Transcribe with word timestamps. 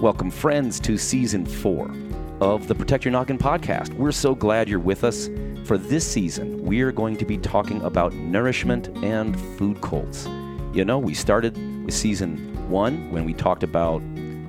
Welcome, 0.00 0.30
friends, 0.30 0.78
to 0.80 0.96
season 0.96 1.44
four 1.44 1.90
of 2.40 2.68
the 2.68 2.74
Protect 2.76 3.04
Your 3.04 3.10
Noggin 3.10 3.36
podcast. 3.36 3.92
We're 3.94 4.12
so 4.12 4.32
glad 4.32 4.68
you're 4.68 4.78
with 4.78 5.02
us. 5.02 5.28
For 5.64 5.76
this 5.76 6.06
season, 6.06 6.64
we're 6.64 6.92
going 6.92 7.16
to 7.16 7.24
be 7.24 7.36
talking 7.36 7.82
about 7.82 8.14
nourishment 8.14 8.96
and 9.02 9.36
food 9.58 9.80
cults. 9.80 10.28
You 10.72 10.84
know, 10.84 11.00
we 11.00 11.14
started 11.14 11.56
with 11.84 11.96
season 11.96 12.36
one 12.70 13.10
when 13.10 13.24
we 13.24 13.34
talked 13.34 13.64
about 13.64 14.00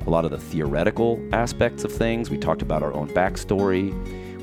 a 0.06 0.10
lot 0.12 0.24
of 0.24 0.30
the 0.30 0.38
theoretical 0.38 1.20
aspects 1.34 1.84
of 1.84 1.92
things. 1.92 2.30
We 2.30 2.38
talked 2.38 2.62
about 2.62 2.84
our 2.84 2.94
own 2.94 3.10
backstory. 3.10 3.92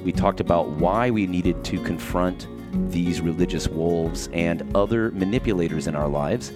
We 0.03 0.11
talked 0.11 0.41
about 0.41 0.71
why 0.71 1.13
we 1.13 1.29
needed 1.29 1.63
to 1.67 1.81
confront 1.85 2.49
these 2.91 3.21
religious 3.21 3.69
wolves 3.69 4.29
and 4.33 4.77
other 4.77 5.13
manipulators 5.13 5.87
in 5.87 5.95
our 5.95 6.09
lives. 6.09 6.51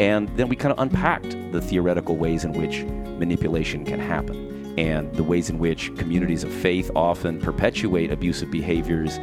And 0.00 0.28
then 0.36 0.48
we 0.48 0.56
kind 0.56 0.72
of 0.72 0.78
unpacked 0.78 1.36
the 1.52 1.60
theoretical 1.60 2.16
ways 2.16 2.44
in 2.44 2.52
which 2.52 2.84
manipulation 3.18 3.84
can 3.84 4.00
happen 4.00 4.52
and 4.78 5.12
the 5.14 5.22
ways 5.22 5.50
in 5.50 5.58
which 5.58 5.94
communities 5.96 6.44
of 6.44 6.52
faith 6.52 6.90
often 6.96 7.40
perpetuate 7.40 8.10
abusive 8.10 8.50
behaviors, 8.50 9.18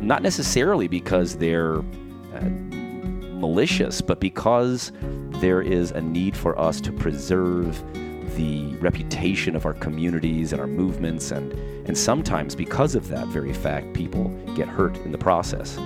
not 0.00 0.22
necessarily 0.22 0.86
because 0.86 1.36
they're 1.36 1.78
uh, 1.78 2.48
malicious, 3.32 4.00
but 4.00 4.20
because 4.20 4.92
there 5.40 5.60
is 5.60 5.90
a 5.90 6.00
need 6.00 6.36
for 6.36 6.58
us 6.58 6.80
to 6.80 6.92
preserve 6.92 7.82
the 8.36 8.74
reputation 8.76 9.56
of 9.56 9.66
our 9.66 9.74
communities 9.74 10.52
and 10.52 10.60
our 10.60 10.66
movements, 10.66 11.32
and, 11.32 11.52
and 11.88 11.96
sometimes 11.96 12.54
because 12.54 12.94
of 12.94 13.08
that 13.08 13.26
very 13.28 13.52
fact, 13.52 13.94
people 13.94 14.28
get 14.54 14.68
hurt 14.68 14.96
in 14.98 15.10
the 15.10 15.18
process. 15.18 15.76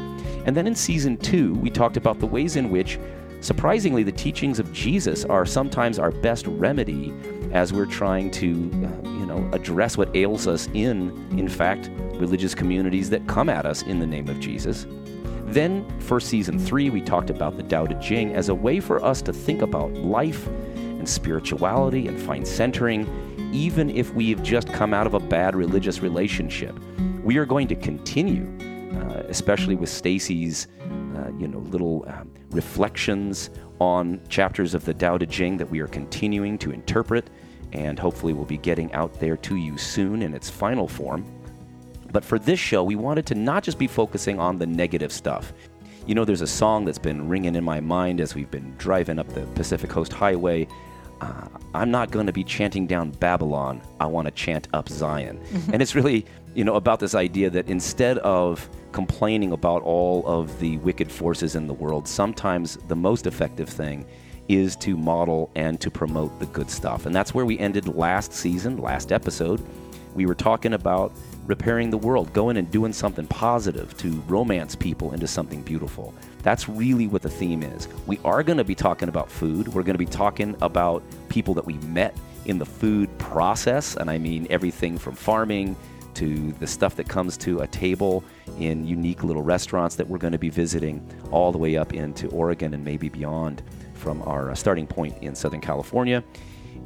And 0.44 0.56
then 0.56 0.66
in 0.66 0.74
season 0.74 1.16
two, 1.16 1.54
we 1.54 1.70
talked 1.70 1.96
about 1.96 2.18
the 2.18 2.26
ways 2.26 2.56
in 2.56 2.70
which 2.70 2.98
Surprisingly, 3.40 4.02
the 4.02 4.12
teachings 4.12 4.58
of 4.58 4.70
Jesus 4.72 5.24
are 5.24 5.46
sometimes 5.46 5.98
our 5.98 6.10
best 6.10 6.46
remedy 6.46 7.12
as 7.52 7.72
we're 7.72 7.86
trying 7.86 8.30
to, 8.30 8.50
uh, 8.50 9.08
you 9.08 9.26
know, 9.26 9.48
address 9.52 9.96
what 9.96 10.14
ails 10.14 10.46
us 10.46 10.68
in, 10.74 11.10
in 11.38 11.48
fact, 11.48 11.90
religious 12.16 12.54
communities 12.54 13.08
that 13.08 13.26
come 13.26 13.48
at 13.48 13.64
us 13.64 13.82
in 13.82 13.98
the 13.98 14.06
name 14.06 14.28
of 14.28 14.38
Jesus. 14.40 14.86
Then, 15.46 15.86
for 16.00 16.20
season 16.20 16.58
three, 16.58 16.90
we 16.90 17.00
talked 17.00 17.30
about 17.30 17.56
the 17.56 17.62
Tao 17.62 17.86
Te 17.86 17.94
Ching 18.06 18.34
as 18.34 18.50
a 18.50 18.54
way 18.54 18.78
for 18.78 19.02
us 19.02 19.22
to 19.22 19.32
think 19.32 19.62
about 19.62 19.90
life 19.94 20.46
and 20.76 21.08
spirituality 21.08 22.08
and 22.08 22.20
find 22.20 22.46
centering, 22.46 23.08
even 23.52 23.88
if 23.90 24.12
we've 24.12 24.42
just 24.42 24.68
come 24.68 24.92
out 24.92 25.06
of 25.06 25.14
a 25.14 25.18
bad 25.18 25.56
religious 25.56 26.00
relationship. 26.00 26.78
We 27.24 27.38
are 27.38 27.46
going 27.46 27.68
to 27.68 27.74
continue, 27.74 28.46
uh, 28.94 29.22
especially 29.28 29.76
with 29.76 29.88
Stacy's 29.88 30.68
uh, 31.16 31.30
you 31.38 31.48
know, 31.48 31.58
little 31.58 32.04
um, 32.06 32.30
reflections 32.50 33.50
on 33.80 34.20
chapters 34.28 34.74
of 34.74 34.84
the 34.84 34.94
Tao 34.94 35.18
Te 35.18 35.26
Ching 35.26 35.56
that 35.56 35.70
we 35.70 35.80
are 35.80 35.86
continuing 35.86 36.58
to 36.58 36.70
interpret, 36.70 37.30
and 37.72 37.98
hopefully 37.98 38.32
we'll 38.32 38.44
be 38.44 38.58
getting 38.58 38.92
out 38.92 39.18
there 39.20 39.36
to 39.38 39.56
you 39.56 39.78
soon 39.78 40.22
in 40.22 40.34
its 40.34 40.50
final 40.50 40.86
form. 40.86 41.24
But 42.12 42.24
for 42.24 42.38
this 42.38 42.58
show, 42.58 42.82
we 42.82 42.96
wanted 42.96 43.26
to 43.26 43.34
not 43.34 43.62
just 43.62 43.78
be 43.78 43.86
focusing 43.86 44.38
on 44.38 44.58
the 44.58 44.66
negative 44.66 45.12
stuff. 45.12 45.52
You 46.06 46.14
know, 46.14 46.24
there's 46.24 46.40
a 46.40 46.46
song 46.46 46.84
that's 46.84 46.98
been 46.98 47.28
ringing 47.28 47.54
in 47.54 47.62
my 47.62 47.80
mind 47.80 48.20
as 48.20 48.34
we've 48.34 48.50
been 48.50 48.74
driving 48.78 49.18
up 49.18 49.28
the 49.28 49.42
Pacific 49.54 49.90
Coast 49.90 50.12
Highway. 50.12 50.66
Uh, 51.20 51.46
I'm 51.74 51.90
not 51.90 52.10
going 52.10 52.26
to 52.26 52.32
be 52.32 52.42
chanting 52.42 52.86
down 52.86 53.10
Babylon. 53.10 53.82
I 54.00 54.06
want 54.06 54.26
to 54.26 54.32
chant 54.32 54.68
up 54.72 54.88
Zion. 54.88 55.38
and 55.72 55.80
it's 55.80 55.94
really, 55.94 56.26
you 56.54 56.64
know, 56.64 56.74
about 56.74 57.00
this 57.00 57.14
idea 57.14 57.50
that 57.50 57.68
instead 57.68 58.18
of 58.18 58.68
complaining 58.92 59.52
about 59.52 59.82
all 59.82 60.26
of 60.26 60.58
the 60.58 60.78
wicked 60.78 61.10
forces 61.10 61.54
in 61.54 61.66
the 61.66 61.74
world, 61.74 62.08
sometimes 62.08 62.76
the 62.88 62.96
most 62.96 63.26
effective 63.26 63.68
thing 63.68 64.04
is 64.48 64.74
to 64.74 64.96
model 64.96 65.50
and 65.54 65.80
to 65.80 65.90
promote 65.90 66.36
the 66.40 66.46
good 66.46 66.68
stuff. 66.68 67.06
And 67.06 67.14
that's 67.14 67.32
where 67.32 67.44
we 67.44 67.58
ended 67.58 67.86
last 67.86 68.32
season, 68.32 68.78
last 68.78 69.12
episode. 69.12 69.62
We 70.14 70.26
were 70.26 70.34
talking 70.34 70.72
about 70.72 71.12
repairing 71.46 71.90
the 71.90 71.98
world, 71.98 72.32
going 72.32 72.56
and 72.56 72.68
doing 72.68 72.92
something 72.92 73.26
positive 73.28 73.96
to 73.98 74.08
romance 74.26 74.74
people 74.74 75.12
into 75.12 75.28
something 75.28 75.62
beautiful. 75.62 76.12
That's 76.42 76.68
really 76.68 77.06
what 77.06 77.22
the 77.22 77.30
theme 77.30 77.62
is. 77.62 77.86
We 78.06 78.18
are 78.24 78.42
going 78.42 78.58
to 78.58 78.64
be 78.64 78.74
talking 78.74 79.08
about 79.08 79.30
food. 79.30 79.68
We're 79.68 79.84
going 79.84 79.94
to 79.94 79.98
be 79.98 80.06
talking 80.06 80.56
about 80.62 81.02
people 81.28 81.54
that 81.54 81.64
we 81.64 81.74
met 81.74 82.16
in 82.46 82.58
the 82.58 82.66
food 82.66 83.16
process. 83.18 83.96
And 83.96 84.10
I 84.10 84.18
mean 84.18 84.48
everything 84.50 84.98
from 84.98 85.14
farming 85.14 85.76
to 86.20 86.52
the 86.60 86.66
stuff 86.66 86.96
that 86.96 87.08
comes 87.08 87.38
to 87.38 87.60
a 87.60 87.66
table 87.66 88.22
in 88.58 88.86
unique 88.86 89.24
little 89.24 89.40
restaurants 89.40 89.96
that 89.96 90.06
we're 90.06 90.18
going 90.18 90.34
to 90.34 90.38
be 90.38 90.50
visiting 90.50 91.02
all 91.30 91.50
the 91.50 91.56
way 91.56 91.78
up 91.78 91.94
into 91.94 92.28
Oregon 92.28 92.74
and 92.74 92.84
maybe 92.84 93.08
beyond 93.08 93.62
from 93.94 94.20
our 94.22 94.50
uh, 94.50 94.54
starting 94.54 94.86
point 94.86 95.16
in 95.22 95.34
Southern 95.34 95.62
California. 95.62 96.22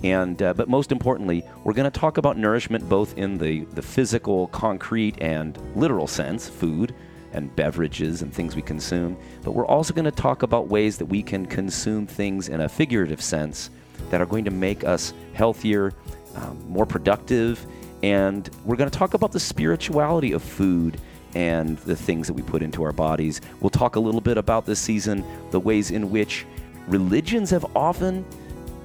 And, 0.04 0.40
uh, 0.40 0.54
but 0.54 0.68
most 0.68 0.92
importantly, 0.92 1.42
we're 1.64 1.72
going 1.72 1.90
to 1.90 1.98
talk 1.98 2.16
about 2.16 2.38
nourishment 2.38 2.88
both 2.88 3.18
in 3.18 3.36
the, 3.36 3.64
the 3.72 3.82
physical, 3.82 4.46
concrete, 4.48 5.20
and 5.20 5.58
literal 5.74 6.06
sense, 6.06 6.48
food 6.48 6.94
and 7.32 7.54
beverages 7.56 8.22
and 8.22 8.32
things 8.32 8.54
we 8.54 8.62
consume. 8.62 9.16
But 9.42 9.52
we're 9.52 9.66
also 9.66 9.92
going 9.92 10.04
to 10.04 10.12
talk 10.12 10.44
about 10.44 10.68
ways 10.68 10.96
that 10.98 11.06
we 11.06 11.24
can 11.24 11.44
consume 11.44 12.06
things 12.06 12.48
in 12.48 12.60
a 12.60 12.68
figurative 12.68 13.20
sense 13.20 13.70
that 14.10 14.20
are 14.20 14.26
going 14.26 14.44
to 14.44 14.52
make 14.52 14.84
us 14.84 15.12
healthier, 15.32 15.92
um, 16.36 16.64
more 16.68 16.86
productive, 16.86 17.66
and 18.04 18.50
we're 18.66 18.76
going 18.76 18.90
to 18.90 18.98
talk 18.98 19.14
about 19.14 19.32
the 19.32 19.40
spirituality 19.40 20.32
of 20.32 20.42
food 20.42 21.00
and 21.34 21.78
the 21.78 21.96
things 21.96 22.26
that 22.26 22.34
we 22.34 22.42
put 22.42 22.60
into 22.60 22.82
our 22.82 22.92
bodies. 22.92 23.40
We'll 23.60 23.70
talk 23.70 23.96
a 23.96 24.00
little 24.00 24.20
bit 24.20 24.36
about 24.36 24.66
this 24.66 24.78
season 24.78 25.24
the 25.52 25.58
ways 25.58 25.90
in 25.90 26.10
which 26.10 26.44
religions 26.86 27.48
have 27.48 27.64
often 27.74 28.26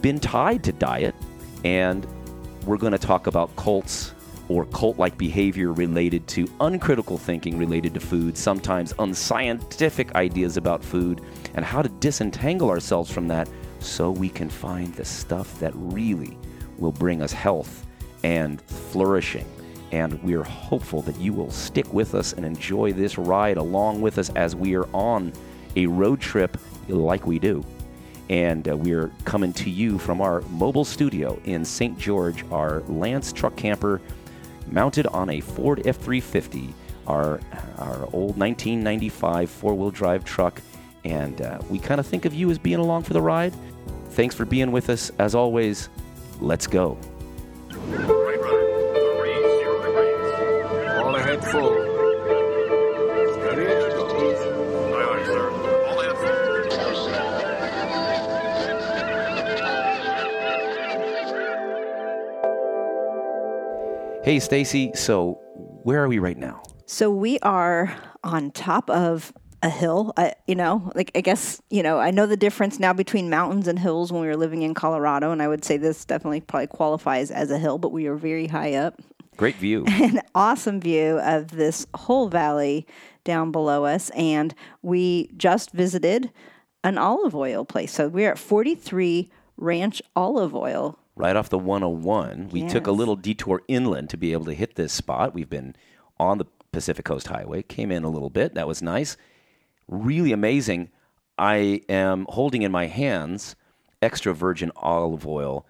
been 0.02 0.22
tied 0.22 0.64
to 0.64 0.72
diet, 0.72 1.14
and 1.66 2.08
we're 2.66 2.78
going 2.78 2.94
to 2.94 2.98
talk 2.98 3.28
about 3.28 3.54
cults 3.58 4.14
or 4.48 4.64
cult 4.68 4.98
like 4.98 5.18
behavior 5.18 5.74
related 5.74 6.26
to 6.30 6.48
uncritical 6.62 7.18
thinking 7.18 7.58
related 7.58 7.94
to 7.96 8.00
food, 8.00 8.38
sometimes 8.38 8.94
unscientific 9.00 10.16
ideas 10.16 10.56
about 10.56 10.82
food, 10.82 11.20
and 11.56 11.66
how 11.66 11.82
to 11.82 11.90
disentangle 11.90 12.70
ourselves 12.70 13.12
from 13.12 13.28
that 13.28 13.50
so 13.80 14.12
we 14.12 14.30
can 14.30 14.50
find 14.50 14.96
the 14.96 15.04
stuff 15.04 15.60
that 15.60 15.74
really 15.76 16.38
will 16.78 16.94
bring 16.94 17.22
us 17.22 17.34
health 17.34 17.86
and 18.24 18.62
flourishing. 18.62 19.46
And 19.92 20.22
we're 20.24 20.44
hopeful 20.44 21.02
that 21.04 21.20
you 21.20 21.34
will 21.34 21.52
stick 21.52 21.92
with 21.94 22.14
us 22.14 22.34
and 22.34 22.46
enjoy 22.46 22.94
this 22.94 23.18
ride 23.18 23.58
along 23.58 24.02
with 24.02 24.18
us 24.18 24.30
as 24.32 24.56
we 24.56 24.76
are 24.76 24.88
on 24.94 25.34
a 25.76 25.88
road 25.88 26.20
trip 26.20 26.58
like 26.88 27.26
we 27.26 27.40
do. 27.40 27.64
And 28.30 28.68
uh, 28.70 28.78
we're 28.78 29.12
coming 29.26 29.54
to 29.54 29.70
you 29.70 29.98
from 29.98 30.22
our 30.22 30.42
mobile 30.42 30.86
studio 30.86 31.40
in 31.46 31.66
St. 31.66 31.98
George, 31.98 32.46
our 32.52 32.82
Lance 32.82 33.34
truck 33.34 33.56
camper 33.56 34.00
mounted 34.68 35.08
on 35.08 35.32
a 35.32 35.40
Ford 35.40 35.82
F 35.88 35.98
350, 35.98 36.74
our, 37.08 37.40
our 37.80 38.04
old 38.14 38.38
1995 38.38 39.50
four 39.50 39.74
wheel 39.74 39.90
drive 39.90 40.24
truck. 40.24 40.62
And 41.06 41.42
uh, 41.42 41.60
we 41.70 41.80
kind 41.80 42.00
of 42.00 42.06
think 42.06 42.26
of 42.26 42.34
you 42.34 42.52
as 42.52 42.60
being 42.60 42.80
along 42.80 43.04
for 43.04 43.14
the 43.14 43.22
ride. 43.22 43.54
Thanks 44.12 44.36
for 44.36 44.46
being 44.46 44.72
with 44.72 44.90
us. 44.90 45.12
As 45.18 45.34
always, 45.34 45.90
let's 46.40 46.68
go. 46.68 46.98
All 51.00 51.16
ahead 51.16 51.44
full. 51.46 51.74
Steady 53.34 53.66
as 53.66 53.84
it. 53.86 53.94
Aye, 54.94 55.06
aye, 55.10 55.24
sir. 55.26 55.46
All 55.88 56.00
ahead 56.02 56.18
full. 56.18 56.40
Hey, 64.24 64.40
Stacy. 64.40 64.92
So, 64.94 65.40
where 65.84 66.04
are 66.04 66.08
we 66.10 66.20
right 66.20 66.38
now? 66.38 66.62
So 66.86 67.10
we 67.10 67.40
are 67.40 67.96
on 68.24 68.52
top 68.52 68.90
of 68.90 69.32
a 69.62 69.70
hill. 69.70 70.14
I, 70.18 70.34
you 70.48 70.56
know, 70.56 70.92
like 70.96 71.12
I 71.16 71.22
guess 71.22 71.62
you 71.70 71.84
know, 71.84 72.00
I 72.00 72.12
know 72.12 72.26
the 72.26 72.38
difference 72.38 72.80
now 72.80 72.94
between 72.94 73.30
mountains 73.30 73.68
and 73.68 73.78
hills 73.78 74.12
when 74.12 74.22
we 74.22 74.28
were 74.28 74.38
living 74.38 74.62
in 74.62 74.74
Colorado, 74.74 75.32
and 75.32 75.42
I 75.42 75.48
would 75.48 75.66
say 75.66 75.78
this 75.78 76.06
definitely 76.06 76.42
probably 76.42 76.68
qualifies 76.68 77.32
as 77.32 77.52
a 77.52 77.58
hill, 77.60 77.78
but 77.78 77.92
we 77.92 78.08
are 78.08 78.16
very 78.16 78.48
high 78.48 78.74
up. 78.74 79.02
Great 79.38 79.56
view. 79.56 79.86
An 79.88 80.22
awesome 80.36 80.82
view 80.82 81.20
of 81.20 81.52
this 81.52 81.88
whole 81.96 82.28
valley 82.30 82.86
down 83.24 83.52
below 83.52 83.86
us, 83.86 84.10
and 84.12 84.54
we 84.82 85.30
just 85.38 85.72
visited 85.72 86.32
an 86.84 86.98
olive 86.98 87.36
oil 87.36 87.66
place. 87.66 87.92
So 87.94 88.08
we're 88.08 88.32
at 88.32 88.40
43 88.40 89.30
Ranch 89.58 90.02
Olive 90.16 90.56
Oil. 90.56 90.98
right 91.16 91.36
off 91.36 91.50
the 91.50 91.58
101. 91.58 92.50
We 92.50 92.66
took 92.68 92.88
a 92.88 92.92
little 92.92 93.18
detour 93.18 93.62
inland 93.68 94.10
to 94.12 94.18
be 94.18 94.32
able 94.32 94.46
to 94.46 94.54
hit 94.54 94.76
this 94.76 94.94
spot. 94.94 95.34
We've 95.34 95.50
been 95.50 95.76
on 96.18 96.38
the 96.38 96.46
Pacific 96.72 97.04
Coast 97.06 97.28
Highway, 97.28 97.64
came 97.64 97.92
in 97.92 98.04
a 98.04 98.10
little 98.10 98.30
bit. 98.30 98.56
That 98.56 98.68
was 98.68 98.82
nice. 98.82 99.18
Really 99.90 100.32
amazing. 100.32 100.90
I 101.38 101.82
am 101.90 102.28
holding 102.30 102.62
in 102.62 102.72
my 102.72 102.86
hands 102.88 103.56
extra 104.02 104.34
virgin 104.34 104.72
olive 104.76 105.26
oil. 105.26 105.66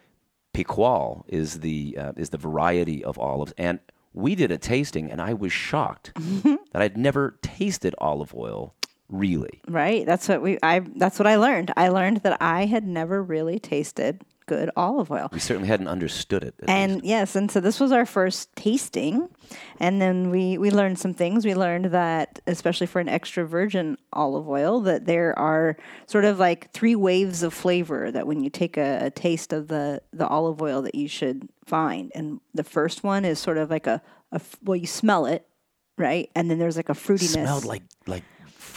Picual 0.54 1.26
is 1.28 1.62
the 1.62 1.98
uh, 1.98 2.14
is 2.18 2.32
the 2.32 2.38
variety 2.38 3.04
of 3.04 3.18
olives, 3.18 3.54
and 3.58 3.80
we 4.14 4.36
did 4.36 4.52
a 4.52 4.58
tasting, 4.58 5.12
and 5.12 5.22
I 5.22 5.34
was 5.34 5.54
shocked 5.54 6.12
that 6.44 6.82
I'd 6.82 6.98
never 6.98 7.38
tasted 7.42 7.96
olive 8.00 8.34
oil. 8.36 8.74
Really, 9.08 9.62
Right. 9.68 10.06
That's 10.06 10.28
what 10.28 10.42
we. 10.44 10.60
I. 10.62 10.80
That's 10.80 11.18
what 11.18 11.28
I 11.28 11.38
learned. 11.38 11.72
I 11.76 11.88
learned 11.90 12.18
that 12.18 12.38
I 12.42 12.66
had 12.66 12.86
never 12.86 13.24
really 13.24 13.58
tasted 13.58 14.22
good 14.50 14.72
olive 14.76 15.12
oil. 15.12 15.30
We 15.32 15.40
certainly 15.40 15.68
hadn't 15.68 15.88
understood 15.88 16.44
it. 16.44 16.56
And 16.68 16.96
least. 16.96 17.06
yes, 17.06 17.36
and 17.36 17.52
so 17.52 17.60
this 17.60 17.80
was 17.80 17.92
our 17.92 18.06
first 18.06 18.54
tasting, 18.56 19.30
and 19.80 20.02
then 20.02 20.32
we 20.32 20.58
we 20.58 20.72
learned 20.72 20.98
some 20.98 21.14
things. 21.14 21.46
We 21.46 21.54
learned 21.54 21.86
that, 21.86 22.40
especially 22.48 22.88
for 22.88 23.00
an 23.00 23.08
extra 23.08 23.46
virgin 23.46 23.98
olive 24.12 24.50
oil, 24.50 24.82
that 24.82 25.06
there 25.06 25.38
are 25.38 25.78
sort 26.08 26.26
of 26.26 26.40
like 26.40 26.72
three 26.72 26.96
waves 26.96 27.44
of 27.44 27.54
flavor 27.54 28.12
that 28.12 28.26
when 28.26 28.44
you 28.44 28.50
take 28.50 28.76
a, 28.76 29.06
a 29.06 29.10
taste 29.12 29.54
of 29.54 29.68
the 29.68 30.02
the 30.12 30.28
olive 30.28 30.62
oil 30.62 30.82
that 30.82 30.96
you 30.96 31.08
should 31.08 31.48
find. 31.66 32.12
And 32.16 32.42
the 32.54 32.64
first 32.64 33.04
one 33.04 33.24
is 33.24 33.40
sort 33.40 33.58
of 33.58 33.70
like 33.70 33.88
a 33.88 34.02
well, 34.64 34.76
you 34.76 34.88
smell 34.88 35.26
it, 35.26 35.46
right? 35.98 36.30
And 36.36 36.50
then 36.50 36.58
there's 36.58 36.78
like 36.78 36.90
a 36.90 36.94
fruitiness. 36.94 37.34
smelled 37.34 37.66
like 37.66 37.84
like 38.08 38.24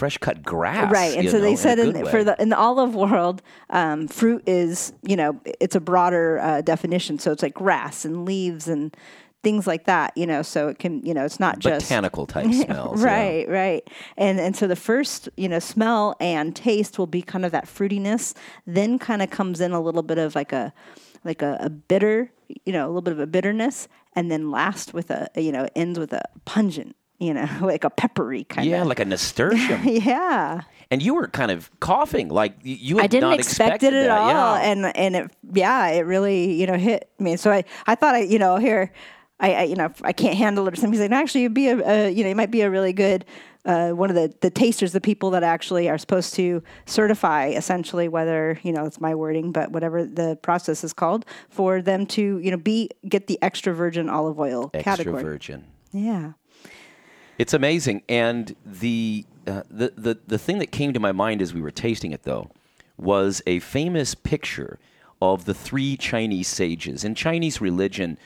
fresh 0.02 0.18
cut 0.18 0.42
grass. 0.42 0.92
Right, 0.92 1.16
and 1.16 1.30
so 1.30 1.38
know, 1.38 1.44
they 1.44 1.54
said 1.54 1.78
in 1.78 1.92
way. 1.92 2.10
for 2.10 2.24
the 2.24 2.34
in 2.42 2.48
the 2.48 2.58
olive 2.58 2.96
world, 2.96 3.40
um, 3.70 4.08
fruit 4.08 4.42
is 4.48 4.92
you 5.02 5.14
know 5.14 5.40
it's 5.44 5.76
a 5.76 5.80
broader 5.80 6.40
uh, 6.40 6.60
definition. 6.62 7.20
So 7.20 7.30
it's 7.30 7.40
like 7.40 7.54
grass 7.54 8.04
and 8.04 8.24
leaves 8.24 8.66
and 8.66 8.96
things 9.44 9.68
like 9.68 9.84
that. 9.84 10.12
You 10.16 10.26
know, 10.26 10.42
so 10.42 10.66
it 10.66 10.80
can 10.80 11.06
you 11.06 11.14
know 11.14 11.24
it's 11.24 11.38
not 11.38 11.60
just 11.60 11.86
botanical 11.86 12.26
type 12.26 12.52
smells. 12.64 13.00
yeah. 13.00 13.06
right, 13.06 13.48
right, 13.48 13.88
and 14.16 14.40
and 14.40 14.56
so 14.56 14.66
the 14.66 14.74
first 14.74 15.28
you 15.36 15.48
know 15.48 15.60
smell 15.60 16.16
and 16.18 16.56
taste 16.56 16.98
will 16.98 17.06
be 17.06 17.22
kind 17.22 17.44
of 17.44 17.52
that 17.52 17.66
fruitiness. 17.66 18.34
Then 18.66 18.98
kind 18.98 19.22
of 19.22 19.30
comes 19.30 19.60
in 19.60 19.70
a 19.70 19.80
little 19.80 20.02
bit 20.02 20.18
of 20.18 20.34
like 20.34 20.52
a 20.52 20.74
like 21.22 21.42
a, 21.42 21.58
a 21.60 21.70
bitter, 21.70 22.32
you 22.66 22.72
know, 22.72 22.86
a 22.86 22.88
little 22.88 23.02
bit 23.02 23.12
of 23.12 23.20
a 23.20 23.26
bitterness, 23.28 23.86
and 24.16 24.32
then 24.32 24.50
last 24.50 24.94
with 24.94 25.12
a 25.12 25.28
you 25.36 25.52
know 25.52 25.68
ends 25.76 25.96
with 25.96 26.12
a 26.12 26.22
pungent, 26.44 26.96
you 27.22 27.32
know, 27.34 27.48
like 27.62 27.84
a 27.84 27.90
peppery 27.90 28.44
kind 28.44 28.68
Yeah, 28.68 28.78
of. 28.78 28.82
Yeah, 28.84 28.88
like 28.88 29.00
a 29.00 29.04
nasturtium. 29.04 29.80
yeah. 29.84 30.62
and 30.90 31.02
you 31.02 31.14
were 31.14 31.28
kind 31.28 31.50
of 31.50 31.70
coughing, 31.80 32.28
like 32.28 32.54
you 32.62 32.96
had 32.96 33.04
I 33.04 33.06
didn't 33.06 33.30
not 33.30 33.38
expect 33.38 33.82
it 33.82 33.94
at 33.94 34.06
that. 34.06 34.10
all, 34.10 34.56
Yeah. 34.56 34.70
and 34.70 34.96
and 34.96 35.16
it 35.16 35.30
yeah, 35.52 35.88
it 35.88 36.00
really 36.06 36.52
you 36.60 36.66
know 36.66 36.76
hit 36.76 37.10
me. 37.18 37.36
So 37.36 37.50
I 37.50 37.64
I 37.86 37.94
thought 37.94 38.14
I 38.14 38.20
you 38.20 38.38
know 38.38 38.56
here 38.56 38.92
I, 39.40 39.54
I 39.54 39.62
you 39.64 39.76
know 39.76 39.90
I 40.02 40.12
can't 40.12 40.36
handle 40.36 40.66
it 40.68 40.72
or 40.72 40.76
something. 40.76 40.92
He's 40.92 41.00
like, 41.00 41.10
no, 41.10 41.16
actually, 41.18 41.42
you'd 41.42 41.54
be 41.54 41.68
a, 41.68 41.78
a 41.78 42.10
you 42.10 42.22
know 42.24 42.28
you 42.28 42.36
might 42.36 42.50
be 42.50 42.62
a 42.62 42.70
really 42.70 42.92
good. 42.92 43.24
Uh, 43.64 43.90
one 43.92 44.10
of 44.10 44.16
the, 44.16 44.34
the 44.40 44.50
tasters, 44.50 44.90
the 44.90 45.00
people 45.00 45.30
that 45.30 45.44
actually 45.44 45.88
are 45.88 45.96
supposed 45.96 46.34
to 46.34 46.60
certify, 46.84 47.46
essentially, 47.46 48.08
whether 48.08 48.58
you 48.64 48.72
know 48.72 48.84
it's 48.86 49.00
my 49.00 49.14
wording, 49.14 49.52
but 49.52 49.70
whatever 49.70 50.04
the 50.04 50.36
process 50.42 50.82
is 50.82 50.92
called, 50.92 51.24
for 51.48 51.80
them 51.80 52.04
to 52.04 52.38
you 52.38 52.50
know 52.50 52.56
be 52.56 52.90
get 53.08 53.28
the 53.28 53.38
extra 53.40 53.72
virgin 53.72 54.08
olive 54.08 54.36
oil 54.40 54.68
extra 54.74 54.82
category. 54.96 55.22
virgin. 55.22 55.64
Yeah, 55.92 56.32
It's 57.42 57.54
amazing, 57.54 58.04
and 58.08 58.54
the, 58.64 59.26
uh, 59.48 59.64
the 59.68 59.92
the 59.96 60.16
the 60.28 60.38
thing 60.38 60.60
that 60.60 60.70
came 60.70 60.92
to 60.92 61.00
my 61.00 61.10
mind 61.10 61.42
as 61.42 61.52
we 61.52 61.60
were 61.60 61.72
tasting 61.72 62.12
it, 62.12 62.22
though, 62.22 62.52
was 62.96 63.42
a 63.48 63.58
famous 63.58 64.14
picture 64.14 64.78
of 65.20 65.44
the 65.44 65.52
three 65.52 65.96
Chinese 65.96 66.46
sages 66.46 67.02
in 67.02 67.16
Chinese 67.16 67.60
religion, 67.60 68.16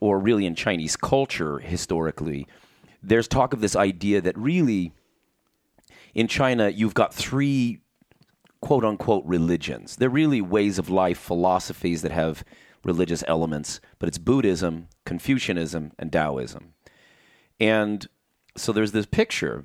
or 0.00 0.18
really 0.18 0.44
in 0.44 0.54
Chinese 0.54 0.96
culture 0.96 1.60
historically. 1.60 2.46
There's 3.02 3.26
talk 3.26 3.54
of 3.54 3.62
this 3.62 3.74
idea 3.74 4.20
that 4.20 4.36
really, 4.36 4.92
in 6.12 6.28
China, 6.28 6.68
you've 6.68 6.92
got 6.92 7.14
three 7.14 7.80
quote 8.60 8.84
unquote 8.84 9.24
religions. 9.24 9.96
They're 9.96 10.10
really 10.10 10.42
ways 10.42 10.78
of 10.78 10.90
life, 10.90 11.16
philosophies 11.16 12.02
that 12.02 12.12
have 12.12 12.44
religious 12.84 13.24
elements, 13.26 13.80
but 13.98 14.10
it's 14.10 14.18
Buddhism, 14.18 14.88
Confucianism, 15.06 15.92
and 15.98 16.12
Taoism. 16.12 16.74
And 17.58 18.06
so 18.60 18.72
there's 18.72 18.92
this 18.92 19.06
picture 19.06 19.64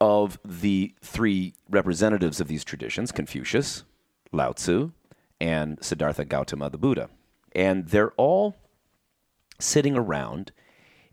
of 0.00 0.38
the 0.44 0.94
three 1.02 1.54
representatives 1.68 2.40
of 2.40 2.48
these 2.48 2.64
traditions 2.64 3.12
Confucius, 3.12 3.84
Lao 4.32 4.52
Tzu, 4.52 4.92
and 5.40 5.78
Siddhartha 5.82 6.24
Gautama, 6.24 6.70
the 6.70 6.78
Buddha. 6.78 7.10
And 7.52 7.88
they're 7.88 8.12
all 8.12 8.56
sitting 9.58 9.96
around 9.96 10.52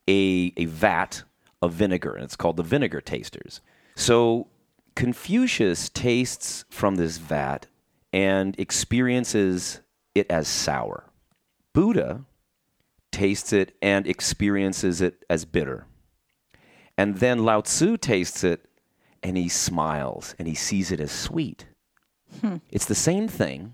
a, 0.07 0.54
a 0.57 0.66
vat 0.66 1.24
of 1.62 1.74
vinegar, 1.74 2.13
and 2.13 2.24
it's 2.24 2.36
called 2.36 2.57
the 2.57 2.63
vinegar 2.63 3.01
tasters. 3.01 3.62
So 3.95 4.48
Confucius 4.95 5.89
tastes 5.89 6.66
from 6.69 6.95
this 6.95 7.18
vat 7.18 7.68
and 8.13 8.57
experiences 8.60 9.81
it 10.13 10.27
as 10.30 10.48
sour. 10.48 11.10
Buddha 11.74 12.25
tastes 13.15 13.53
it 13.53 13.73
and 13.81 14.06
experiences 14.06 15.00
it 15.00 15.23
as 15.29 15.45
bitter. 15.45 15.85
And 16.97 17.19
then 17.19 17.45
Lao 17.45 17.62
Tzu 17.62 17.95
tastes 17.95 18.44
it 18.44 18.65
and 19.23 19.38
he 19.38 19.47
smiles 19.47 20.35
and 20.38 20.50
he 20.50 20.53
sees 20.53 20.91
it 20.91 21.00
as 21.00 21.13
sweet. 21.13 21.65
Hmm. 22.41 22.57
It's 22.71 22.85
the 22.85 22.94
same 22.94 23.29
thing, 23.29 23.73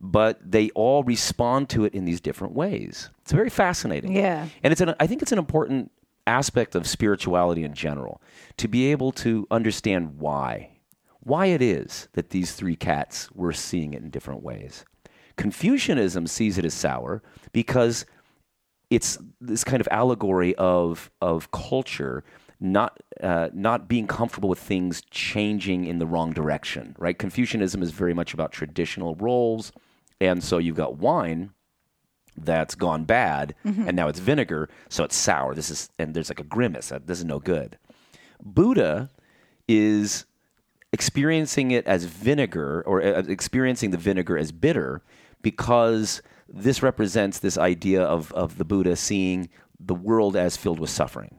but 0.00 0.40
they 0.42 0.70
all 0.70 1.04
respond 1.04 1.68
to 1.70 1.84
it 1.84 1.92
in 1.92 2.06
these 2.06 2.22
different 2.22 2.54
ways. 2.54 3.10
It's 3.20 3.32
very 3.32 3.50
fascinating. 3.50 4.16
Yeah. 4.16 4.48
And 4.62 4.72
it's 4.72 4.80
an, 4.80 4.94
I 4.98 5.06
think 5.06 5.20
it's 5.20 5.32
an 5.32 5.38
important 5.38 5.90
aspect 6.26 6.74
of 6.74 6.86
spirituality 6.86 7.64
in 7.64 7.74
general 7.74 8.22
to 8.56 8.66
be 8.66 8.90
able 8.90 9.12
to 9.12 9.46
understand 9.50 10.18
why. 10.18 10.70
Why 11.20 11.46
it 11.46 11.60
is 11.60 12.08
that 12.14 12.30
these 12.30 12.52
three 12.52 12.76
cats 12.76 13.30
were 13.32 13.52
seeing 13.52 13.92
it 13.92 14.02
in 14.02 14.08
different 14.08 14.42
ways. 14.42 14.86
Confucianism 15.36 16.26
sees 16.26 16.56
it 16.56 16.64
as 16.64 16.72
sour 16.72 17.22
because 17.52 18.06
it's 18.90 19.18
this 19.40 19.64
kind 19.64 19.80
of 19.80 19.88
allegory 19.90 20.54
of 20.56 21.10
of 21.20 21.50
culture 21.50 22.24
not 22.60 22.98
uh, 23.22 23.48
not 23.52 23.88
being 23.88 24.06
comfortable 24.06 24.48
with 24.48 24.58
things 24.58 25.02
changing 25.10 25.84
in 25.84 25.98
the 25.98 26.06
wrong 26.06 26.32
direction. 26.32 26.94
Right? 26.98 27.18
Confucianism 27.18 27.82
is 27.82 27.90
very 27.90 28.14
much 28.14 28.32
about 28.34 28.52
traditional 28.52 29.14
roles, 29.16 29.72
and 30.20 30.42
so 30.42 30.58
you've 30.58 30.76
got 30.76 30.96
wine 30.98 31.50
that's 32.36 32.74
gone 32.74 33.04
bad, 33.04 33.54
and 33.86 33.96
now 33.96 34.08
it's 34.08 34.18
vinegar, 34.18 34.68
so 34.88 35.04
it's 35.04 35.14
sour. 35.14 35.54
This 35.54 35.70
is 35.70 35.90
and 35.98 36.14
there's 36.14 36.30
like 36.30 36.40
a 36.40 36.44
grimace. 36.44 36.92
This 37.04 37.18
is 37.18 37.24
no 37.24 37.38
good. 37.38 37.78
Buddha 38.42 39.10
is 39.68 40.26
experiencing 40.92 41.70
it 41.72 41.86
as 41.86 42.04
vinegar 42.04 42.82
or 42.86 43.02
uh, 43.02 43.22
experiencing 43.26 43.90
the 43.90 43.96
vinegar 43.96 44.38
as 44.38 44.52
bitter 44.52 45.02
because 45.42 46.22
this 46.48 46.82
represents 46.82 47.38
this 47.38 47.58
idea 47.58 48.02
of, 48.02 48.32
of 48.32 48.58
the 48.58 48.64
Buddha 48.64 48.96
seeing 48.96 49.48
the 49.78 49.94
world 49.94 50.36
as 50.36 50.56
filled 50.56 50.78
with 50.78 50.90
suffering. 50.90 51.38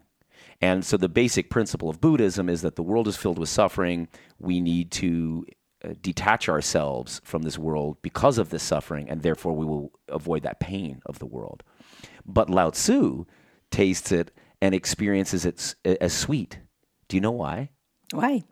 And 0.62 0.86
so 0.86 0.98
the 0.98 1.10
basic 1.10 1.50
principle 1.50 1.90
of 1.90 2.02
Buddhism 2.02 2.50
is 2.50 2.62
that 2.62 2.76
the 2.76 2.84
world 2.84 3.08
is 3.08 3.18
filled 3.18 3.40
with 3.40 3.50
suffering. 3.50 4.08
We 4.40 4.62
need 4.62 4.92
to 4.92 5.46
uh, 5.84 5.90
detach 6.02 6.48
ourselves 6.48 7.22
from 7.24 7.42
this 7.42 7.58
world 7.58 7.98
because 8.02 8.38
of 8.38 8.50
this 8.50 8.64
suffering, 8.64 9.10
and 9.10 9.22
therefore 9.22 9.54
we 9.54 9.66
will 9.66 9.92
avoid 10.08 10.44
that 10.44 10.60
pain 10.60 11.02
of 11.06 11.20
the 11.20 11.26
world. 11.26 11.64
But 12.26 12.50
Lao 12.50 12.70
Tzu 12.70 13.26
tastes 13.70 14.12
it 14.12 14.32
and 14.62 14.74
experiences 14.74 15.46
it 15.46 15.76
as 15.84 16.14
sweet. 16.14 16.60
Do 17.10 17.18
you 17.18 17.22
know 17.22 17.32
why? 17.32 17.70
why? 18.12 18.44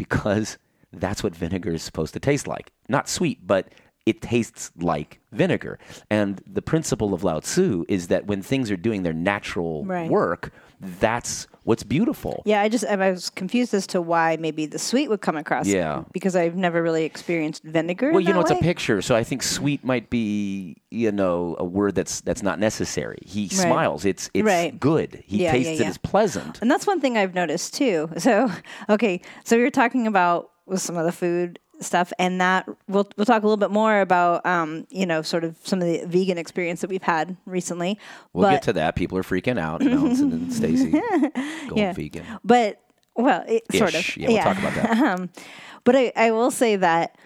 because 0.00 0.56
that's 0.94 1.22
what 1.22 1.36
vinegar 1.36 1.74
is 1.74 1.82
supposed 1.82 2.14
to 2.14 2.20
taste 2.20 2.46
like. 2.46 2.72
Not 2.88 3.06
sweet, 3.06 3.46
but 3.46 3.68
it 4.06 4.22
tastes 4.22 4.70
like 4.78 5.20
vinegar. 5.32 5.78
And 6.10 6.40
the 6.46 6.62
principle 6.62 7.12
of 7.14 7.22
Lao 7.22 7.40
Tzu 7.40 7.84
is 7.88 8.08
that 8.08 8.26
when 8.26 8.42
things 8.42 8.70
are 8.70 8.76
doing 8.76 9.02
their 9.02 9.12
natural 9.12 9.84
Right. 9.84 10.10
work, 10.10 10.52
that's 10.80 11.46
what's 11.64 11.82
beautiful. 11.82 12.42
Yeah, 12.46 12.62
I 12.62 12.68
just 12.70 12.84
I 12.86 13.10
was 13.10 13.28
confused 13.28 13.74
as 13.74 13.86
to 13.88 14.00
why 14.00 14.38
maybe 14.40 14.64
the 14.64 14.78
sweet 14.78 15.08
would 15.10 15.20
come 15.20 15.36
across. 15.36 15.66
Yeah. 15.66 16.04
because 16.12 16.34
I've 16.34 16.56
never 16.56 16.82
really 16.82 17.04
experienced 17.04 17.62
vinegar. 17.62 18.10
Well, 18.12 18.20
you 18.20 18.32
know, 18.32 18.40
it's 18.40 18.50
a 18.50 18.54
picture, 18.56 19.02
so 19.02 19.14
I 19.14 19.22
think 19.22 19.42
sweet 19.42 19.84
might 19.84 20.08
be, 20.08 20.78
you 20.90 21.12
know, 21.12 21.54
a 21.58 21.64
word 21.64 21.94
that's 21.94 22.22
that's 22.22 22.42
not 22.42 22.58
necessary. 22.58 23.18
He 23.26 23.48
smiles. 23.48 24.04
It's 24.06 24.30
it's 24.32 24.46
Right. 24.46 24.78
good. 24.80 25.22
He 25.26 25.42
Yeah, 25.42 25.48
yeah, 25.54 25.62
tastes 25.64 25.80
it 25.80 25.86
as 25.86 25.98
pleasant. 25.98 26.58
And 26.62 26.70
that's 26.70 26.86
one 26.86 27.00
thing 27.00 27.18
I've 27.18 27.34
noticed 27.34 27.74
too. 27.74 28.08
So, 28.18 28.50
okay, 28.88 29.20
so 29.44 29.58
were 29.58 29.70
talking 29.70 30.06
about 30.06 30.50
with 30.66 30.80
some 30.80 30.96
of 30.96 31.04
the 31.04 31.12
food 31.12 31.58
stuff, 31.80 32.12
and 32.18 32.40
that 32.40 32.68
we'll 32.88 33.08
we'll 33.16 33.24
talk 33.26 33.42
a 33.42 33.46
little 33.46 33.56
bit 33.56 33.70
more 33.70 34.00
about, 34.00 34.44
um, 34.46 34.86
you 34.90 35.06
know, 35.06 35.22
sort 35.22 35.44
of 35.44 35.56
some 35.64 35.80
of 35.80 35.86
the 35.88 36.04
vegan 36.06 36.38
experience 36.38 36.80
that 36.82 36.90
we've 36.90 37.02
had 37.02 37.36
recently. 37.46 37.98
We'll 38.32 38.44
but, 38.48 38.50
get 38.52 38.62
to 38.62 38.72
that. 38.74 38.96
People 38.96 39.18
are 39.18 39.22
freaking 39.22 39.58
out. 39.58 39.80
Nelson 39.80 40.32
and 40.32 40.52
Stacy 40.52 40.90
going 40.90 41.32
Yeah. 41.76 41.92
vegan. 41.92 42.24
But 42.44 42.80
well, 43.16 43.44
it, 43.48 43.64
sort 43.74 43.94
of. 43.94 44.16
Yeah, 44.16 44.28
we'll 44.28 44.42
talk 44.42 44.58
about 44.58 44.74
that. 44.74 45.28
But 45.84 45.96
I, 45.96 46.12
I 46.14 46.30
will 46.30 46.50
say 46.50 46.76
that 46.76 47.16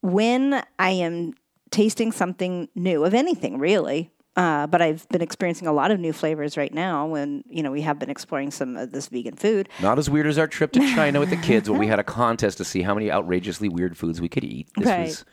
when 0.00 0.62
I 0.78 0.90
am 0.90 1.34
tasting 1.70 2.10
something 2.10 2.68
new 2.74 3.04
of 3.04 3.12
anything, 3.12 3.58
really, 3.58 4.10
uh, 4.38 4.68
but 4.68 4.80
I've 4.80 5.06
been 5.08 5.20
experiencing 5.20 5.66
a 5.66 5.72
lot 5.72 5.90
of 5.90 5.98
new 5.98 6.12
flavors 6.12 6.56
right 6.56 6.72
now. 6.72 7.06
When 7.06 7.42
you 7.50 7.60
know 7.60 7.72
we 7.72 7.80
have 7.82 7.98
been 7.98 8.08
exploring 8.08 8.52
some 8.52 8.76
of 8.76 8.92
this 8.92 9.08
vegan 9.08 9.34
food. 9.34 9.68
Not 9.82 9.98
as 9.98 10.08
weird 10.08 10.28
as 10.28 10.38
our 10.38 10.46
trip 10.46 10.70
to 10.72 10.80
China 10.94 11.18
with 11.18 11.30
the 11.30 11.36
kids 11.48 11.68
when 11.68 11.80
we 11.80 11.88
had 11.88 11.98
a 11.98 12.04
contest 12.04 12.58
to 12.58 12.64
see 12.64 12.82
how 12.82 12.94
many 12.94 13.10
outrageously 13.10 13.68
weird 13.68 13.96
foods 13.96 14.20
we 14.20 14.28
could 14.28 14.44
eat. 14.44 14.68
This 14.76 14.86
Right. 14.86 15.06
was 15.08 15.24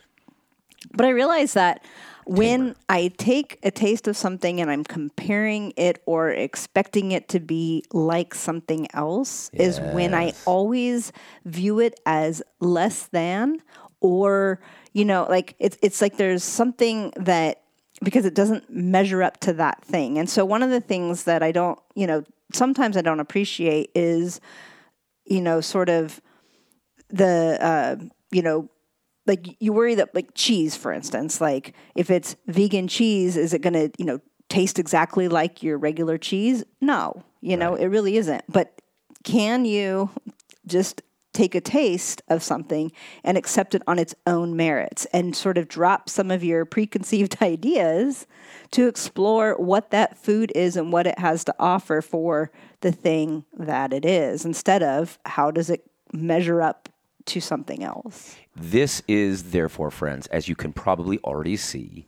But 0.92 1.06
I 1.06 1.10
realize 1.10 1.52
that 1.52 1.84
when 2.26 2.74
I 2.88 3.12
take 3.16 3.60
a 3.62 3.70
taste 3.70 4.08
of 4.08 4.16
something 4.16 4.60
and 4.60 4.68
I'm 4.68 4.82
comparing 4.82 5.72
it 5.76 6.02
or 6.06 6.30
expecting 6.30 7.12
it 7.12 7.28
to 7.28 7.38
be 7.38 7.84
like 7.92 8.34
something 8.34 8.88
else, 8.92 9.52
is 9.54 9.80
when 9.80 10.14
I 10.14 10.32
always 10.46 11.12
view 11.44 11.78
it 11.78 12.00
as 12.06 12.42
less 12.58 13.06
than 13.06 13.62
or 14.00 14.60
you 14.92 15.04
know 15.04 15.26
like 15.30 15.54
it's 15.60 15.78
it's 15.80 16.02
like 16.02 16.16
there's 16.16 16.42
something 16.42 17.12
that 17.16 17.62
because 18.02 18.24
it 18.24 18.34
doesn't 18.34 18.68
measure 18.70 19.22
up 19.22 19.38
to 19.40 19.52
that 19.54 19.84
thing. 19.84 20.18
And 20.18 20.28
so 20.28 20.44
one 20.44 20.62
of 20.62 20.70
the 20.70 20.80
things 20.80 21.24
that 21.24 21.42
i 21.42 21.52
don't 21.52 21.78
you 21.94 22.06
know 22.06 22.24
sometimes 22.52 22.96
i 22.96 23.00
don't 23.00 23.20
appreciate 23.20 23.90
is 23.94 24.40
you 25.24 25.40
know 25.40 25.60
sort 25.60 25.88
of 25.88 26.20
the 27.08 27.58
uh, 27.60 27.96
you 28.30 28.42
know 28.42 28.68
like 29.26 29.56
you 29.60 29.72
worry 29.72 29.94
that 29.94 30.14
like 30.14 30.30
cheese 30.34 30.76
for 30.76 30.92
instance 30.92 31.40
like 31.40 31.74
if 31.94 32.10
it's 32.10 32.36
vegan 32.46 32.88
cheese 32.88 33.36
is 33.36 33.52
it 33.52 33.62
going 33.62 33.72
to 33.72 33.90
you 33.98 34.04
know 34.04 34.20
taste 34.48 34.78
exactly 34.78 35.26
like 35.26 35.62
your 35.62 35.76
regular 35.76 36.18
cheese? 36.18 36.64
No 36.80 37.24
you 37.40 37.56
know 37.56 37.74
it 37.74 37.86
really 37.86 38.16
isn't. 38.16 38.44
But 38.48 38.80
can 39.24 39.64
you 39.64 40.10
just 40.66 41.02
take 41.36 41.54
a 41.54 41.60
taste 41.60 42.22
of 42.28 42.42
something 42.42 42.90
and 43.22 43.36
accept 43.36 43.74
it 43.74 43.82
on 43.86 43.98
its 43.98 44.14
own 44.26 44.56
merits 44.56 45.06
and 45.12 45.36
sort 45.36 45.58
of 45.58 45.68
drop 45.68 46.08
some 46.08 46.30
of 46.30 46.42
your 46.42 46.64
preconceived 46.64 47.36
ideas 47.42 48.26
to 48.70 48.88
explore 48.88 49.54
what 49.56 49.90
that 49.90 50.16
food 50.16 50.50
is 50.54 50.76
and 50.76 50.92
what 50.92 51.06
it 51.06 51.18
has 51.18 51.44
to 51.44 51.54
offer 51.58 52.00
for 52.00 52.50
the 52.80 52.92
thing 52.92 53.44
that 53.56 53.92
it 53.92 54.04
is 54.04 54.44
instead 54.44 54.82
of 54.82 55.18
how 55.26 55.50
does 55.50 55.70
it 55.70 55.84
measure 56.12 56.62
up 56.62 56.88
to 57.26 57.40
something 57.40 57.82
else. 57.82 58.36
This 58.54 59.02
is, 59.08 59.50
therefore, 59.50 59.90
friends, 59.90 60.26
as 60.28 60.48
you 60.48 60.54
can 60.54 60.72
probably 60.72 61.18
already 61.18 61.56
see, 61.56 62.06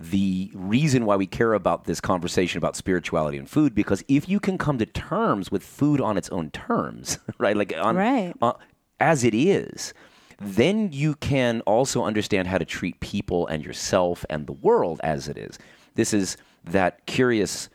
the 0.00 0.50
reason 0.54 1.04
why 1.04 1.16
we 1.16 1.26
care 1.26 1.54
about 1.54 1.84
this 1.84 2.00
conversation 2.00 2.58
about 2.58 2.76
spirituality 2.76 3.36
and 3.36 3.50
food 3.50 3.74
because 3.74 4.04
if 4.06 4.28
you 4.28 4.38
can 4.38 4.56
come 4.56 4.78
to 4.78 4.86
terms 4.86 5.50
with 5.50 5.62
food 5.62 6.00
on 6.00 6.16
its 6.16 6.28
own 6.30 6.50
terms, 6.50 7.18
right, 7.38 7.56
like 7.56 7.72
on, 7.76 7.96
Right. 7.96 8.32
uh, 8.40 8.52
as 9.00 9.24
it 9.24 9.34
is, 9.34 9.92
then 10.40 10.92
you 10.92 11.16
can 11.16 11.62
also 11.62 12.04
understand 12.04 12.46
how 12.46 12.58
to 12.58 12.64
treat 12.64 13.00
people 13.00 13.46
and 13.48 13.64
yourself 13.64 14.24
and 14.30 14.46
the 14.46 14.52
world 14.52 15.00
as 15.02 15.26
it 15.28 15.36
is. 15.36 15.58
This 15.96 16.14
is 16.14 16.36
that 16.64 17.04
curious 17.06 17.68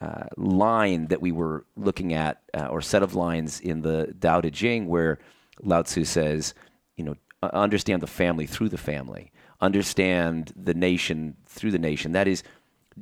uh, 0.00 0.24
line 0.36 1.06
that 1.06 1.20
we 1.20 1.30
were 1.30 1.64
looking 1.76 2.14
at, 2.14 2.40
uh, 2.52 2.66
or 2.66 2.80
set 2.80 3.02
of 3.04 3.14
lines 3.14 3.60
in 3.60 3.82
the 3.82 4.12
Tao 4.20 4.40
Te 4.40 4.50
Ching, 4.50 4.88
where 4.88 5.18
Lao 5.62 5.82
Tzu 5.82 6.04
says, 6.04 6.54
you 6.96 7.04
know, 7.04 7.14
understand 7.42 8.02
the 8.02 8.06
family 8.08 8.46
through 8.46 8.70
the 8.70 8.78
family, 8.78 9.29
understand 9.60 10.52
the 10.56 10.74
nation 10.74 11.36
through 11.46 11.70
the 11.70 11.78
nation. 11.78 12.12
That 12.12 12.28
is, 12.28 12.42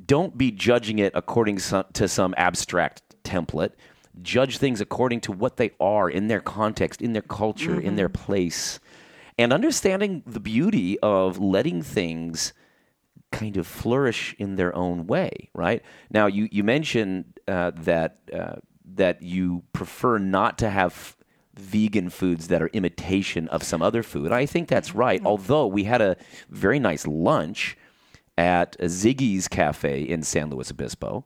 don't 0.05 0.37
be 0.37 0.51
judging 0.51 0.99
it 0.99 1.13
according 1.15 1.57
to 1.57 2.07
some 2.07 2.33
abstract 2.37 3.01
template. 3.23 3.71
Judge 4.21 4.57
things 4.57 4.81
according 4.81 5.21
to 5.21 5.31
what 5.31 5.57
they 5.57 5.71
are 5.79 6.09
in 6.09 6.27
their 6.27 6.41
context, 6.41 7.01
in 7.01 7.13
their 7.13 7.21
culture, 7.21 7.79
in 7.79 7.95
their 7.95 8.09
place, 8.09 8.79
and 9.37 9.53
understanding 9.53 10.23
the 10.25 10.39
beauty 10.39 10.99
of 10.99 11.39
letting 11.39 11.81
things 11.81 12.53
kind 13.31 13.57
of 13.57 13.67
flourish 13.67 14.35
in 14.39 14.55
their 14.55 14.75
own 14.75 15.07
way, 15.07 15.49
right? 15.53 15.83
Now, 16.09 16.27
you 16.27 16.49
you 16.51 16.63
mentioned 16.63 17.39
uh, 17.47 17.71
that 17.75 18.17
uh, 18.33 18.55
that 18.95 19.21
you 19.21 19.63
prefer 19.71 20.17
not 20.17 20.57
to 20.57 20.69
have 20.69 21.15
vegan 21.59 22.09
foods 22.09 22.47
that 22.47 22.61
are 22.61 22.69
imitation 22.73 23.47
of 23.49 23.63
some 23.63 23.81
other 23.81 24.03
food. 24.03 24.31
I 24.31 24.45
think 24.45 24.67
that's 24.67 24.95
right. 24.95 25.21
Although 25.25 25.67
we 25.67 25.83
had 25.83 26.01
a 26.01 26.17
very 26.49 26.79
nice 26.79 27.05
lunch 27.05 27.77
at 28.37 28.77
Ziggy's 28.79 29.47
Cafe 29.47 30.01
in 30.01 30.23
San 30.23 30.49
Luis 30.49 30.71
Obispo, 30.71 31.25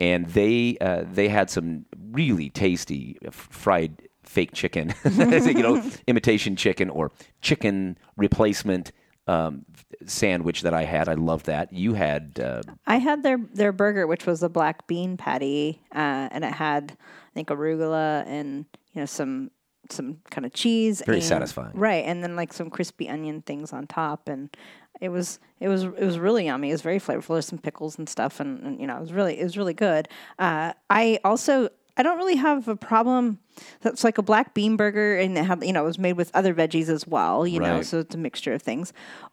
and 0.00 0.26
they 0.26 0.76
uh, 0.80 1.04
they 1.12 1.28
had 1.28 1.50
some 1.50 1.86
really 2.12 2.50
tasty 2.50 3.18
f- 3.24 3.34
fried 3.34 4.08
fake 4.22 4.52
chicken, 4.52 4.94
you 5.04 5.54
know, 5.54 5.82
imitation 6.06 6.56
chicken 6.56 6.88
or 6.88 7.10
chicken 7.40 7.98
replacement 8.16 8.92
um, 9.26 9.64
sandwich 10.06 10.62
that 10.62 10.74
I 10.74 10.84
had. 10.84 11.08
I 11.08 11.14
loved 11.14 11.46
that. 11.46 11.72
You 11.72 11.94
had 11.94 12.40
uh, 12.42 12.62
I 12.86 12.96
had 12.96 13.22
their 13.22 13.38
their 13.52 13.72
burger, 13.72 14.06
which 14.06 14.26
was 14.26 14.42
a 14.42 14.48
black 14.48 14.86
bean 14.86 15.16
patty, 15.16 15.82
uh, 15.94 16.28
and 16.30 16.44
it 16.44 16.52
had 16.52 16.96
I 17.00 17.34
think 17.34 17.48
arugula 17.48 18.24
and 18.26 18.64
you 18.92 19.00
know 19.00 19.06
some 19.06 19.50
some 19.90 20.18
kind 20.30 20.46
of 20.46 20.52
cheese. 20.52 21.02
Very 21.04 21.18
and- 21.18 21.26
satisfying. 21.26 21.72
right? 21.74 22.04
And 22.04 22.22
then 22.22 22.36
like 22.36 22.52
some 22.52 22.70
crispy 22.70 23.08
onion 23.08 23.42
things 23.42 23.72
on 23.72 23.86
top, 23.86 24.28
and 24.28 24.54
it 25.00 25.08
was 25.08 25.40
it 25.60 25.68
was 25.68 25.84
it 25.84 26.04
was 26.04 26.18
really 26.18 26.46
yummy. 26.46 26.70
It 26.70 26.72
was 26.72 26.82
very 26.82 27.00
flavorful. 27.00 27.34
There's 27.34 27.46
some 27.46 27.58
pickles 27.58 27.98
and 27.98 28.08
stuff, 28.08 28.40
and, 28.40 28.62
and 28.62 28.80
you 28.80 28.86
know 28.86 28.96
it 28.96 29.00
was 29.00 29.12
really 29.12 29.38
it 29.40 29.44
was 29.44 29.56
really 29.56 29.74
good. 29.74 30.08
Uh, 30.38 30.72
I 30.90 31.18
also 31.24 31.68
I 31.96 32.02
don't 32.02 32.16
really 32.16 32.36
have 32.36 32.68
a 32.68 32.76
problem. 32.76 33.38
That's 33.80 34.04
like 34.04 34.18
a 34.18 34.22
black 34.22 34.54
bean 34.54 34.76
burger, 34.76 35.16
and 35.16 35.36
it 35.36 35.44
had 35.44 35.64
you 35.64 35.72
know 35.72 35.82
it 35.82 35.86
was 35.86 35.98
made 35.98 36.14
with 36.14 36.30
other 36.34 36.54
veggies 36.54 36.88
as 36.88 37.06
well. 37.06 37.46
You 37.46 37.60
know, 37.60 37.82
so 37.82 37.98
it's 37.98 38.14
a 38.14 38.18
mixture 38.18 38.54
of 38.54 38.62
things. 38.62 38.92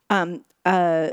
Um, 0.09 0.43
uh, 0.65 1.11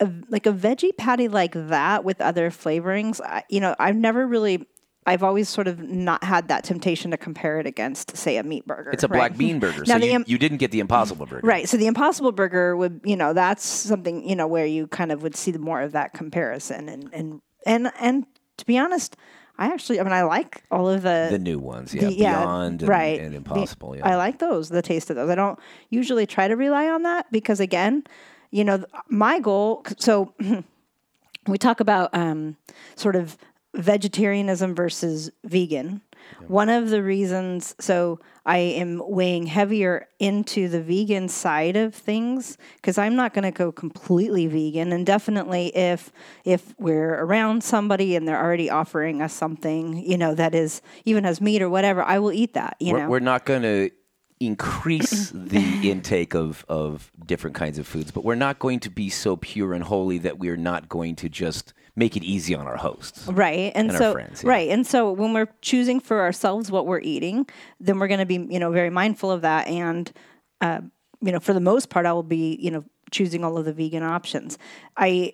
a, 0.00 0.10
like 0.28 0.46
a 0.46 0.52
veggie 0.52 0.96
patty 0.96 1.28
like 1.28 1.52
that 1.54 2.04
with 2.04 2.20
other 2.20 2.50
flavorings, 2.50 3.20
I, 3.20 3.44
you 3.48 3.60
know, 3.60 3.74
I've 3.78 3.96
never 3.96 4.26
really. 4.26 4.66
I've 5.04 5.22
always 5.24 5.48
sort 5.48 5.66
of 5.66 5.80
not 5.80 6.22
had 6.22 6.46
that 6.48 6.62
temptation 6.62 7.10
to 7.10 7.16
compare 7.16 7.58
it 7.58 7.66
against, 7.66 8.16
say, 8.16 8.36
a 8.36 8.42
meat 8.44 8.66
burger. 8.66 8.90
it's 8.92 9.02
a 9.02 9.08
right? 9.08 9.18
black 9.18 9.36
bean 9.36 9.58
burger, 9.64 9.84
Now 9.86 9.98
so 9.98 10.04
you, 10.04 10.12
im- 10.12 10.24
you 10.28 10.38
didn't 10.38 10.58
get 10.58 10.70
the 10.70 10.78
Impossible 10.80 11.26
burger, 11.26 11.44
Right. 11.46 11.68
So 11.68 11.76
the 11.76 11.86
Impossible 11.88 12.30
Burger 12.32 12.76
would, 12.76 13.00
you 13.04 13.16
know, 13.16 13.32
that's 13.32 13.64
something, 13.64 14.28
you 14.28 14.36
know, 14.36 14.46
where 14.46 14.64
you 14.66 14.86
kind 14.86 15.10
of 15.10 15.22
would 15.24 15.34
see 15.34 15.50
the 15.50 15.58
more 15.58 15.80
of 15.80 15.92
that 15.92 16.12
comparison. 16.12 16.88
And 16.88 17.10
and 17.12 17.40
and 17.66 17.90
and 18.00 18.26
to 18.58 18.64
be 18.66 18.78
honest, 18.78 19.16
I 19.58 19.66
actually, 19.66 19.98
I 19.98 20.04
mean, 20.04 20.12
I 20.12 20.22
like 20.22 20.62
all 20.70 20.88
of 20.88 21.02
the 21.02 21.28
The 21.30 21.38
new 21.38 21.58
ones, 21.58 21.92
yeah, 21.92 22.02
the- 22.06 22.14
yeah, 22.14 22.40
Beyond 22.40 22.82
and, 22.82 22.88
right. 22.88 23.20
and 23.20 23.34
Impossible. 23.34 23.96
yeah. 23.96 24.08
I 24.08 24.14
like 24.16 24.38
those, 24.38 24.68
the 24.68 24.82
taste 24.82 25.10
of 25.10 25.16
those. 25.16 25.28
I 25.30 25.34
don't 25.34 25.58
usually 25.90 26.26
try 26.26 26.46
to 26.48 26.54
rely 26.56 26.88
on 26.88 27.02
that 27.02 27.26
because, 27.32 27.58
again, 27.60 28.04
you 28.52 28.62
know, 28.64 28.84
my 29.08 29.40
goal. 29.40 29.84
So 29.98 30.32
we 31.48 31.58
talk 31.58 31.80
about 31.80 32.10
um, 32.14 32.56
sort 32.94 33.16
of 33.16 33.36
vegetarianism 33.74 34.74
versus 34.74 35.30
vegan. 35.44 36.02
One 36.46 36.68
of 36.68 36.90
the 36.90 37.02
reasons, 37.02 37.74
so 37.78 38.20
I 38.46 38.58
am 38.58 39.02
weighing 39.04 39.46
heavier 39.46 40.08
into 40.18 40.68
the 40.68 40.80
vegan 40.80 41.28
side 41.28 41.76
of 41.76 41.94
things 41.94 42.58
because 42.76 42.98
I'm 42.98 43.16
not 43.16 43.34
going 43.34 43.44
to 43.44 43.50
go 43.50 43.72
completely 43.72 44.46
vegan, 44.46 44.92
and 44.92 45.04
definitely 45.04 45.68
if 45.76 46.12
if 46.44 46.74
we're 46.78 47.14
around 47.14 47.64
somebody 47.64 48.16
and 48.16 48.26
they're 48.26 48.42
already 48.42 48.70
offering 48.70 49.20
us 49.20 49.32
something, 49.32 49.96
you 49.96 50.16
know, 50.16 50.34
that 50.34 50.54
is 50.54 50.82
even 51.04 51.24
has 51.24 51.40
meat 51.40 51.62
or 51.62 51.68
whatever, 51.68 52.02
I 52.02 52.18
will 52.18 52.32
eat 52.32 52.54
that. 52.54 52.76
You 52.80 52.92
we're, 52.94 52.98
know, 53.00 53.08
we're 53.08 53.20
not 53.20 53.44
going 53.44 53.62
to 53.62 53.90
increase 54.40 55.30
the 55.34 55.90
intake 55.90 56.34
of, 56.34 56.64
of 56.68 57.10
different 57.24 57.56
kinds 57.56 57.78
of 57.78 57.86
foods, 57.86 58.10
but 58.10 58.24
we're 58.24 58.34
not 58.34 58.58
going 58.58 58.80
to 58.80 58.90
be 58.90 59.08
so 59.08 59.36
pure 59.36 59.72
and 59.72 59.84
holy 59.84 60.18
that 60.18 60.38
we're 60.38 60.56
not 60.56 60.88
going 60.88 61.16
to 61.16 61.28
just 61.28 61.72
make 61.96 62.16
it 62.16 62.22
easy 62.22 62.54
on 62.54 62.66
our 62.66 62.76
hosts. 62.76 63.26
right 63.28 63.72
and, 63.74 63.88
and 63.88 63.90
our 63.92 63.98
so 63.98 64.12
friends, 64.12 64.42
yeah. 64.42 64.50
right 64.50 64.68
and 64.70 64.86
so 64.86 65.10
when 65.12 65.32
we're 65.32 65.48
choosing 65.60 66.00
for 66.00 66.20
ourselves 66.20 66.70
what 66.70 66.86
we're 66.86 67.00
eating 67.00 67.46
then 67.80 67.98
we're 67.98 68.08
going 68.08 68.20
to 68.20 68.26
be 68.26 68.46
you 68.50 68.58
know 68.58 68.70
very 68.70 68.90
mindful 68.90 69.30
of 69.30 69.42
that 69.42 69.66
and 69.66 70.12
uh, 70.60 70.80
you 71.20 71.32
know 71.32 71.40
for 71.40 71.52
the 71.52 71.60
most 71.60 71.90
part 71.90 72.06
i 72.06 72.12
will 72.12 72.22
be 72.22 72.58
you 72.60 72.70
know 72.70 72.84
choosing 73.10 73.44
all 73.44 73.58
of 73.58 73.64
the 73.64 73.72
vegan 73.72 74.02
options 74.02 74.58
i 74.96 75.32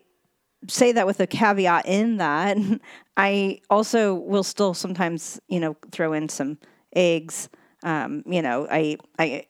say 0.66 0.90
that 0.90 1.06
with 1.06 1.20
a 1.20 1.26
caveat 1.26 1.86
in 1.86 2.16
that 2.16 2.56
i 3.16 3.60
also 3.70 4.14
will 4.14 4.42
still 4.42 4.74
sometimes 4.74 5.40
you 5.48 5.60
know 5.60 5.76
throw 5.92 6.12
in 6.12 6.28
some 6.28 6.58
eggs 6.96 7.48
um, 7.84 8.24
you 8.26 8.42
know 8.42 8.66
i 8.70 8.96
i 9.18 9.46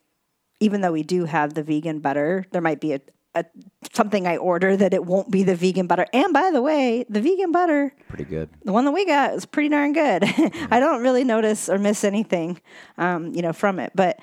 even 0.60 0.80
though 0.80 0.92
we 0.92 1.02
do 1.02 1.24
have 1.24 1.54
the 1.54 1.62
vegan 1.62 2.00
butter, 2.00 2.44
there 2.50 2.62
might 2.62 2.80
be 2.80 2.92
a, 2.92 3.00
a 3.34 3.44
something 3.92 4.26
I 4.26 4.36
order 4.36 4.76
that 4.76 4.94
it 4.94 5.04
won't 5.04 5.30
be 5.30 5.42
the 5.42 5.54
vegan 5.54 5.86
butter. 5.86 6.06
And 6.12 6.32
by 6.32 6.50
the 6.50 6.62
way, 6.62 7.04
the 7.08 7.20
vegan 7.20 7.52
butter, 7.52 7.94
Pretty 8.08 8.24
good. 8.24 8.48
the 8.64 8.72
one 8.72 8.84
that 8.86 8.92
we 8.92 9.04
got, 9.04 9.34
is 9.34 9.44
pretty 9.46 9.68
darn 9.68 9.92
good. 9.92 10.24
I 10.70 10.80
don't 10.80 11.02
really 11.02 11.24
notice 11.24 11.68
or 11.68 11.78
miss 11.78 12.04
anything, 12.04 12.60
um, 12.96 13.32
you 13.34 13.42
know, 13.42 13.52
from 13.52 13.78
it. 13.78 13.92
But 13.94 14.18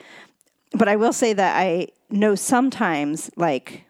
but 0.74 0.88
I 0.88 0.96
will 0.96 1.14
say 1.14 1.34
that 1.34 1.56
I 1.58 1.90
know 2.10 2.36
sometimes 2.36 3.30
like 3.38 3.86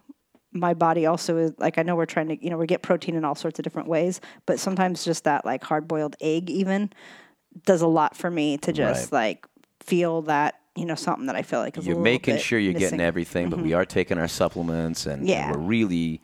my 0.51 0.73
body 0.73 1.05
also 1.05 1.37
is 1.37 1.51
like 1.57 1.77
I 1.77 1.83
know 1.83 1.95
we're 1.95 2.05
trying 2.05 2.27
to 2.29 2.43
you 2.43 2.49
know 2.49 2.57
we 2.57 2.67
get 2.67 2.81
protein 2.81 3.15
in 3.15 3.25
all 3.25 3.35
sorts 3.35 3.57
of 3.59 3.63
different 3.63 3.87
ways, 3.87 4.21
but 4.45 4.59
sometimes 4.59 5.03
just 5.05 5.23
that 5.23 5.45
like 5.45 5.63
hard 5.63 5.87
boiled 5.87 6.15
egg 6.21 6.49
even 6.49 6.91
does 7.65 7.81
a 7.81 7.87
lot 7.87 8.15
for 8.17 8.29
me 8.29 8.57
to 8.59 8.73
just 8.73 9.11
Right. 9.11 9.17
like 9.29 9.47
feel 9.79 10.23
that 10.23 10.55
you 10.75 10.85
know 10.85 10.95
something 10.95 11.27
that 11.27 11.35
I 11.35 11.41
feel 11.41 11.59
like 11.59 11.77
is 11.77 11.85
You're 11.85 11.95
little 11.95 12.03
making 12.03 12.35
bit 12.35 12.41
sure 12.41 12.59
you're 12.59 12.73
missing. 12.73 12.89
getting 12.89 13.01
everything, 13.01 13.49
but 13.49 13.59
we 13.59 13.69
mm-hmm. 13.69 13.79
are 13.79 13.85
taking 13.85 14.17
our 14.17 14.27
supplements 14.27 15.05
and, 15.05 15.27
and 15.29 15.51
we're 15.55 15.61
really, 15.61 16.21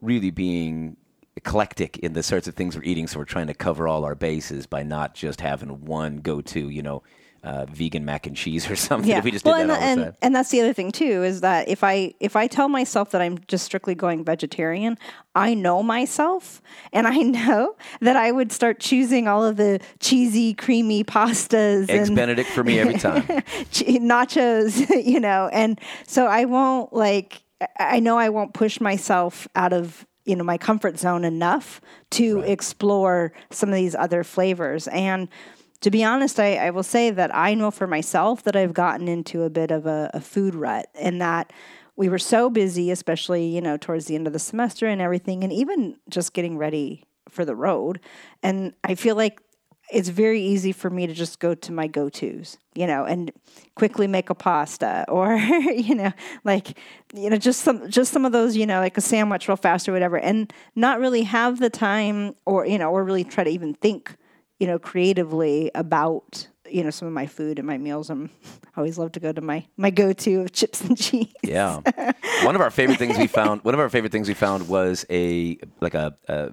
really 0.00 0.30
being 0.30 0.96
eclectic 1.36 1.98
in 1.98 2.12
the 2.12 2.22
sorts 2.22 2.46
of 2.46 2.54
things 2.54 2.76
we're 2.76 2.84
eating. 2.84 3.06
So 3.06 3.18
we're 3.18 3.24
trying 3.24 3.48
to 3.48 3.54
cover 3.54 3.88
all 3.88 4.04
our 4.04 4.14
bases 4.14 4.66
by 4.66 4.82
not 4.82 5.14
just 5.14 5.40
having 5.40 5.84
one 5.84 6.18
go 6.18 6.40
to, 6.40 6.68
you 6.68 6.82
know, 6.82 7.02
uh, 7.42 7.66
vegan 7.66 8.04
mac 8.04 8.26
and 8.26 8.36
cheese 8.36 8.70
or 8.70 8.76
something. 8.88 9.08
yeah. 9.08 9.18
If 9.18 9.24
we 9.24 9.30
just 9.30 9.44
well, 9.44 9.56
did 9.56 9.62
and, 9.62 9.70
that 9.70 9.80
all 9.80 9.88
and, 9.88 10.00
the 10.00 10.04
time. 10.04 10.16
and 10.22 10.34
that's 10.34 10.50
the 10.50 10.60
other 10.60 10.72
thing 10.72 10.92
too 10.92 11.24
is 11.24 11.40
that 11.40 11.68
if 11.68 11.82
I 11.82 12.14
if 12.20 12.36
I 12.36 12.46
tell 12.46 12.68
myself 12.68 13.10
that 13.10 13.20
I'm 13.20 13.38
just 13.48 13.64
strictly 13.64 13.94
going 13.94 14.24
vegetarian, 14.24 14.98
I 15.34 15.54
know 15.54 15.82
myself, 15.82 16.62
and 16.92 17.06
I 17.06 17.16
know 17.18 17.76
that 18.00 18.16
I 18.16 18.30
would 18.30 18.52
start 18.52 18.80
choosing 18.80 19.28
all 19.28 19.44
of 19.44 19.56
the 19.56 19.80
cheesy, 20.00 20.54
creamy 20.54 21.04
pastas 21.04 21.88
Eggs 21.88 22.08
and 22.08 22.16
Benedict 22.16 22.50
for 22.50 22.64
me 22.64 22.78
every 22.78 22.94
time. 22.94 23.22
nachos, 23.72 25.04
you 25.04 25.20
know, 25.20 25.48
and 25.52 25.80
so 26.06 26.26
I 26.26 26.44
won't 26.44 26.92
like. 26.92 27.42
I 27.78 27.92
I 27.92 28.00
know 28.00 28.18
I 28.18 28.28
won't 28.28 28.54
push 28.54 28.80
myself 28.80 29.46
out 29.54 29.72
of 29.72 30.06
you 30.24 30.36
know 30.36 30.44
my 30.44 30.58
comfort 30.58 30.98
zone 30.98 31.24
enough 31.24 31.80
to 32.10 32.40
explore 32.40 33.32
some 33.50 33.68
of 33.68 33.74
these 33.74 33.94
other 33.94 34.24
flavors. 34.24 34.88
And 34.88 35.28
to 35.82 35.90
be 35.90 36.02
honest, 36.02 36.40
I, 36.40 36.56
I 36.56 36.70
will 36.70 36.82
say 36.82 37.10
that 37.10 37.34
I 37.34 37.54
know 37.54 37.70
for 37.70 37.86
myself 37.86 38.42
that 38.44 38.56
I've 38.56 38.72
gotten 38.72 39.08
into 39.08 39.42
a 39.42 39.50
bit 39.50 39.70
of 39.70 39.84
a, 39.86 40.10
a 40.14 40.20
food 40.20 40.54
rut, 40.54 40.86
and 40.94 41.20
that 41.20 41.52
we 41.96 42.08
were 42.08 42.18
so 42.18 42.48
busy, 42.48 42.90
especially 42.90 43.46
you 43.46 43.60
know 43.60 43.76
towards 43.76 44.06
the 44.06 44.14
end 44.14 44.26
of 44.26 44.32
the 44.32 44.38
semester 44.38 44.86
and 44.86 45.00
everything, 45.00 45.44
and 45.44 45.52
even 45.52 45.96
just 46.08 46.32
getting 46.32 46.56
ready 46.56 47.04
for 47.28 47.44
the 47.44 47.56
road. 47.56 48.00
And 48.42 48.74
I 48.84 48.94
feel 48.94 49.16
like 49.16 49.40
it's 49.90 50.08
very 50.08 50.40
easy 50.40 50.72
for 50.72 50.88
me 50.88 51.06
to 51.06 51.12
just 51.12 51.38
go 51.38 51.54
to 51.54 51.72
my 51.72 51.86
go-tos, 51.86 52.56
you 52.74 52.86
know, 52.86 53.04
and 53.04 53.30
quickly 53.74 54.06
make 54.06 54.30
a 54.30 54.34
pasta 54.34 55.04
or 55.08 55.36
you 55.36 55.94
know, 55.94 56.12
like 56.44 56.78
you 57.12 57.28
know, 57.28 57.36
just 57.36 57.62
some 57.62 57.90
just 57.90 58.12
some 58.12 58.24
of 58.24 58.32
those, 58.32 58.56
you 58.56 58.66
know, 58.66 58.78
like 58.78 58.96
a 58.96 59.00
sandwich 59.02 59.48
real 59.48 59.56
fast 59.56 59.88
or 59.88 59.92
whatever, 59.92 60.18
and 60.18 60.52
not 60.76 61.00
really 61.00 61.24
have 61.24 61.58
the 61.58 61.70
time 61.70 62.34
or 62.46 62.66
you 62.66 62.78
know, 62.78 62.90
or 62.90 63.02
really 63.04 63.24
try 63.24 63.42
to 63.42 63.50
even 63.50 63.74
think, 63.74 64.16
you 64.62 64.68
know, 64.68 64.78
creatively 64.78 65.72
about 65.74 66.46
you 66.70 66.84
know 66.84 66.90
some 66.90 67.08
of 67.08 67.12
my 67.12 67.26
food 67.26 67.58
and 67.58 67.66
my 67.66 67.78
meals. 67.78 68.08
I'm 68.10 68.30
I 68.76 68.78
always 68.80 68.96
love 68.96 69.10
to 69.12 69.20
go 69.20 69.32
to 69.32 69.40
my 69.40 69.66
my 69.76 69.90
go-to 69.90 70.42
of 70.42 70.52
chips 70.52 70.82
and 70.82 70.96
cheese. 70.96 71.34
Yeah. 71.42 71.80
one 72.44 72.54
of 72.54 72.60
our 72.60 72.70
favorite 72.70 73.00
things 73.00 73.18
we 73.18 73.26
found. 73.26 73.64
One 73.64 73.74
of 73.74 73.80
our 73.80 73.88
favorite 73.88 74.12
things 74.12 74.28
we 74.28 74.34
found 74.34 74.68
was 74.68 75.04
a 75.10 75.58
like 75.80 75.94
a. 75.94 76.16
a 76.28 76.52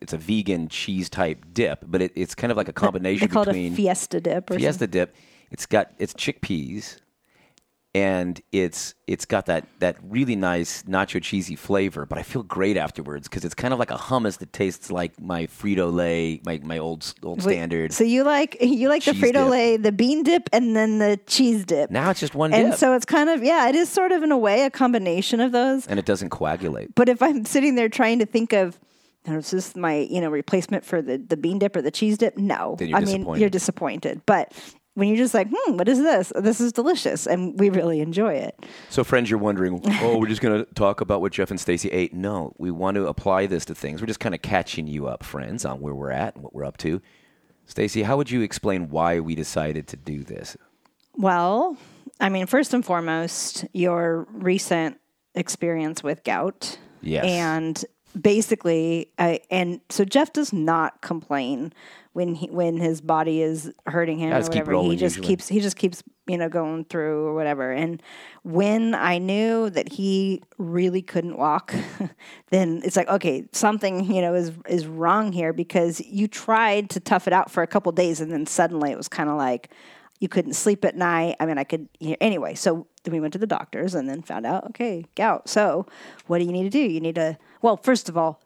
it's 0.00 0.14
a 0.14 0.18
vegan 0.18 0.66
cheese 0.66 1.08
type 1.08 1.44
dip, 1.52 1.84
but 1.86 2.02
it, 2.02 2.12
it's 2.16 2.34
kind 2.34 2.50
of 2.50 2.56
like 2.56 2.68
a 2.68 2.72
combination 2.72 3.28
They 3.28 3.32
call 3.32 3.44
it 3.44 3.46
between 3.46 3.74
a 3.74 3.76
fiesta 3.76 4.20
dip 4.20 4.50
or 4.50 4.58
Fiesta 4.58 4.88
dip. 4.88 5.14
It's 5.52 5.64
got 5.64 5.92
it's 5.98 6.12
chickpeas, 6.14 6.96
and 7.94 8.40
it's 8.52 8.94
it's 9.06 9.26
got 9.26 9.46
that 9.46 9.66
that 9.80 9.96
really 10.02 10.34
nice 10.34 10.82
nacho 10.84 11.22
cheesy 11.22 11.56
flavor. 11.56 12.06
But 12.06 12.18
I 12.18 12.22
feel 12.22 12.42
great 12.42 12.78
afterwards 12.78 13.28
because 13.28 13.44
it's 13.44 13.54
kind 13.54 13.74
of 13.74 13.78
like 13.78 13.90
a 13.90 13.96
hummus 13.96 14.38
that 14.38 14.52
tastes 14.52 14.90
like 14.90 15.20
my 15.20 15.46
Frito 15.46 15.92
Lay, 15.92 16.40
my 16.46 16.58
my 16.64 16.78
old 16.78 17.12
old 17.22 17.42
standard. 17.42 17.92
So 17.92 18.04
you 18.04 18.24
like 18.24 18.56
you 18.60 18.88
like 18.88 19.04
the 19.04 19.12
Frito. 19.12 19.48
Lay, 19.48 19.76
the 19.76 19.92
bean 19.92 20.22
dip, 20.22 20.48
and 20.52 20.74
then 20.74 20.98
the 20.98 21.20
cheese 21.26 21.66
dip. 21.66 21.90
now 21.90 22.08
it's 22.10 22.20
just 22.20 22.34
one 22.34 22.54
and 22.54 22.70
dip, 22.70 22.78
so 22.78 22.94
it's 22.94 23.04
kind 23.04 23.28
of 23.28 23.42
yeah, 23.44 23.68
it 23.68 23.74
is 23.74 23.90
sort 23.90 24.12
of 24.12 24.22
in 24.22 24.32
a 24.32 24.38
way 24.38 24.64
a 24.64 24.70
combination 24.70 25.40
of 25.40 25.52
those. 25.52 25.86
and 25.86 25.98
it 25.98 26.06
doesn't 26.06 26.30
coagulate. 26.30 26.94
But 26.94 27.10
if 27.10 27.22
I'm 27.22 27.44
sitting 27.44 27.74
there 27.74 27.90
trying 27.90 28.20
to 28.20 28.26
think 28.26 28.54
of, 28.54 28.78
"Oh, 29.28 29.36
is 29.36 29.50
this 29.50 29.76
my 29.76 29.98
you 29.98 30.20
know 30.22 30.30
replacement 30.30 30.86
for 30.86 31.02
the 31.02 31.18
the 31.18 31.36
bean 31.36 31.58
dip 31.58 31.76
or 31.76 31.82
the 31.82 31.90
cheese 31.90 32.16
dip? 32.16 32.38
No, 32.38 32.76
Then 32.78 32.88
you're 32.88 32.98
I 32.98 33.02
mean 33.02 33.26
you're 33.34 33.50
disappointed. 33.50 34.22
But 34.24 34.52
when 34.94 35.08
you're 35.08 35.16
just 35.16 35.34
like, 35.34 35.48
hmm, 35.50 35.76
what 35.76 35.88
is 35.88 35.98
this? 35.98 36.32
This 36.36 36.60
is 36.60 36.72
delicious, 36.72 37.26
and 37.26 37.58
we 37.58 37.70
really 37.70 38.00
enjoy 38.00 38.34
it. 38.34 38.66
So, 38.90 39.04
friends, 39.04 39.30
you're 39.30 39.38
wondering, 39.38 39.80
oh, 40.02 40.18
we're 40.18 40.28
just 40.28 40.42
going 40.42 40.64
to 40.64 40.74
talk 40.74 41.00
about 41.00 41.20
what 41.20 41.32
Jeff 41.32 41.50
and 41.50 41.58
Stacy 41.58 41.88
ate. 41.88 42.12
No, 42.12 42.54
we 42.58 42.70
want 42.70 42.96
to 42.96 43.06
apply 43.06 43.46
this 43.46 43.64
to 43.66 43.74
things. 43.74 44.00
We're 44.00 44.06
just 44.06 44.20
kind 44.20 44.34
of 44.34 44.42
catching 44.42 44.86
you 44.86 45.06
up, 45.06 45.24
friends, 45.24 45.64
on 45.64 45.80
where 45.80 45.94
we're 45.94 46.10
at 46.10 46.34
and 46.34 46.44
what 46.44 46.54
we're 46.54 46.64
up 46.64 46.76
to. 46.78 47.00
Stacy, 47.64 48.02
how 48.02 48.16
would 48.16 48.30
you 48.30 48.42
explain 48.42 48.90
why 48.90 49.20
we 49.20 49.34
decided 49.34 49.86
to 49.88 49.96
do 49.96 50.24
this? 50.24 50.56
Well, 51.16 51.76
I 52.20 52.28
mean, 52.28 52.46
first 52.46 52.74
and 52.74 52.84
foremost, 52.84 53.64
your 53.72 54.26
recent 54.32 54.98
experience 55.34 56.02
with 56.02 56.22
gout. 56.24 56.78
Yes. 57.00 57.24
And 57.24 57.84
basically, 58.20 59.10
I, 59.18 59.40
and 59.50 59.80
so 59.88 60.04
Jeff 60.04 60.32
does 60.32 60.52
not 60.52 61.00
complain 61.00 61.72
when 62.12 62.34
he 62.34 62.46
when 62.50 62.76
his 62.76 63.00
body 63.00 63.42
is 63.42 63.72
hurting 63.86 64.18
him 64.18 64.32
or 64.32 64.40
whatever. 64.40 64.82
He 64.82 64.96
just 64.96 65.16
usually. 65.16 65.26
keeps 65.26 65.48
he 65.48 65.60
just 65.60 65.76
keeps 65.76 66.02
you 66.26 66.36
know 66.36 66.48
going 66.48 66.84
through 66.84 67.26
or 67.26 67.34
whatever. 67.34 67.72
And 67.72 68.02
when 68.42 68.94
I 68.94 69.18
knew 69.18 69.70
that 69.70 69.92
he 69.92 70.42
really 70.58 71.02
couldn't 71.02 71.38
walk, 71.38 71.74
then 72.50 72.82
it's 72.84 72.96
like 72.96 73.08
okay, 73.08 73.48
something 73.52 74.12
you 74.12 74.20
know 74.20 74.34
is 74.34 74.52
is 74.68 74.86
wrong 74.86 75.32
here 75.32 75.52
because 75.52 76.00
you 76.00 76.28
tried 76.28 76.90
to 76.90 77.00
tough 77.00 77.26
it 77.26 77.32
out 77.32 77.50
for 77.50 77.62
a 77.62 77.66
couple 77.66 77.90
days 77.92 78.20
and 78.20 78.30
then 78.30 78.46
suddenly 78.46 78.90
it 78.90 78.96
was 78.96 79.08
kind 79.08 79.30
of 79.30 79.36
like 79.36 79.70
you 80.20 80.28
couldn't 80.28 80.52
sleep 80.52 80.84
at 80.84 80.94
night. 80.94 81.34
I 81.40 81.46
mean, 81.46 81.58
I 81.58 81.64
could 81.64 81.88
anyway. 82.20 82.54
So 82.54 82.86
then 83.02 83.12
we 83.12 83.20
went 83.20 83.32
to 83.32 83.40
the 83.40 83.46
doctors 83.46 83.94
and 83.94 84.08
then 84.08 84.22
found 84.22 84.44
out 84.44 84.66
okay, 84.66 85.06
gout. 85.14 85.48
So 85.48 85.86
what 86.26 86.38
do 86.38 86.44
you 86.44 86.52
need 86.52 86.64
to 86.64 86.70
do? 86.70 86.78
You 86.78 87.00
need 87.00 87.14
to 87.14 87.38
well, 87.62 87.76
first 87.78 88.08
of 88.08 88.18
all, 88.18 88.41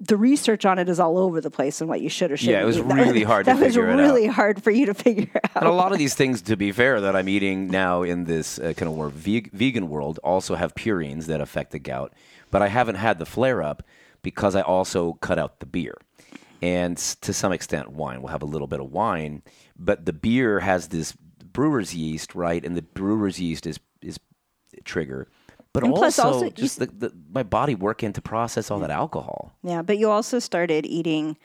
the 0.00 0.16
research 0.16 0.64
on 0.64 0.78
it 0.78 0.88
is 0.88 1.00
all 1.00 1.18
over 1.18 1.40
the 1.40 1.50
place 1.50 1.80
and 1.80 1.90
what 1.90 2.00
you 2.00 2.08
should 2.08 2.30
or 2.30 2.36
shouldn't. 2.36 2.56
Yeah, 2.56 2.62
it 2.62 2.66
was 2.66 2.78
eat. 2.78 2.84
That 2.88 2.94
really 2.94 3.24
hard 3.24 3.46
to 3.46 3.52
That 3.52 3.60
was 3.60 3.76
really 3.76 4.26
hard 4.26 4.62
for 4.62 4.70
you 4.70 4.86
to 4.86 4.94
figure 4.94 5.30
out. 5.44 5.56
And 5.56 5.66
a 5.66 5.72
lot 5.72 5.92
of 5.92 5.98
these 5.98 6.14
things, 6.20 6.42
to 6.42 6.56
be 6.56 6.70
fair, 6.70 7.00
that 7.00 7.16
I'm 7.16 7.28
eating 7.28 7.68
now 7.68 8.02
in 8.02 8.24
this 8.24 8.58
uh, 8.58 8.74
kind 8.76 8.88
of 8.88 8.96
more 8.96 9.08
veg- 9.08 9.50
vegan 9.52 9.88
world 9.88 10.20
also 10.22 10.54
have 10.54 10.74
purines 10.74 11.26
that 11.26 11.40
affect 11.40 11.72
the 11.72 11.78
gout. 11.80 12.12
But 12.50 12.62
I 12.62 12.68
haven't 12.68 12.94
had 12.94 13.18
the 13.18 13.26
flare 13.26 13.62
up 13.62 13.82
because 14.22 14.54
I 14.54 14.60
also 14.62 15.14
cut 15.14 15.38
out 15.38 15.60
the 15.60 15.66
beer. 15.66 15.96
And 16.62 16.96
to 16.96 17.32
some 17.32 17.52
extent, 17.52 17.90
wine. 17.90 18.20
We'll 18.22 18.32
have 18.32 18.42
a 18.42 18.46
little 18.46 18.66
bit 18.66 18.80
of 18.80 18.90
wine, 18.90 19.42
but 19.76 20.06
the 20.06 20.12
beer 20.12 20.60
has 20.60 20.88
this 20.88 21.12
brewer's 21.12 21.94
yeast, 21.94 22.34
right? 22.34 22.64
And 22.64 22.76
the 22.76 22.82
brewer's 22.82 23.40
yeast 23.40 23.66
is 23.66 23.78
is 24.02 24.18
trigger. 24.84 25.28
But 25.80 25.86
And 25.86 25.92
also, 25.92 26.00
plus 26.00 26.18
also 26.18 26.44
you 26.46 26.50
just 26.50 26.78
the, 26.78 26.86
the, 26.86 27.12
my 27.30 27.42
body 27.42 27.74
working 27.74 28.12
to 28.12 28.20
process 28.20 28.70
all 28.70 28.78
that 28.80 28.90
alcohol. 28.90 29.52
Yeah, 29.62 29.82
but 29.82 29.98
you 29.98 30.10
also 30.10 30.38
started 30.38 30.86
eating 30.86 31.36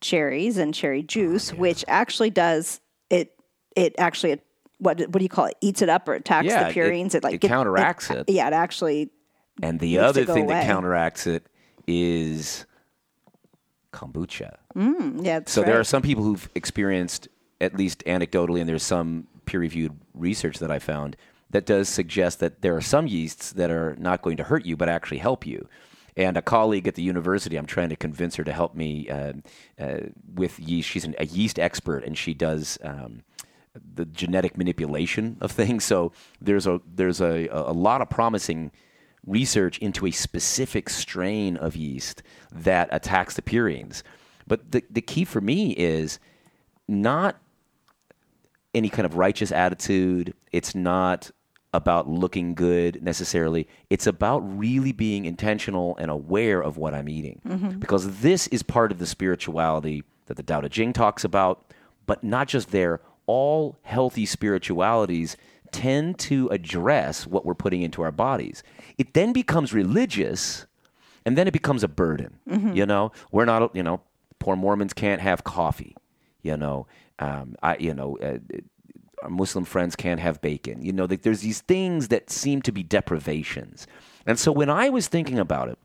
cherries 0.00 0.56
and 0.58 0.74
cherry 0.74 1.00
oh, 1.00 1.06
juice, 1.06 1.52
which 1.52 1.84
actually 1.88 2.30
does 2.30 2.80
it. 3.08 3.32
It 3.76 3.94
actually 3.98 4.40
what 4.78 4.98
what 4.98 5.12
do 5.12 5.22
you 5.22 5.28
call 5.28 5.46
it? 5.46 5.56
Eats 5.60 5.82
it 5.82 5.88
up 5.88 6.08
or 6.08 6.14
attacks 6.14 6.46
Yeah, 6.46 6.68
the 6.68 6.74
purines. 6.74 7.14
It, 7.14 7.22
like 7.22 7.34
it 7.34 7.40
counteracts 7.40 8.10
it. 8.10 8.28
Yeah, 8.28 8.48
it 8.48 8.52
actually. 8.52 9.10
And 9.62 9.78
the 9.78 9.98
other 9.98 10.22
it 10.22 10.26
thing 10.26 10.46
that 10.46 10.64
counteracts 10.64 11.26
it 11.26 11.46
is 11.86 12.66
kombucha. 13.92 14.56
Mm, 14.74 15.24
yeah, 15.24 15.40
that's 15.40 15.52
So 15.52 15.62
there 15.62 15.78
are 15.78 15.84
some 15.84 16.02
people 16.02 16.24
who've 16.24 16.48
experienced, 16.54 17.28
at 17.60 17.76
least 17.76 18.02
anecdotally, 18.06 18.60
and 18.60 18.68
there's 18.68 18.82
some 18.82 19.26
peer-reviewed 19.44 19.98
research 20.14 20.58
that 20.60 20.70
I 20.70 20.78
found 20.78 21.16
that 21.50 21.66
does 21.66 21.88
suggest 21.88 22.40
that 22.40 22.62
there 22.62 22.76
are 22.76 22.80
some 22.80 23.06
yeasts 23.06 23.52
that 23.52 23.70
are 23.70 23.96
not 23.98 24.22
going 24.22 24.36
to 24.36 24.44
hurt 24.44 24.64
you, 24.64 24.76
but 24.76 24.88
actually 24.88 25.18
help 25.18 25.46
you. 25.46 25.68
And 26.16 26.36
a 26.36 26.42
colleague 26.42 26.88
at 26.88 26.94
the 26.96 27.02
university, 27.02 27.56
I'm 27.56 27.66
trying 27.66 27.88
to 27.90 27.96
convince 27.96 28.36
her 28.36 28.44
to 28.44 28.52
help 28.52 28.74
me 28.74 29.08
uh, 29.08 29.32
uh, 29.78 30.00
with 30.34 30.58
yeast. 30.58 30.88
She's 30.88 31.04
an, 31.04 31.14
a 31.18 31.26
yeast 31.26 31.58
expert, 31.58 32.04
and 32.04 32.16
she 32.18 32.34
does 32.34 32.78
um, 32.82 33.22
the 33.94 34.04
genetic 34.04 34.56
manipulation 34.58 35.36
of 35.40 35.52
things. 35.52 35.84
So 35.84 36.12
there's 36.40 36.66
a 36.66 36.80
there's 36.94 37.20
a, 37.20 37.48
a 37.48 37.72
lot 37.72 38.02
of 38.02 38.10
promising 38.10 38.72
research 39.26 39.78
into 39.78 40.06
a 40.06 40.10
specific 40.10 40.88
strain 40.88 41.56
of 41.56 41.76
yeast 41.76 42.22
that 42.52 42.88
attacks 42.90 43.34
the 43.34 43.42
purines. 43.42 44.02
But 44.46 44.72
the, 44.72 44.82
the 44.90 45.02
key 45.02 45.24
for 45.24 45.40
me 45.40 45.72
is 45.72 46.18
not 46.88 47.36
any 48.74 48.88
kind 48.88 49.06
of 49.06 49.16
righteous 49.16 49.52
attitude. 49.52 50.34
It's 50.52 50.74
not 50.74 51.30
about 51.72 52.08
looking 52.08 52.54
good 52.54 53.02
necessarily. 53.02 53.68
It's 53.90 54.06
about 54.06 54.40
really 54.40 54.92
being 54.92 55.24
intentional 55.24 55.96
and 55.98 56.10
aware 56.10 56.60
of 56.60 56.76
what 56.76 56.94
I'm 56.94 57.08
eating. 57.08 57.40
Because 57.78 58.20
this 58.20 58.46
is 58.48 58.62
part 58.62 58.90
of 58.92 58.98
the 58.98 59.06
spirituality 59.06 60.02
that 60.26 60.36
the 60.36 60.42
Tao 60.42 60.60
Te 60.60 60.68
Ching 60.68 60.92
talks 60.92 61.24
about, 61.24 61.64
but 62.06 62.24
not 62.24 62.48
just 62.48 62.70
there. 62.70 63.00
All 63.26 63.78
healthy 63.82 64.26
spiritualities 64.26 65.36
tend 65.70 66.18
to 66.18 66.48
address 66.48 67.26
what 67.26 67.44
we're 67.46 67.54
putting 67.54 67.82
into 67.82 68.02
our 68.02 68.10
bodies. 68.10 68.64
It 68.98 69.14
then 69.14 69.32
becomes 69.32 69.72
religious 69.72 70.66
and 71.24 71.38
then 71.38 71.46
it 71.46 71.52
becomes 71.52 71.84
a 71.84 71.88
burden. 71.88 72.38
You 72.76 72.86
know, 72.86 73.12
we're 73.30 73.44
not, 73.44 73.76
you 73.76 73.82
know, 73.84 74.00
poor 74.40 74.56
Mormons 74.56 74.92
can't 74.92 75.20
have 75.20 75.44
coffee. 75.44 75.94
You 76.42 76.56
know, 76.56 76.86
um, 77.20 77.54
I, 77.62 77.76
you 77.76 77.94
know, 77.94 78.16
uh, 78.18 78.38
our 79.22 79.30
Muslim 79.30 79.64
friends 79.64 79.96
can't 79.96 80.20
have 80.20 80.40
bacon. 80.40 80.82
You 80.82 80.92
know, 80.92 81.04
like 81.04 81.22
there's 81.22 81.40
these 81.40 81.60
things 81.60 82.08
that 82.08 82.30
seem 82.30 82.62
to 82.62 82.72
be 82.72 82.82
deprivations. 82.82 83.86
And 84.26 84.38
so 84.38 84.52
when 84.52 84.70
I 84.70 84.88
was 84.88 85.08
thinking 85.08 85.38
about 85.38 85.68
it 85.68 85.78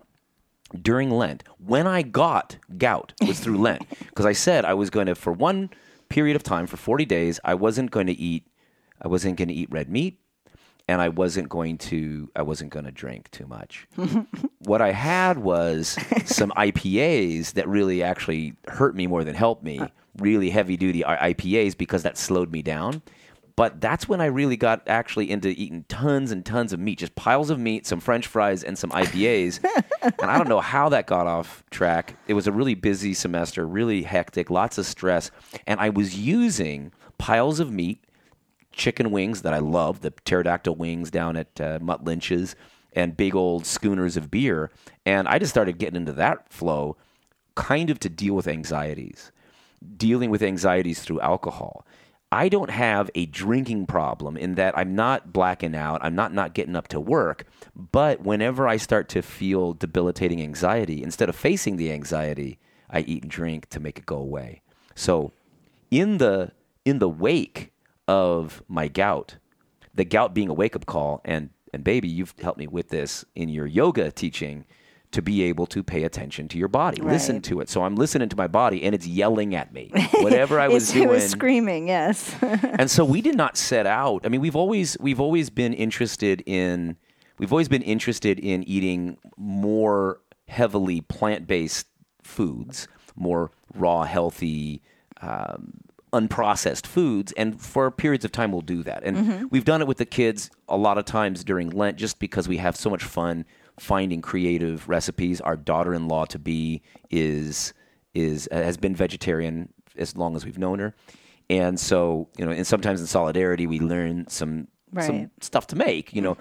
during 0.81 1.09
Lent, 1.09 1.43
when 1.57 1.87
I 1.87 2.01
got 2.01 2.57
gout 2.77 3.13
it 3.21 3.27
was 3.27 3.39
through 3.39 3.57
Lent, 3.57 3.87
because 3.99 4.25
I 4.25 4.33
said 4.33 4.65
I 4.65 4.73
was 4.73 4.89
going 4.89 5.07
to, 5.07 5.15
for 5.15 5.31
one 5.31 5.69
period 6.09 6.35
of 6.35 6.43
time, 6.43 6.67
for 6.67 6.77
40 6.77 7.05
days, 7.05 7.39
I 7.43 7.55
wasn't 7.55 7.91
going 7.91 8.07
to 8.07 8.13
eat, 8.13 8.47
I 9.01 9.07
wasn't 9.07 9.37
going 9.37 9.49
to 9.49 9.53
eat 9.53 9.71
red 9.71 9.89
meat 9.89 10.19
and 10.87 11.01
I 11.01 11.09
wasn't 11.09 11.49
going 11.49 11.77
to 11.79 12.29
I 12.35 12.41
wasn't 12.43 12.71
going 12.71 12.85
to 12.85 12.91
drink 12.91 13.31
too 13.31 13.47
much. 13.47 13.87
what 14.59 14.81
I 14.81 14.91
had 14.91 15.39
was 15.39 15.97
some 16.25 16.51
IPAs 16.57 17.53
that 17.53 17.67
really 17.67 18.03
actually 18.03 18.53
hurt 18.67 18.95
me 18.95 19.07
more 19.07 19.23
than 19.23 19.35
helped 19.35 19.63
me. 19.63 19.79
Uh. 19.79 19.87
really 20.17 20.49
heavy 20.49 20.77
duty 20.77 21.01
IPAs 21.01 21.77
because 21.77 22.03
that 22.03 22.17
slowed 22.17 22.51
me 22.51 22.61
down. 22.61 23.01
But 23.55 23.79
that's 23.79 24.09
when 24.09 24.19
I 24.19 24.25
really 24.25 24.57
got 24.57 24.81
actually 24.85 25.31
into 25.31 25.49
eating 25.49 25.85
tons 25.87 26.31
and 26.31 26.45
tons 26.45 26.73
of 26.73 26.79
meat, 26.79 26.99
just 26.99 27.15
piles 27.15 27.49
of 27.49 27.57
meat, 27.57 27.87
some 27.87 28.01
French 28.01 28.27
fries, 28.27 28.63
and 28.63 28.77
some 28.77 28.89
IPAs. 28.89 29.63
and 30.01 30.29
I 30.29 30.37
don't 30.37 30.49
know 30.49 30.59
how 30.59 30.89
that 30.89 31.07
got 31.07 31.25
off 31.25 31.63
track. 31.71 32.17
It 32.27 32.33
was 32.33 32.47
a 32.47 32.51
really 32.51 32.75
busy 32.75 33.13
semester, 33.13 33.65
really 33.65 34.03
hectic, 34.03 34.49
lots 34.49 34.77
of 34.77 34.85
stress. 34.85 35.31
And 35.65 35.79
I 35.79 35.89
was 35.89 36.17
using 36.17 36.91
piles 37.17 37.61
of 37.61 37.71
meat, 37.71 38.03
chicken 38.73 39.09
wings 39.11 39.41
that 39.43 39.53
I 39.53 39.59
love, 39.59 40.01
the 40.01 40.11
pterodactyl 40.11 40.75
wings 40.75 41.09
down 41.09 41.37
at 41.37 41.61
uh, 41.61 41.79
Mutt 41.81 42.03
Lynch's, 42.03 42.57
and 42.91 43.15
big 43.15 43.35
old 43.35 43.65
schooners 43.65 44.17
of 44.17 44.29
beer. 44.29 44.69
And 45.05 45.29
I 45.29 45.39
just 45.39 45.51
started 45.51 45.77
getting 45.77 45.95
into 45.95 46.13
that 46.13 46.51
flow 46.51 46.97
kind 47.55 47.89
of 47.89 47.99
to 47.99 48.09
deal 48.09 48.33
with 48.33 48.47
anxieties, 48.47 49.31
dealing 49.95 50.29
with 50.29 50.43
anxieties 50.43 51.01
through 51.01 51.21
alcohol. 51.21 51.85
I 52.31 52.49
don't 52.49 52.71
have 52.71 53.09
a 53.15 53.25
drinking 53.27 53.85
problem 53.85 54.35
in 54.35 54.55
that 54.55 54.77
I'm 54.77 54.95
not 54.95 55.31
blacking 55.31 55.75
out, 55.75 56.03
I'm 56.03 56.15
not 56.15 56.33
not 56.33 56.53
getting 56.53 56.75
up 56.75 56.87
to 56.89 56.99
work, 56.99 57.45
but 57.75 58.21
whenever 58.21 58.67
I 58.67 58.77
start 58.77 59.07
to 59.09 59.21
feel 59.21 59.73
debilitating 59.73 60.41
anxiety, 60.41 61.03
instead 61.03 61.29
of 61.29 61.35
facing 61.35 61.77
the 61.77 61.91
anxiety, 61.91 62.59
I 62.89 63.01
eat 63.01 63.23
and 63.23 63.31
drink 63.31 63.69
to 63.69 63.79
make 63.79 63.99
it 63.99 64.05
go 64.05 64.17
away. 64.17 64.61
So, 64.95 65.33
in 65.91 66.17
the 66.17 66.51
in 66.83 66.99
the 66.99 67.09
wake 67.09 67.71
of 68.07 68.63
my 68.67 68.87
gout, 68.87 69.37
the 69.93 70.05
gout 70.05 70.33
being 70.33 70.49
a 70.49 70.53
wake 70.53 70.75
up 70.75 70.85
call 70.85 71.21
and 71.23 71.49
and 71.73 71.83
baby, 71.83 72.07
you've 72.07 72.33
helped 72.41 72.59
me 72.59 72.67
with 72.67 72.89
this 72.89 73.25
in 73.35 73.49
your 73.49 73.65
yoga 73.65 74.11
teaching 74.11 74.65
to 75.15 75.21
be 75.21 75.43
able 75.43 75.65
to 75.65 75.81
pay 75.81 76.03
attention 76.03 76.49
to 76.49 76.57
your 76.57 76.67
body. 76.67 77.01
Listen 77.01 77.41
to 77.43 77.61
it. 77.61 77.69
So 77.69 77.83
I'm 77.83 77.95
listening 77.95 78.27
to 78.27 78.35
my 78.35 78.47
body 78.47 78.83
and 78.83 78.93
it's 78.93 79.07
yelling 79.07 79.55
at 79.55 79.71
me. 79.71 79.89
Whatever 80.15 80.59
I 80.59 80.67
was 80.67 80.91
doing. 80.91 81.05
It 81.05 81.09
was 81.09 81.29
screaming, 81.29 81.87
yes. 81.87 82.35
and 82.41 82.91
so 82.91 83.05
we 83.05 83.21
did 83.21 83.35
not 83.35 83.55
set 83.55 83.87
out. 83.87 84.25
I 84.25 84.29
mean, 84.29 84.41
we've 84.41 84.57
always 84.57 84.97
we've 84.99 85.21
always 85.21 85.49
been 85.49 85.73
interested 85.73 86.43
in 86.45 86.97
we've 87.37 87.53
always 87.53 87.69
been 87.69 87.81
interested 87.81 88.39
in 88.39 88.63
eating 88.63 89.17
more 89.37 90.19
heavily 90.49 90.99
plant-based 90.99 91.87
foods, 92.23 92.89
more 93.15 93.51
raw, 93.73 94.03
healthy, 94.03 94.81
um, 95.21 95.75
unprocessed 96.11 96.85
foods, 96.85 97.31
and 97.37 97.61
for 97.61 97.89
periods 97.89 98.25
of 98.25 98.33
time 98.33 98.51
we'll 98.51 98.59
do 98.59 98.83
that. 98.83 99.03
And 99.03 99.49
we've 99.49 99.65
done 99.65 99.79
it 99.79 99.87
with 99.87 99.97
the 99.97 100.05
kids 100.05 100.49
a 100.67 100.75
lot 100.75 100.97
of 100.97 101.05
times 101.05 101.45
during 101.45 101.69
Lent, 101.69 101.95
just 101.95 102.19
because 102.19 102.49
we 102.49 102.57
have 102.57 102.75
so 102.75 102.89
much 102.89 103.03
fun 103.05 103.45
finding 103.79 104.21
creative 104.21 104.87
recipes. 104.87 105.41
Our 105.41 105.55
daughter-in-law 105.55 106.25
to 106.25 106.39
be 106.39 106.81
is 107.09 107.73
is 108.13 108.47
uh, 108.51 108.55
has 108.55 108.77
been 108.77 108.95
vegetarian 108.95 109.73
as 109.97 110.15
long 110.15 110.35
as 110.35 110.45
we've 110.45 110.57
known 110.57 110.79
her, 110.79 110.95
and 111.49 111.79
so 111.79 112.29
you 112.37 112.45
know, 112.45 112.51
and 112.51 112.65
sometimes 112.65 113.01
in 113.01 113.07
solidarity 113.07 113.67
we 113.67 113.79
learn 113.79 114.27
some 114.27 114.67
some 115.01 115.31
stuff 115.41 115.67
to 115.67 115.75
make, 115.75 116.13
you 116.13 116.21
know. 116.21 116.37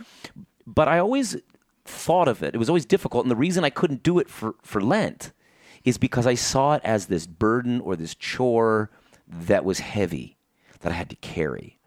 But 0.67 0.89
I 0.89 0.99
always 0.99 1.37
thought 1.85 2.29
of 2.29 2.43
it. 2.43 2.55
It 2.55 2.59
was 2.59 2.69
always 2.69 2.87
difficult, 2.87 3.25
and 3.25 3.31
the 3.31 3.37
reason 3.37 3.65
I 3.65 3.71
couldn't 3.71 4.03
do 4.03 4.19
it 4.19 4.29
for 4.29 4.55
for 4.63 4.81
Lent 4.81 5.33
is 5.85 5.99
because 5.99 6.27
I 6.27 6.35
saw 6.35 6.75
it 6.75 6.83
as 6.85 7.07
this 7.07 7.27
burden 7.27 7.81
or 7.81 7.97
this 7.97 8.15
chore 8.15 8.91
that 9.29 9.65
was 9.65 9.81
heavy 9.81 10.39
that 10.81 10.93
I 10.93 10.95
had 10.95 11.11
to 11.11 11.17
carry. 11.17 11.79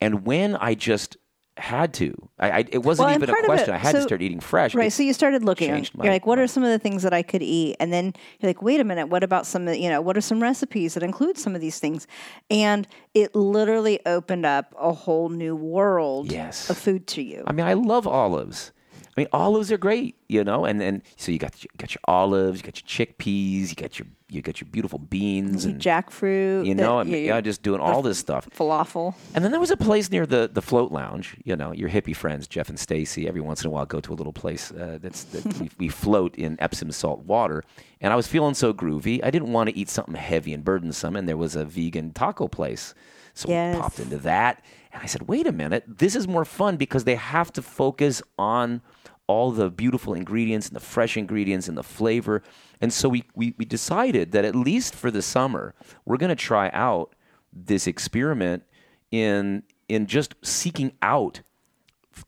And 0.00 0.26
when 0.26 0.56
I 0.56 0.74
just 0.74 1.16
had 1.58 1.94
to, 1.94 2.14
I, 2.38 2.50
I 2.50 2.64
it 2.70 2.82
wasn't 2.82 3.06
Well, 3.06 3.14
even 3.16 3.30
a 3.30 3.32
of 3.32 3.38
it- 3.38 3.44
question. 3.46 3.74
I 3.74 3.78
had 3.78 3.92
to 3.94 4.02
start 4.02 4.20
eating 4.20 4.40
fresh. 4.40 4.74
Right. 4.74 4.88
It- 4.88 4.90
So 4.92 5.02
you 5.02 5.12
started 5.12 5.42
looking. 5.42 5.70
my- 5.94 6.04
you're 6.04 6.12
like, 6.12 6.26
what 6.26 6.38
are 6.38 6.46
some 6.46 6.62
of 6.62 6.70
the 6.70 6.78
things 6.78 7.02
that 7.02 7.14
I 7.14 7.22
could 7.22 7.42
eat? 7.42 7.76
And 7.80 7.92
then 7.92 8.12
you're 8.40 8.48
like, 8.50 8.60
wait 8.62 8.78
a 8.80 8.84
minute, 8.84 9.08
what 9.08 9.22
about 9.24 9.46
some 9.46 9.66
you 9.68 9.88
know, 9.88 10.00
what 10.00 10.16
are 10.16 10.20
some 10.20 10.42
recipes 10.42 10.94
that 10.94 11.02
include 11.02 11.38
some 11.38 11.54
of 11.54 11.60
these 11.60 11.78
things? 11.78 12.06
And 12.50 12.86
it 13.14 13.34
literally 13.34 14.00
opened 14.06 14.44
up 14.44 14.74
a 14.78 14.92
whole 14.92 15.28
new 15.30 15.56
world 15.56 16.30
Yes. 16.30 16.68
of 16.68 16.76
food 16.76 17.06
to 17.08 17.22
you. 17.22 17.42
I 17.46 17.52
mean, 17.52 17.66
I 17.66 17.72
love 17.72 18.06
olives. 18.06 18.72
I 19.16 19.22
mean, 19.22 19.28
olives 19.32 19.72
are 19.72 19.78
great, 19.78 20.16
you 20.28 20.44
know. 20.44 20.66
And 20.66 20.78
then 20.78 21.02
so 21.16 21.32
you 21.32 21.38
got 21.38 21.62
you 21.64 21.70
got 21.78 21.94
your 21.94 22.00
olives, 22.04 22.58
you 22.58 22.64
got 22.64 22.80
your 22.80 23.06
chickpeas, 23.06 23.70
you 23.70 23.74
got 23.76 23.98
your 23.98 24.06
you 24.28 24.42
got 24.42 24.60
your 24.60 24.68
beautiful 24.70 24.98
beans, 24.98 25.64
and 25.64 25.80
Jackfruit. 25.80 26.66
you 26.66 26.74
the- 26.74 26.82
know, 26.82 26.98
I 26.98 27.04
mean, 27.04 27.24
yeah, 27.24 27.40
just 27.40 27.62
doing 27.62 27.80
all 27.80 28.02
this 28.02 28.18
stuff. 28.18 28.48
falafel. 28.50 29.14
And 29.34 29.42
then 29.44 29.52
there 29.52 29.60
was 29.60 29.70
a 29.70 29.76
place 29.76 30.10
near 30.10 30.26
the, 30.26 30.50
the 30.52 30.60
float 30.60 30.90
lounge. 30.92 31.36
You 31.44 31.54
know, 31.56 31.72
your 31.72 31.88
hippie 31.88 32.14
friends, 32.14 32.46
Jeff 32.48 32.68
and 32.68 32.78
Stacy. 32.78 33.26
Every 33.28 33.40
once 33.40 33.62
in 33.62 33.68
a 33.68 33.70
while, 33.70 33.86
go 33.86 34.00
to 34.00 34.12
a 34.12 34.16
little 34.16 34.32
place 34.32 34.70
uh, 34.72 34.98
that's 35.00 35.24
that 35.24 35.44
we, 35.60 35.70
we 35.78 35.88
float 35.88 36.34
in 36.36 36.56
Epsom 36.60 36.90
salt 36.90 37.20
water. 37.20 37.62
And 38.00 38.12
I 38.12 38.16
was 38.16 38.26
feeling 38.26 38.52
so 38.54 38.74
groovy. 38.74 39.24
I 39.24 39.30
didn't 39.30 39.52
want 39.52 39.70
to 39.70 39.76
eat 39.78 39.88
something 39.88 40.14
heavy 40.14 40.52
and 40.52 40.62
burdensome. 40.62 41.16
And 41.16 41.26
there 41.28 41.38
was 41.38 41.56
a 41.56 41.64
vegan 41.64 42.12
taco 42.12 42.48
place, 42.48 42.94
so 43.36 43.48
Yes. 43.48 43.76
we 43.76 43.80
popped 43.80 44.00
into 44.00 44.16
that. 44.18 44.64
And 44.92 45.02
I 45.02 45.06
said, 45.06 45.28
"Wait 45.28 45.46
a 45.46 45.52
minute, 45.52 45.84
this 45.86 46.16
is 46.16 46.26
more 46.26 46.44
fun 46.44 46.76
because 46.76 47.04
they 47.04 47.14
have 47.16 47.52
to 47.52 47.62
focus 47.62 48.22
on." 48.38 48.82
all 49.28 49.50
the 49.50 49.68
beautiful 49.68 50.14
ingredients 50.14 50.68
and 50.68 50.76
the 50.76 50.80
fresh 50.80 51.16
ingredients 51.16 51.66
and 51.66 51.76
the 51.76 51.82
flavor. 51.82 52.44
And 52.80 52.92
so 52.92 53.08
we, 53.08 53.24
we, 53.34 53.56
we 53.58 53.64
decided 53.64 54.30
that 54.30 54.44
at 54.44 54.54
least 54.54 54.94
for 54.94 55.10
the 55.10 55.20
summer, 55.20 55.74
we're 56.04 56.16
going 56.16 56.28
to 56.28 56.36
try 56.36 56.70
out 56.72 57.12
this 57.52 57.88
experiment 57.88 58.62
in 59.10 59.64
in 59.88 60.06
just 60.06 60.36
seeking 60.42 60.92
out 61.02 61.40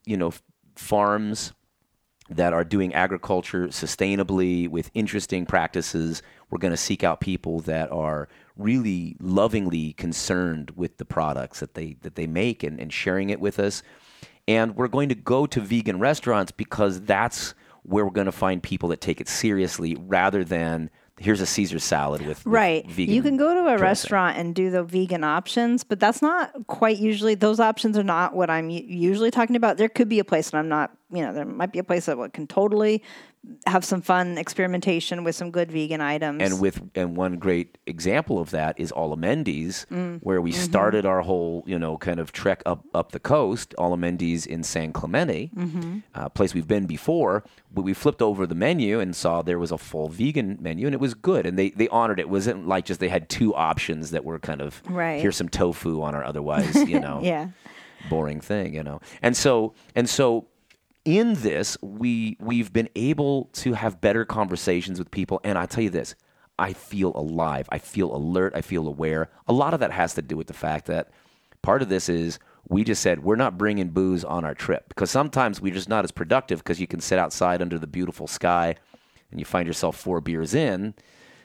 you 0.04 0.16
know 0.16 0.32
farms 0.74 1.52
that 2.30 2.52
are 2.52 2.64
doing 2.64 2.92
agriculture 2.94 3.68
sustainably 3.68 4.68
with 4.68 4.90
interesting 4.94 5.46
practices. 5.46 6.22
We're 6.50 6.58
going 6.58 6.72
to 6.72 6.76
seek 6.76 7.02
out 7.04 7.20
people 7.20 7.60
that 7.60 7.90
are 7.90 8.28
really 8.56 9.16
lovingly 9.20 9.92
concerned 9.94 10.72
with 10.76 10.98
the 10.98 11.04
products 11.04 11.60
that 11.60 11.74
they 11.74 11.96
that 12.02 12.16
they 12.16 12.26
make 12.26 12.62
and, 12.62 12.80
and 12.80 12.92
sharing 12.92 13.30
it 13.30 13.40
with 13.40 13.58
us. 13.58 13.82
And 14.46 14.76
we're 14.76 14.88
going 14.88 15.08
to 15.10 15.14
go 15.14 15.46
to 15.46 15.60
vegan 15.60 15.98
restaurants 16.00 16.52
because 16.52 17.00
that's 17.02 17.54
where 17.82 18.04
we're 18.04 18.10
going 18.10 18.26
to 18.26 18.32
find 18.32 18.62
people 18.62 18.88
that 18.90 19.00
take 19.00 19.20
it 19.20 19.28
seriously 19.28 19.96
rather 19.98 20.44
than 20.44 20.90
here's 21.20 21.40
a 21.40 21.46
Caesar 21.46 21.78
salad 21.80 22.24
with, 22.24 22.46
Right. 22.46 22.88
vegan. 22.88 23.12
You 23.14 23.22
can 23.22 23.36
go 23.36 23.52
to 23.52 23.60
a 23.62 23.64
dressing. 23.76 23.82
restaurant 23.82 24.38
and 24.38 24.54
do 24.54 24.70
the 24.70 24.84
vegan 24.84 25.24
options, 25.24 25.82
but 25.82 25.98
that's 25.98 26.22
not 26.22 26.52
quite 26.68 26.98
usually, 26.98 27.34
those 27.34 27.58
options 27.58 27.98
are 27.98 28.04
not 28.04 28.34
what 28.34 28.48
I'm 28.50 28.70
usually 28.70 29.32
talking 29.32 29.56
about. 29.56 29.78
There 29.78 29.88
could 29.88 30.08
be 30.08 30.20
a 30.20 30.24
place, 30.24 30.50
and 30.50 30.58
I'm 30.60 30.68
not, 30.68 30.96
you 31.10 31.22
know, 31.22 31.32
there 31.32 31.44
might 31.44 31.72
be 31.72 31.78
a 31.78 31.84
place 31.84 32.06
that 32.06 32.32
can 32.32 32.46
totally 32.46 33.02
have 33.66 33.84
some 33.84 34.02
fun 34.02 34.36
experimentation 34.36 35.24
with 35.24 35.34
some 35.34 35.50
good 35.50 35.70
vegan 35.72 36.00
items. 36.00 36.42
and 36.42 36.60
with 36.60 36.82
and 36.94 37.16
one 37.16 37.38
great 37.38 37.78
example 37.86 38.38
of 38.40 38.50
that 38.50 38.78
is 38.78 38.92
Olamendi's, 38.92 39.86
Mm, 39.90 40.20
where 40.22 40.40
we 40.42 40.50
mm-hmm. 40.52 40.60
started 40.60 41.06
our 41.06 41.22
whole 41.22 41.62
you 41.66 41.78
know 41.78 41.96
kind 41.96 42.20
of 42.20 42.32
trek 42.32 42.62
up 42.66 42.84
up 42.94 43.12
the 43.12 43.20
coast. 43.20 43.74
Olamendi's 43.78 44.44
in 44.44 44.62
San 44.62 44.92
Clemente, 44.92 45.50
Mm-hmm. 45.56 45.98
a 46.14 46.28
place 46.28 46.52
we've 46.52 46.68
been 46.68 46.86
before. 46.86 47.44
But 47.72 47.82
we 47.82 47.94
flipped 47.94 48.20
over 48.22 48.46
the 48.46 48.54
menu 48.56 48.98
and 49.00 49.14
saw 49.14 49.40
there 49.42 49.58
was 49.58 49.70
a 49.72 49.78
full 49.78 50.08
vegan 50.08 50.58
menu, 50.60 50.86
and 50.86 50.94
it 50.94 51.00
was 51.00 51.14
good. 51.14 51.46
And 51.46 51.58
they 51.58 51.70
they 51.70 51.88
honored 51.88 52.18
it. 52.18 52.22
it 52.22 52.28
wasn't 52.28 52.66
like 52.66 52.84
just 52.84 53.00
they 53.00 53.08
had 53.08 53.28
two 53.28 53.54
options 53.54 54.10
that 54.10 54.24
were 54.24 54.38
kind 54.38 54.60
of 54.60 54.82
Right. 54.88 55.20
here's 55.22 55.36
some 55.36 55.48
tofu 55.48 56.02
on 56.02 56.14
our 56.14 56.24
otherwise 56.24 56.74
you 56.88 56.98
know 57.06 57.20
yeah. 57.22 57.48
boring 58.10 58.40
thing, 58.40 58.74
you 58.74 58.82
know. 58.82 59.00
And 59.22 59.36
so 59.36 59.74
and 59.94 60.08
so 60.08 60.48
in 61.04 61.34
this 61.34 61.76
we 61.80 62.36
we've 62.40 62.72
been 62.72 62.88
able 62.94 63.44
to 63.54 63.72
have 63.72 64.00
better 64.00 64.24
conversations 64.24 64.98
with 64.98 65.10
people 65.10 65.40
and 65.44 65.58
I 65.58 65.66
tell 65.66 65.84
you 65.84 65.90
this, 65.90 66.14
I 66.58 66.72
feel 66.72 67.12
alive. 67.14 67.68
I 67.70 67.78
feel 67.78 68.14
alert, 68.14 68.52
I 68.54 68.60
feel 68.60 68.86
aware. 68.86 69.30
A 69.46 69.52
lot 69.52 69.74
of 69.74 69.80
that 69.80 69.92
has 69.92 70.14
to 70.14 70.22
do 70.22 70.36
with 70.36 70.48
the 70.48 70.54
fact 70.54 70.86
that 70.86 71.10
part 71.62 71.82
of 71.82 71.88
this 71.88 72.08
is 72.08 72.38
we 72.68 72.84
just 72.84 73.02
said 73.02 73.22
we're 73.22 73.36
not 73.36 73.58
bringing 73.58 73.88
booze 73.88 74.24
on 74.24 74.44
our 74.44 74.54
trip 74.54 74.88
because 74.88 75.10
sometimes 75.10 75.60
we're 75.60 75.74
just 75.74 75.88
not 75.88 76.04
as 76.04 76.10
productive 76.10 76.58
because 76.58 76.80
you 76.80 76.86
can 76.86 77.00
sit 77.00 77.18
outside 77.18 77.62
under 77.62 77.78
the 77.78 77.86
beautiful 77.86 78.26
sky 78.26 78.76
and 79.30 79.40
you 79.40 79.46
find 79.46 79.66
yourself 79.66 79.96
four 79.96 80.20
beers 80.20 80.54
in 80.54 80.94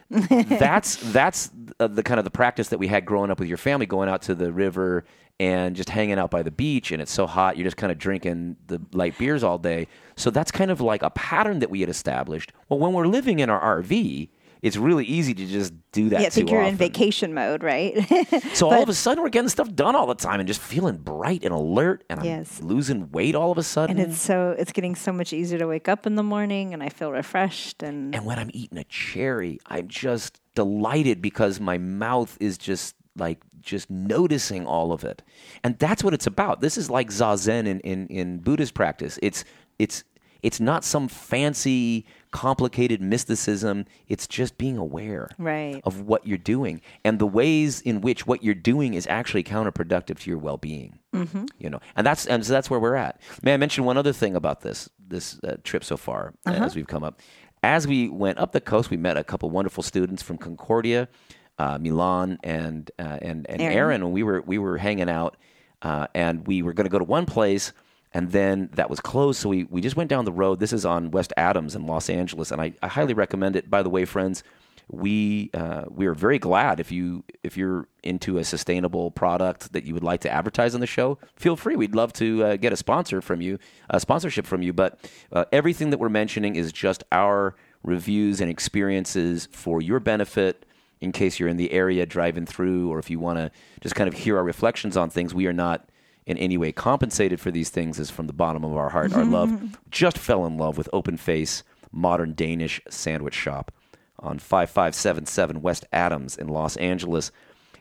that's 0.10 0.96
that's 1.12 1.50
uh, 1.80 1.86
the 1.86 2.02
kind 2.02 2.18
of 2.18 2.24
the 2.24 2.30
practice 2.30 2.68
that 2.68 2.78
we 2.78 2.86
had 2.86 3.04
growing 3.04 3.30
up 3.30 3.38
with 3.38 3.48
your 3.48 3.58
family, 3.58 3.86
going 3.86 4.08
out 4.08 4.22
to 4.22 4.34
the 4.34 4.52
river 4.52 5.04
and 5.40 5.74
just 5.74 5.90
hanging 5.90 6.18
out 6.18 6.30
by 6.30 6.42
the 6.42 6.50
beach, 6.50 6.92
and 6.92 7.02
it's 7.02 7.12
so 7.12 7.26
hot, 7.26 7.56
you're 7.56 7.64
just 7.64 7.76
kind 7.76 7.90
of 7.90 7.98
drinking 7.98 8.56
the 8.66 8.80
light 8.92 9.18
beers 9.18 9.42
all 9.42 9.58
day. 9.58 9.86
So 10.16 10.30
that's 10.30 10.50
kind 10.50 10.70
of 10.70 10.80
like 10.80 11.02
a 11.02 11.10
pattern 11.10 11.58
that 11.58 11.70
we 11.70 11.80
had 11.80 11.88
established. 11.90 12.52
Well, 12.68 12.78
when 12.78 12.92
we're 12.92 13.06
living 13.06 13.40
in 13.40 13.50
our 13.50 13.80
RV, 13.82 14.28
it's 14.62 14.76
really 14.78 15.04
easy 15.04 15.34
to 15.34 15.44
just 15.46 15.74
do 15.92 16.08
that. 16.08 16.20
Yeah, 16.22 16.26
I 16.28 16.30
think 16.30 16.50
you're 16.50 16.62
in 16.62 16.76
vacation 16.76 17.34
mode, 17.34 17.62
right? 17.62 17.94
So 18.54 18.70
all 18.70 18.82
of 18.82 18.88
a 18.88 18.94
sudden, 18.94 19.22
we're 19.22 19.28
getting 19.28 19.48
stuff 19.50 19.74
done 19.74 19.94
all 19.96 20.06
the 20.06 20.14
time 20.14 20.38
and 20.40 20.46
just 20.46 20.60
feeling 20.60 20.96
bright 20.96 21.44
and 21.44 21.52
alert, 21.52 22.04
and 22.08 22.20
I'm 22.20 22.24
Yes. 22.26 22.62
losing 22.62 23.10
weight 23.10 23.34
all 23.34 23.50
of 23.50 23.58
a 23.58 23.62
sudden. 23.64 23.98
and 23.98 24.10
it's 24.12 24.20
so 24.20 24.54
it's 24.56 24.72
getting 24.72 24.94
so 24.94 25.12
much 25.12 25.32
easier 25.32 25.58
to 25.58 25.66
wake 25.66 25.88
up 25.88 26.06
in 26.06 26.14
the 26.14 26.22
morning, 26.22 26.72
and 26.72 26.82
I 26.82 26.88
feel 26.88 27.10
refreshed 27.12 27.82
and 27.82 28.14
And 28.14 28.24
when 28.24 28.38
I'm 28.38 28.50
eating 28.54 28.78
a 28.78 28.84
cherry, 28.84 29.58
I'm 29.66 29.88
just 29.88 30.40
delighted 30.54 31.20
because 31.20 31.58
my 31.60 31.76
mouth 31.76 32.36
is 32.40 32.56
just 32.56 32.94
like 33.16 33.40
just 33.64 33.90
noticing 33.90 34.66
all 34.66 34.92
of 34.92 35.02
it. 35.04 35.22
And 35.64 35.78
that's 35.78 36.04
what 36.04 36.14
it's 36.14 36.26
about. 36.26 36.60
This 36.60 36.76
is 36.78 36.90
like 36.90 37.08
zazen 37.10 37.66
in, 37.66 37.80
in, 37.80 38.06
in 38.08 38.38
Buddhist 38.38 38.74
practice. 38.74 39.18
It's 39.22 39.44
it's 39.78 40.04
It's 40.42 40.60
not 40.60 40.84
some 40.84 41.08
fancy, 41.08 42.04
complicated 42.30 43.00
mysticism. 43.00 43.86
It's 44.08 44.26
just 44.26 44.58
being 44.58 44.76
aware 44.76 45.28
Right. 45.38 45.80
of 45.84 46.02
what 46.02 46.26
you're 46.26 46.36
doing 46.56 46.80
and 47.04 47.18
the 47.18 47.26
ways 47.26 47.80
in 47.80 48.00
which 48.02 48.26
what 48.26 48.44
you're 48.44 48.54
doing 48.72 48.92
is 48.94 49.06
actually 49.06 49.42
counterproductive 49.44 50.18
to 50.20 50.30
your 50.30 50.38
well-being. 50.38 50.98
Mm-hmm. 51.14 51.44
You 51.58 51.70
know, 51.70 51.80
and 51.96 52.06
that's 52.06 52.26
and 52.26 52.44
so 52.44 52.52
that's 52.52 52.68
where 52.70 52.80
we're 52.80 52.96
at. 53.08 53.20
May 53.42 53.54
I 53.54 53.56
mention 53.56 53.84
one 53.86 53.96
other 53.96 54.12
thing 54.12 54.36
about 54.36 54.60
this 54.60 54.88
this 55.08 55.38
uh, 55.44 55.56
trip 55.64 55.82
so 55.84 55.96
far 55.96 56.34
uh, 56.46 56.50
as 56.66 56.74
we've 56.76 56.86
come 56.94 57.04
up? 57.04 57.20
As 57.62 57.86
we 57.86 58.08
went 58.10 58.38
up 58.38 58.52
the 58.52 58.60
coast, 58.60 58.90
we 58.90 58.96
met 58.98 59.16
a 59.16 59.24
couple 59.24 59.48
wonderful 59.48 59.82
students 59.82 60.22
from 60.22 60.36
Concordia, 60.36 61.08
uh, 61.58 61.78
Milan, 61.78 62.38
and 62.42 62.90
uh, 62.98 63.18
and 63.22 63.46
and 63.48 63.60
Aaron. 63.60 63.76
Aaron. 63.76 64.02
And 64.02 64.12
we 64.12 64.22
were 64.22 64.40
we 64.42 64.58
were 64.58 64.78
hanging 64.78 65.08
out, 65.08 65.36
uh, 65.82 66.06
and 66.14 66.46
we 66.46 66.62
were 66.62 66.72
going 66.72 66.86
to 66.86 66.90
go 66.90 66.98
to 66.98 67.04
one 67.04 67.26
place. 67.26 67.72
And 68.16 68.30
then 68.30 68.70
that 68.74 68.88
was 68.88 69.00
closed, 69.00 69.40
so 69.40 69.48
we, 69.48 69.64
we 69.64 69.80
just 69.80 69.96
went 69.96 70.08
down 70.08 70.24
the 70.24 70.30
road. 70.30 70.60
This 70.60 70.72
is 70.72 70.86
on 70.86 71.10
West 71.10 71.32
Adams 71.36 71.74
in 71.74 71.84
Los 71.84 72.08
Angeles, 72.08 72.52
and 72.52 72.60
I, 72.60 72.72
I 72.80 72.86
highly 72.86 73.12
recommend 73.12 73.56
it. 73.56 73.68
By 73.68 73.82
the 73.82 73.90
way, 73.90 74.04
friends, 74.04 74.44
we 74.88 75.50
uh, 75.52 75.84
we 75.88 76.06
are 76.06 76.14
very 76.14 76.38
glad 76.38 76.78
if 76.78 76.92
you 76.92 77.24
if 77.42 77.56
you're 77.56 77.88
into 78.02 78.38
a 78.38 78.44
sustainable 78.44 79.10
product 79.10 79.72
that 79.72 79.84
you 79.84 79.94
would 79.94 80.04
like 80.04 80.20
to 80.20 80.30
advertise 80.30 80.74
on 80.74 80.80
the 80.80 80.86
show. 80.86 81.18
Feel 81.36 81.56
free. 81.56 81.74
We'd 81.74 81.94
love 81.94 82.12
to 82.14 82.44
uh, 82.44 82.56
get 82.56 82.72
a 82.72 82.76
sponsor 82.76 83.20
from 83.20 83.40
you, 83.40 83.58
a 83.90 83.98
sponsorship 83.98 84.46
from 84.46 84.62
you. 84.62 84.72
But 84.72 84.98
uh, 85.32 85.46
everything 85.50 85.90
that 85.90 85.98
we're 85.98 86.08
mentioning 86.08 86.54
is 86.54 86.70
just 86.70 87.02
our 87.10 87.56
reviews 87.82 88.40
and 88.40 88.50
experiences 88.50 89.48
for 89.50 89.82
your 89.82 90.00
benefit. 90.00 90.66
In 91.04 91.12
case 91.12 91.38
you're 91.38 91.50
in 91.50 91.58
the 91.58 91.70
area 91.70 92.06
driving 92.06 92.46
through, 92.46 92.90
or 92.90 92.98
if 92.98 93.10
you 93.10 93.20
want 93.20 93.38
to 93.38 93.50
just 93.82 93.94
kind 93.94 94.08
of 94.08 94.14
hear 94.14 94.38
our 94.38 94.42
reflections 94.42 94.96
on 94.96 95.10
things, 95.10 95.34
we 95.34 95.46
are 95.46 95.52
not 95.52 95.90
in 96.24 96.38
any 96.38 96.56
way 96.56 96.72
compensated 96.72 97.38
for 97.38 97.50
these 97.50 97.68
things. 97.68 98.00
Is 98.00 98.10
from 98.10 98.26
the 98.26 98.32
bottom 98.32 98.64
of 98.64 98.74
our 98.74 98.88
heart. 98.88 99.12
Our 99.12 99.24
love 99.24 99.78
just 99.90 100.16
fell 100.16 100.46
in 100.46 100.56
love 100.56 100.78
with 100.78 100.88
Open 100.94 101.18
Face 101.18 101.62
Modern 101.92 102.32
Danish 102.32 102.80
Sandwich 102.88 103.34
Shop 103.34 103.70
on 104.18 104.38
5577 104.38 105.60
West 105.60 105.84
Adams 105.92 106.38
in 106.38 106.48
Los 106.48 106.76
Angeles. 106.78 107.30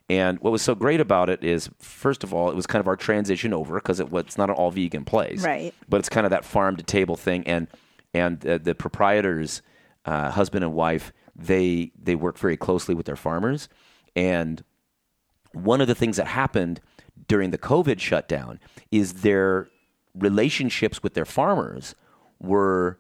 And 0.10 0.38
what 0.40 0.52
was 0.52 0.62
so 0.62 0.76
great 0.76 1.00
about 1.00 1.30
it 1.30 1.42
is, 1.46 1.70
first 1.80 2.26
of 2.26 2.34
all, 2.34 2.50
it 2.50 2.56
was 2.58 2.68
kind 2.68 2.82
of 2.82 2.88
our 2.90 2.98
transition 2.98 3.54
over 3.54 3.76
because 3.76 4.02
it 4.02 4.12
was 4.12 4.26
it's 4.26 4.38
not 4.38 4.50
an 4.50 4.56
all 4.56 4.70
vegan 4.70 5.06
place, 5.06 5.46
Right. 5.46 5.74
But 5.88 6.00
it's 6.00 6.10
kind 6.10 6.26
of 6.26 6.32
that 6.32 6.44
farm 6.44 6.76
to 6.76 6.84
table 6.84 7.16
thing, 7.16 7.48
and 7.48 7.68
and 8.14 8.46
uh, 8.46 8.58
the 8.58 8.76
proprietors, 8.76 9.62
uh, 10.04 10.30
husband 10.32 10.66
and 10.66 10.74
wife, 10.74 11.14
they 11.36 11.92
they 12.02 12.16
work 12.16 12.38
very 12.38 12.58
closely 12.58 12.96
with 12.96 13.06
their 13.06 13.16
farmers, 13.16 13.70
and 14.16 14.64
one 15.54 15.82
of 15.82 15.88
the 15.88 15.96
things 15.96 16.18
that 16.18 16.28
happened 16.28 16.82
during 17.28 17.52
the 17.52 17.58
COVID 17.58 18.00
shutdown 18.00 18.60
is 18.92 19.14
their 19.22 19.70
relationships 20.16 21.02
with 21.02 21.14
their 21.14 21.26
farmers 21.26 21.96
were 22.40 23.00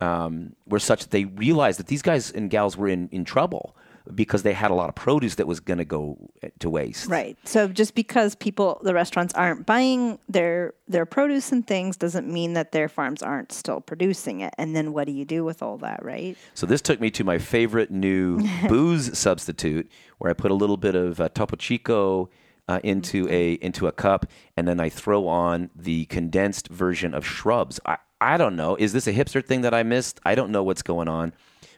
um, 0.00 0.54
were 0.66 0.78
such 0.78 1.02
that 1.02 1.10
they 1.10 1.24
realized 1.24 1.78
that 1.78 1.86
these 1.86 2.02
guys 2.02 2.30
and 2.30 2.50
gals 2.50 2.76
were 2.76 2.88
in, 2.88 3.08
in 3.10 3.24
trouble 3.24 3.76
because 4.12 4.42
they 4.42 4.52
had 4.52 4.70
a 4.70 4.74
lot 4.74 4.88
of 4.88 4.94
produce 4.94 5.36
that 5.36 5.46
was 5.46 5.60
going 5.60 5.78
to 5.78 5.84
go 5.84 6.18
to 6.58 6.68
waste. 6.68 7.08
Right. 7.08 7.38
So 7.44 7.68
just 7.68 7.94
because 7.94 8.34
people, 8.34 8.80
the 8.82 8.92
restaurants 8.92 9.32
aren't 9.34 9.64
buying 9.64 10.18
their 10.28 10.74
their 10.86 11.06
produce 11.06 11.50
and 11.52 11.66
things, 11.66 11.96
doesn't 11.96 12.30
mean 12.30 12.52
that 12.52 12.72
their 12.72 12.88
farms 12.88 13.22
aren't 13.22 13.52
still 13.52 13.80
producing 13.80 14.40
it. 14.40 14.52
And 14.58 14.76
then 14.76 14.92
what 14.92 15.06
do 15.06 15.12
you 15.12 15.24
do 15.24 15.44
with 15.44 15.62
all 15.62 15.78
that, 15.78 16.04
right? 16.04 16.36
So 16.52 16.66
this 16.66 16.82
took 16.82 17.00
me 17.00 17.10
to 17.12 17.24
my 17.24 17.38
favorite 17.38 17.90
new 17.90 18.46
booze 18.68 19.16
substitute, 19.18 19.90
where 20.18 20.30
I 20.30 20.34
put 20.34 20.50
a 20.50 20.54
little 20.54 20.76
bit 20.76 20.94
of 20.94 21.20
uh, 21.20 21.30
Topo 21.30 21.56
Chico 21.56 22.28
uh, 22.68 22.80
into 22.82 23.26
a 23.30 23.54
into 23.54 23.86
a 23.86 23.92
cup, 23.92 24.26
and 24.56 24.68
then 24.68 24.80
I 24.80 24.90
throw 24.90 25.26
on 25.28 25.70
the 25.74 26.04
condensed 26.06 26.68
version 26.68 27.14
of 27.14 27.26
Shrubs. 27.26 27.80
I, 27.86 27.98
I 28.20 28.36
don't 28.36 28.56
know. 28.56 28.76
Is 28.76 28.92
this 28.92 29.06
a 29.06 29.12
hipster 29.12 29.44
thing 29.44 29.62
that 29.62 29.74
I 29.74 29.82
missed? 29.82 30.20
I 30.24 30.34
don't 30.34 30.50
know 30.50 30.62
what's 30.62 30.82
going 30.82 31.08
on, 31.08 31.32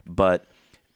but 0.05 0.47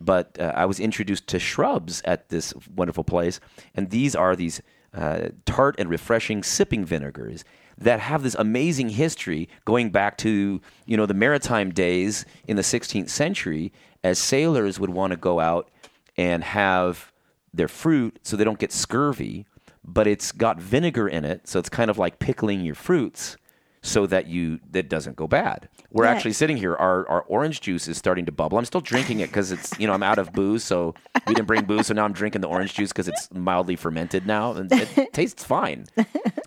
but 0.01 0.37
uh, 0.41 0.53
I 0.55 0.65
was 0.65 0.81
introduced 0.81 1.27
to 1.29 1.39
Shrubs 1.39 2.01
at 2.05 2.29
this 2.29 2.55
wonderful 2.75 3.05
place, 3.05 3.41
and 3.75 3.91
these 3.91 4.15
are 4.15 4.35
these 4.35 4.63
uh, 4.95 5.29
tart 5.45 5.77
and 5.79 5.89
refreshing 5.89 6.43
sipping 6.43 6.85
vinegars 6.85 7.45
that 7.79 8.01
have 8.01 8.23
this 8.23 8.35
amazing 8.35 8.91
history 8.91 9.49
going 9.65 9.91
back 9.91 10.19
to 10.19 10.61
you 10.87 10.97
know 10.97 11.07
the 11.07 11.15
maritime 11.15 11.71
days 11.71 12.25
in 12.47 12.57
the 12.57 12.63
16th 12.63 13.09
century 13.09 13.73
as 14.03 14.19
sailors 14.19 14.79
would 14.79 14.91
want 14.91 15.13
to 15.13 15.17
go 15.17 15.41
out 15.41 15.71
and 16.17 16.45
have 16.45 17.13
their 17.55 17.69
fruit 17.69 18.19
so 18.23 18.37
they 18.37 18.45
don't 18.45 18.59
get 18.59 18.73
scurvy 18.73 19.47
but 19.85 20.07
it's 20.07 20.33
got 20.33 20.61
vinegar 20.61 21.09
in 21.09 21.25
it 21.25 21.49
so 21.49 21.59
it's 21.59 21.69
kind 21.69 21.91
of 21.91 21.97
like 21.97 22.19
pickling 22.19 22.61
your 22.61 22.75
fruits 22.75 23.37
so 23.83 24.07
that 24.07 24.27
you 24.27 24.61
that 24.71 24.89
doesn't 24.91 25.17
go 25.17 25.27
bad 25.27 25.69
we're 25.91 26.05
Yeah. 26.05 26.11
actually 26.11 26.35
sitting 26.35 26.57
here 26.59 26.75
our, 26.77 27.09
our 27.09 27.23
orange 27.23 27.63
juice 27.63 27.89
is 27.89 27.97
starting 27.97 28.27
to 28.27 28.33
bubble 28.33 28.59
i'm 28.59 28.65
still 28.67 28.83
drinking 28.83 29.21
it 29.21 29.29
because 29.29 29.51
it's 29.53 29.73
you 29.81 29.87
know 29.87 29.95
i'm 29.95 30.03
out 30.03 30.19
of 30.19 30.33
booze 30.35 30.63
so 30.63 30.95
we 31.27 31.35
didn't 31.35 31.47
bring 31.47 31.65
booze 31.65 31.87
so 31.87 31.95
now 31.95 32.05
i'm 32.05 32.13
drinking 32.13 32.43
the 32.43 32.49
orange 32.49 32.75
juice 32.75 32.91
because 32.91 33.09
it's 33.09 33.29
mildly 33.33 33.77
fermented 33.77 34.27
now 34.27 34.53
and 34.53 34.71
it 34.71 35.13
tastes 35.15 35.43
fine 35.45 35.87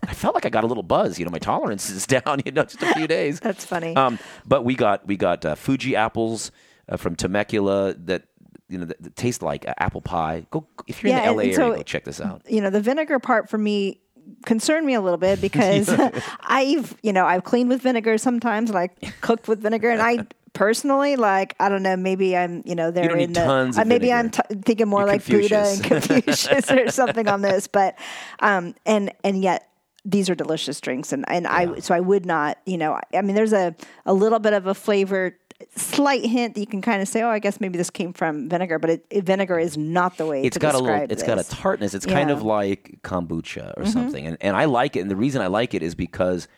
i 0.06 0.14
felt 0.14 0.34
like 0.34 0.46
i 0.46 0.48
got 0.48 0.62
a 0.62 0.66
little 0.68 0.84
buzz 0.84 1.18
you 1.18 1.24
know 1.24 1.30
my 1.32 1.38
tolerance 1.38 1.90
is 1.90 2.06
down 2.16 2.40
you 2.46 2.52
know 2.52 2.62
just 2.62 2.80
a 2.82 2.94
few 2.94 3.08
days 3.08 3.40
That's 3.40 3.64
funny. 3.64 3.96
um, 3.96 4.18
but 4.46 4.64
we 4.64 4.76
got 4.76 5.04
we 5.06 5.16
got 5.16 5.44
uh, 5.44 5.54
Fuji 5.56 5.96
apples 5.96 6.52
uh, 6.88 6.96
from 6.96 7.16
Temecula 7.16 7.94
that 7.94 8.24
you 8.68 8.78
know 8.78 8.84
that, 8.84 9.02
that 9.02 9.16
taste 9.16 9.42
like 9.42 9.66
uh, 9.68 9.74
apple 9.78 10.00
pie. 10.00 10.46
Go 10.50 10.66
if 10.86 11.02
you're 11.02 11.10
Yeah, 11.12 11.30
in 11.30 11.36
the 11.36 11.42
LA 11.42 11.42
area, 11.42 11.54
so- 11.56 11.74
go 11.76 11.82
check 11.82 12.04
this 12.04 12.20
out. 12.20 12.42
you 12.48 12.60
know, 12.60 12.70
the 12.70 12.80
vinegar 12.80 13.18
part 13.18 13.48
for 13.50 13.58
me 13.58 14.00
concerned 14.44 14.86
me 14.86 14.94
a 14.94 15.00
little 15.00 15.18
bit 15.18 15.40
because 15.48 15.88
I've, 16.40 16.96
you 17.02 17.12
know, 17.12 17.26
I've 17.26 17.44
cleaned 17.44 17.68
with 17.68 17.82
vinegar 17.82 18.18
sometimes, 18.18 18.70
like 18.70 19.20
cooked 19.20 19.48
with 19.48 19.60
vinegar, 19.60 19.90
and 19.90 20.02
I 20.02 20.26
personally 20.52 21.16
like 21.16 21.56
I 21.58 21.68
don't 21.68 21.82
know, 21.82 21.96
maybe 21.96 22.36
I'm, 22.36 22.62
you 22.64 22.74
know, 22.74 22.90
they're 22.90 23.08
don't 23.08 23.20
in 23.20 23.32
the 23.32 23.44
uh, 23.76 23.84
maybe 23.84 24.12
I'm 24.12 24.30
t- 24.30 24.42
thinking 24.62 24.88
more 24.88 25.00
You're 25.00 25.08
like 25.08 25.26
Buddha 25.26 25.64
and 25.66 25.82
Confucius. 25.84 26.46
Confucius 26.46 26.70
or 26.70 26.90
something 26.90 27.28
on 27.28 27.42
this, 27.42 27.66
but 27.66 27.96
um, 28.40 28.74
and 28.86 29.12
and 29.22 29.42
yet. 29.42 29.68
These 30.06 30.28
are 30.28 30.34
delicious 30.34 30.82
drinks, 30.82 31.14
and, 31.14 31.24
and 31.28 31.46
I 31.46 31.78
so 31.78 31.94
I 31.94 32.00
would 32.00 32.26
not, 32.26 32.58
you 32.66 32.76
know, 32.76 32.92
I, 32.92 33.00
I 33.16 33.22
mean, 33.22 33.34
there's 33.34 33.54
a, 33.54 33.74
a 34.04 34.12
little 34.12 34.38
bit 34.38 34.52
of 34.52 34.66
a 34.66 34.74
flavor, 34.74 35.34
slight 35.76 36.24
hint 36.24 36.54
that 36.54 36.60
you 36.60 36.66
can 36.66 36.80
kind 36.82 37.00
of 37.02 37.08
say, 37.08 37.22
oh, 37.22 37.28
I 37.28 37.38
guess 37.38 37.60
maybe 37.60 37.76
this 37.78 37.90
came 37.90 38.12
from 38.12 38.48
vinegar, 38.48 38.78
but 38.78 38.90
it, 38.90 39.06
it, 39.10 39.24
vinegar 39.24 39.58
is 39.58 39.76
not 39.76 40.16
the 40.16 40.26
way 40.26 40.42
It's 40.42 40.54
to 40.54 40.60
got 40.60 40.74
a 40.74 40.78
describe 40.78 41.00
little. 41.02 41.12
It's 41.12 41.22
got 41.22 41.38
a 41.38 41.44
tartness. 41.44 41.94
It's 41.94 42.06
kind 42.06 42.28
Yeah. 42.28 42.34
Mm-hmm. 42.36 42.40
of 42.40 42.46
like 42.46 42.98
kombucha 43.02 43.74
or 43.76 43.86
something, 43.86 44.26
and 44.26 44.36
and 44.40 44.56
I 44.56 44.64
like 44.66 44.96
it. 44.96 45.00
And 45.00 45.10
the 45.10 45.16
reason 45.16 45.42
I 45.42 45.46
like 45.48 45.74
it 45.74 45.82
is 45.82 45.94
because 45.94 46.48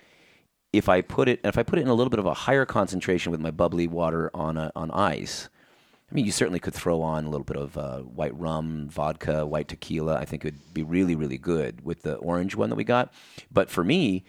if 0.72 0.88
I 0.88 1.00
put 1.00 1.28
it 1.28 1.40
if 1.44 1.56
I 1.58 1.62
put 1.62 1.78
it 1.78 1.82
in 1.82 1.88
a 1.88 1.94
little 1.94 2.10
bit 2.10 2.18
of 2.18 2.26
a 2.26 2.34
higher 2.34 2.64
concentration 2.66 3.32
with 3.32 3.40
my 3.40 3.50
bubbly 3.50 3.86
water 3.86 4.30
on 4.34 4.56
a, 4.56 4.70
on 4.76 4.90
ice. 4.90 5.48
I 6.08 6.14
mean, 6.14 6.24
you 6.24 6.30
certainly 6.30 6.60
could 6.60 6.72
throw 6.72 7.02
on 7.02 7.24
a 7.24 7.28
little 7.30 7.44
bit 7.44 7.56
of 7.56 7.76
uh, 7.76 7.98
white 7.98 8.32
rum, 8.38 8.88
vodka, 8.88 9.44
white 9.44 9.66
tequila. 9.66 10.16
I 10.16 10.24
think 10.24 10.44
it 10.44 10.54
would 10.54 10.72
be 10.72 10.84
really, 10.84 11.16
really 11.16 11.36
good 11.36 11.84
with 11.84 12.02
the 12.02 12.14
orange 12.18 12.54
one 12.54 12.70
that 12.70 12.76
we 12.76 12.84
got. 12.84 13.12
But 13.50 13.70
for 13.70 13.82
me, 13.82 14.22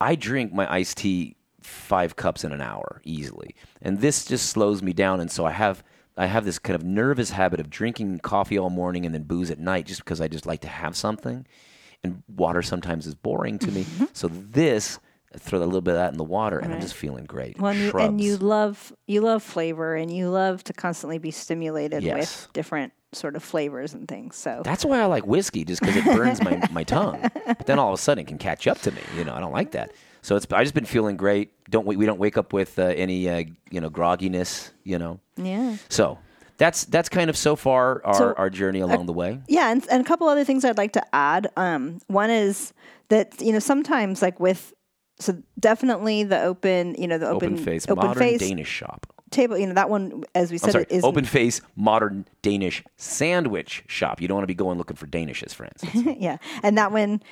I 0.00 0.14
drink 0.14 0.54
my 0.54 0.66
iced 0.72 0.96
tea 0.96 1.36
five 1.64 2.16
cups 2.16 2.44
in 2.44 2.52
an 2.52 2.60
hour 2.60 3.00
easily, 3.04 3.54
and 3.82 4.00
this 4.00 4.24
just 4.24 4.46
slows 4.50 4.82
me 4.82 4.92
down. 4.92 5.20
And 5.20 5.30
so 5.30 5.44
I 5.44 5.50
have 5.52 5.82
I 6.16 6.26
have 6.26 6.44
this 6.44 6.58
kind 6.58 6.74
of 6.76 6.84
nervous 6.84 7.30
habit 7.30 7.58
of 7.60 7.68
drinking 7.70 8.20
coffee 8.20 8.58
all 8.58 8.70
morning 8.70 9.04
and 9.04 9.14
then 9.14 9.24
booze 9.24 9.50
at 9.50 9.58
night, 9.58 9.86
just 9.86 10.04
because 10.04 10.20
I 10.20 10.28
just 10.28 10.46
like 10.46 10.60
to 10.60 10.68
have 10.68 10.96
something. 10.96 11.46
And 12.02 12.22
water 12.28 12.60
sometimes 12.62 13.06
is 13.06 13.14
boring 13.14 13.58
to 13.60 13.70
me. 13.72 13.84
Mm-hmm. 13.84 14.04
so 14.12 14.28
this 14.28 14.98
throw 15.38 15.58
a 15.58 15.64
little 15.64 15.80
bit 15.80 15.92
of 15.92 15.96
that 15.96 16.12
in 16.12 16.18
the 16.18 16.22
water, 16.22 16.58
and 16.60 16.72
I'm 16.72 16.80
just 16.80 16.94
feeling 16.94 17.24
great. 17.24 17.58
Well, 17.58 17.72
and 17.72 17.80
you, 17.80 17.90
and 17.92 18.20
you 18.20 18.36
love 18.36 18.92
you 19.06 19.20
love 19.22 19.42
flavor, 19.42 19.96
and 19.96 20.10
you 20.14 20.28
love 20.30 20.62
to 20.64 20.72
constantly 20.72 21.18
be 21.18 21.30
stimulated 21.30 22.02
Yes. 22.02 22.16
with 22.44 22.52
different 22.52 22.92
sort 23.12 23.34
of 23.36 23.42
flavors 23.42 23.94
and 23.94 24.06
things. 24.06 24.36
So 24.36 24.62
That's 24.64 24.84
why 24.84 25.00
I 25.00 25.06
like 25.06 25.26
whiskey, 25.26 25.64
just 25.64 25.80
because 25.80 25.96
it 25.96 26.04
burns 26.04 26.42
my, 26.42 26.60
my 26.70 26.84
tongue. 26.98 27.20
But 27.46 27.66
then 27.66 27.78
all 27.78 27.92
of 27.92 27.98
a 27.98 28.02
sudden 28.02 28.22
it 28.22 28.26
can 28.28 28.38
catch 28.38 28.66
up 28.66 28.80
to 28.82 28.90
me. 28.92 29.00
You 29.16 29.24
know, 29.24 29.34
I 29.34 29.40
don't 29.40 29.52
like 29.52 29.70
that. 29.72 29.92
So 30.24 30.36
it's 30.36 30.46
I 30.50 30.62
just 30.64 30.74
been 30.74 30.86
feeling 30.86 31.18
great. 31.18 31.52
Don't 31.70 31.86
we, 31.86 31.96
we 31.96 32.06
don't 32.06 32.18
wake 32.18 32.38
up 32.38 32.54
with 32.54 32.78
uh, 32.78 32.84
any 32.84 33.28
uh, 33.28 33.44
you 33.70 33.78
know 33.80 33.90
grogginess. 33.90 34.70
You 34.82 34.98
know. 34.98 35.20
yeah, 35.36 35.76
So 35.90 36.18
that's 36.56 36.86
that's 36.86 37.10
kind 37.10 37.28
of 37.28 37.36
so 37.36 37.56
far 37.56 38.00
our, 38.06 38.14
So, 38.14 38.34
our 38.38 38.48
journey 38.48 38.80
along 38.80 39.04
the 39.04 39.12
way. 39.12 39.40
yeah, 39.48 39.70
and, 39.70 39.86
and 39.90 40.00
a 40.00 40.04
couple 40.08 40.26
other 40.28 40.44
things 40.44 40.64
I'd 40.64 40.78
like 40.78 40.92
to 40.94 41.02
add. 41.14 41.48
Um, 41.58 41.98
one 42.06 42.30
is 42.30 42.72
that 43.10 43.38
you 43.42 43.52
know 43.52 43.58
sometimes 43.58 44.22
like 44.22 44.40
with 44.40 44.72
so 45.20 45.36
definitely 45.60 46.24
the 46.24 46.40
open 46.42 46.94
you 46.98 47.06
know 47.06 47.18
the 47.18 47.28
open 47.28 47.52
Open 47.54 47.64
face, 47.64 47.84
open 47.86 48.06
modern 48.06 48.18
face 48.22 48.40
Danish 48.40 48.68
shop. 48.68 49.06
table 49.30 49.58
you 49.58 49.66
know 49.66 49.74
that 49.74 49.90
one 49.90 50.24
as 50.34 50.50
we 50.50 50.56
said 50.56 50.86
is 50.88 51.04
open 51.04 51.26
face, 51.26 51.60
modern 51.76 52.26
Danish 52.40 52.82
sandwich 52.96 53.84
shop. 53.88 54.22
You 54.22 54.28
don't 54.28 54.36
want 54.36 54.44
to 54.44 54.48
be 54.48 54.54
going 54.54 54.78
looking 54.78 54.96
for 54.96 55.06
Danishes, 55.06 55.54
for 55.54 55.64
instance. 55.66 56.16
yeah, 56.18 56.38
and 56.62 56.78
that 56.78 56.92
one 56.92 57.22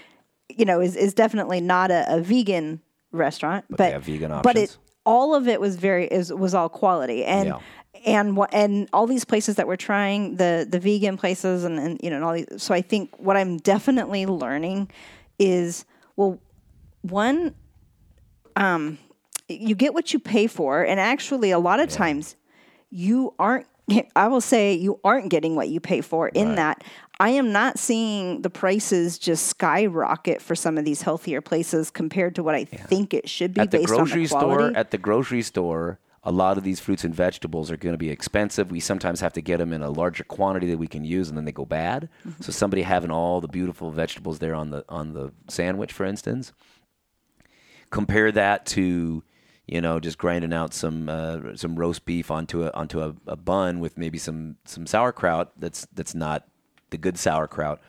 you 0.56 0.64
know 0.64 0.80
is 0.80 0.96
is 0.96 1.14
definitely 1.14 1.60
not 1.60 1.90
a, 1.90 2.04
a 2.16 2.20
vegan 2.20 2.80
restaurant, 3.10 3.64
but 3.68 3.92
have 3.92 4.04
vegan 4.04 4.30
But 4.42 4.56
it 4.56 4.76
all 5.04 5.34
of 5.34 5.48
it 5.48 5.60
was 5.60 5.76
very 5.76 6.06
is 6.06 6.32
was 6.32 6.54
all 6.54 6.68
quality 6.68 7.24
and. 7.24 7.48
Yeah. 7.48 7.58
And 8.04 8.36
wha- 8.36 8.48
and 8.52 8.88
all 8.92 9.06
these 9.06 9.24
places 9.24 9.56
that 9.56 9.68
we're 9.68 9.76
trying 9.76 10.36
the 10.36 10.66
the 10.68 10.80
vegan 10.80 11.16
places 11.16 11.62
and, 11.62 11.78
and 11.78 12.00
you 12.02 12.10
know 12.10 12.16
and 12.16 12.24
all 12.24 12.32
these 12.32 12.46
so 12.56 12.74
I 12.74 12.80
think 12.80 13.16
what 13.18 13.36
I'm 13.36 13.58
definitely 13.58 14.26
learning 14.26 14.90
is 15.38 15.84
well 16.16 16.40
one 17.02 17.54
um 18.56 18.98
you 19.48 19.74
get 19.74 19.94
what 19.94 20.12
you 20.12 20.18
pay 20.18 20.46
for, 20.46 20.82
and 20.82 20.98
actually, 20.98 21.50
a 21.50 21.58
lot 21.58 21.80
of 21.80 21.88
times, 21.88 22.36
you 22.90 23.34
aren't. 23.38 23.66
I 24.16 24.28
will 24.28 24.40
say 24.40 24.74
you 24.74 25.00
aren't 25.04 25.30
getting 25.30 25.56
what 25.56 25.68
you 25.68 25.80
pay 25.80 26.00
for. 26.00 26.28
In 26.28 26.48
Right. 26.48 26.56
that, 26.56 26.84
I 27.20 27.30
am 27.30 27.52
not 27.52 27.78
seeing 27.78 28.42
the 28.42 28.50
prices 28.50 29.18
just 29.18 29.46
skyrocket 29.46 30.42
for 30.42 30.54
some 30.54 30.78
of 30.78 30.84
these 30.84 31.02
healthier 31.02 31.40
places 31.40 31.90
compared 31.90 32.34
to 32.36 32.42
what 32.42 32.54
I 32.54 32.64
think 32.64 33.14
it 33.14 33.28
should 33.28 33.54
be 33.54 33.60
at 33.60 33.70
the 33.70 33.78
based 33.78 33.90
on 33.90 33.98
grocery 33.98 34.22
the 34.22 34.28
store, 34.28 34.72
at 34.74 34.90
the 34.90 34.98
grocery 34.98 35.42
store, 35.42 35.98
a 36.24 36.32
lot 36.32 36.56
of 36.56 36.64
these 36.64 36.78
fruits 36.78 37.04
and 37.04 37.14
vegetables 37.14 37.70
are 37.70 37.76
going 37.76 37.94
to 37.94 37.98
be 37.98 38.10
expensive. 38.10 38.70
We 38.70 38.80
sometimes 38.80 39.20
have 39.20 39.32
to 39.34 39.40
get 39.40 39.58
them 39.58 39.72
in 39.72 39.82
a 39.82 39.90
larger 39.90 40.24
quantity 40.24 40.70
that 40.70 40.78
we 40.78 40.86
can 40.86 41.04
use, 41.04 41.28
and 41.28 41.36
then 41.36 41.44
they 41.44 41.52
go 41.52 41.64
bad. 41.64 42.08
Mm-hmm. 42.26 42.42
So 42.42 42.52
somebody 42.52 42.82
having 42.82 43.10
all 43.10 43.40
the 43.40 43.48
beautiful 43.48 43.90
vegetables 43.90 44.38
there 44.38 44.54
on 44.54 44.70
the 44.70 44.84
on 44.88 45.14
the 45.14 45.32
sandwich, 45.48 45.92
for 45.92 46.04
instance, 46.04 46.52
compare 47.90 48.30
that 48.32 48.66
to 48.66 49.24
you 49.66 49.80
know 49.80 50.00
just 50.00 50.18
grinding 50.18 50.52
out 50.52 50.74
some 50.74 51.08
uh, 51.08 51.54
some 51.54 51.76
roast 51.76 52.04
beef 52.04 52.30
onto 52.30 52.64
a 52.64 52.70
onto 52.72 53.00
a, 53.00 53.14
a 53.26 53.36
bun 53.36 53.80
with 53.80 53.96
maybe 53.96 54.18
some 54.18 54.56
some 54.64 54.86
sauerkraut. 54.86 55.52
That's 55.58 55.86
that's 55.94 56.14
not 56.14 56.46
the 56.90 56.98
good 56.98 57.18
sauerkraut. 57.18 57.80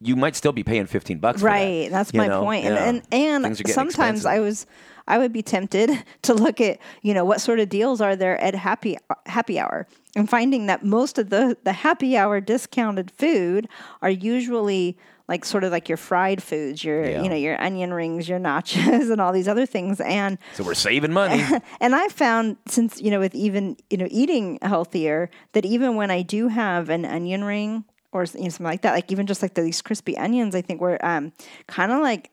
You 0.00 0.14
might 0.14 0.36
still 0.36 0.52
be 0.52 0.62
paying 0.62 0.86
fifteen 0.86 1.18
bucks. 1.18 1.40
for 1.40 1.44
that, 1.44 1.50
Right, 1.50 1.90
that's 1.90 2.14
my 2.14 2.28
know? 2.28 2.42
point. 2.42 2.64
Yeah. 2.64 2.76
And 2.76 3.02
and, 3.10 3.46
and 3.46 3.56
sometimes 3.68 4.20
expensive. 4.20 4.26
I 4.26 4.40
was 4.40 4.66
I 5.08 5.18
would 5.18 5.32
be 5.32 5.42
tempted 5.42 5.90
to 6.22 6.34
look 6.34 6.60
at 6.60 6.78
you 7.02 7.14
know 7.14 7.24
what 7.24 7.40
sort 7.40 7.58
of 7.58 7.68
deals 7.68 8.00
are 8.00 8.14
there 8.14 8.40
at 8.40 8.54
happy 8.54 8.96
happy 9.26 9.58
hour 9.58 9.86
and 10.14 10.28
finding 10.28 10.66
that 10.66 10.84
most 10.84 11.18
of 11.18 11.30
the 11.30 11.56
the 11.64 11.72
happy 11.72 12.16
hour 12.16 12.40
discounted 12.40 13.10
food 13.10 13.68
are 14.02 14.10
usually 14.10 14.96
like 15.28 15.44
sort 15.44 15.62
of 15.62 15.70
like 15.70 15.88
your 15.88 15.98
fried 15.98 16.42
foods, 16.42 16.82
your 16.82 17.04
Yeah. 17.04 17.22
you 17.22 17.28
know 17.28 17.36
your 17.36 17.60
onion 17.60 17.92
rings, 17.92 18.28
your 18.28 18.38
nachos, 18.40 19.10
and 19.12 19.20
all 19.20 19.32
these 19.32 19.48
other 19.48 19.66
things. 19.66 20.00
And 20.00 20.38
So 20.54 20.64
we're 20.64 20.74
saving 20.74 21.12
money. 21.12 21.44
and 21.80 21.94
I 21.94 22.08
found 22.08 22.56
since 22.66 23.00
you 23.00 23.10
know 23.10 23.20
with 23.20 23.34
even 23.34 23.76
you 23.90 23.98
know 23.98 24.08
eating 24.10 24.58
healthier 24.62 25.30
that 25.52 25.64
even 25.64 25.96
when 25.96 26.10
I 26.10 26.22
do 26.22 26.48
have 26.48 26.88
an 26.88 27.04
onion 27.04 27.44
ring 27.44 27.84
or 28.10 28.24
you 28.24 28.44
know, 28.44 28.48
something 28.48 28.64
like 28.64 28.82
that, 28.82 28.92
like 28.94 29.12
even 29.12 29.26
just 29.26 29.42
like 29.42 29.52
these 29.54 29.82
crispy 29.82 30.16
onions, 30.16 30.54
I 30.54 30.62
think 30.62 30.80
were 30.80 30.98
um, 31.04 31.32
kind 31.66 31.92
of 31.92 32.00
like 32.00 32.30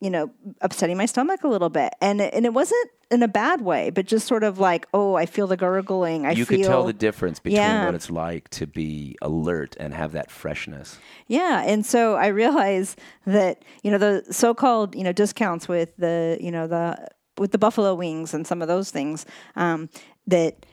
you 0.00 0.10
know 0.10 0.30
upsetting 0.60 0.96
my 0.96 1.06
stomach 1.06 1.44
a 1.44 1.48
little 1.48 1.68
bit, 1.70 1.92
and 2.00 2.20
it, 2.20 2.32
and 2.34 2.44
it 2.46 2.52
wasn't 2.54 2.90
in 3.10 3.22
a 3.22 3.28
bad 3.28 3.60
way, 3.60 3.90
but 3.90 4.06
just 4.06 4.26
sort 4.26 4.44
of 4.44 4.58
like 4.58 4.86
oh 4.94 5.14
I 5.14 5.26
feel 5.26 5.46
the 5.46 5.56
gurgling. 5.56 6.26
I 6.26 6.32
you 6.32 6.44
feel 6.44 6.58
could 6.58 6.66
tell 6.66 6.84
the 6.84 6.92
difference 6.92 7.38
between 7.40 7.56
Yeah. 7.60 7.84
what 7.86 7.94
it's 7.94 8.10
like 8.10 8.48
to 8.50 8.66
be 8.66 9.16
alert 9.22 9.76
and 9.78 9.92
have 9.94 10.12
that 10.12 10.30
freshness. 10.30 10.98
Yeah, 11.26 11.62
and 11.66 11.84
so 11.84 12.14
I 12.14 12.28
realized 12.28 12.98
that 13.26 13.64
you 13.82 13.90
know 13.90 13.98
the 13.98 14.24
so-called 14.30 14.94
you 14.94 15.04
know 15.04 15.12
discounts 15.12 15.68
with 15.68 15.96
the 15.96 16.38
you 16.40 16.50
know 16.50 16.66
the 16.66 17.08
with 17.38 17.52
the 17.52 17.58
buffalo 17.58 17.94
wings 17.94 18.34
and 18.34 18.46
some 18.46 18.60
of 18.62 18.68
those 18.68 18.90
things 18.90 19.24
um, 19.56 19.88
that 20.26 20.66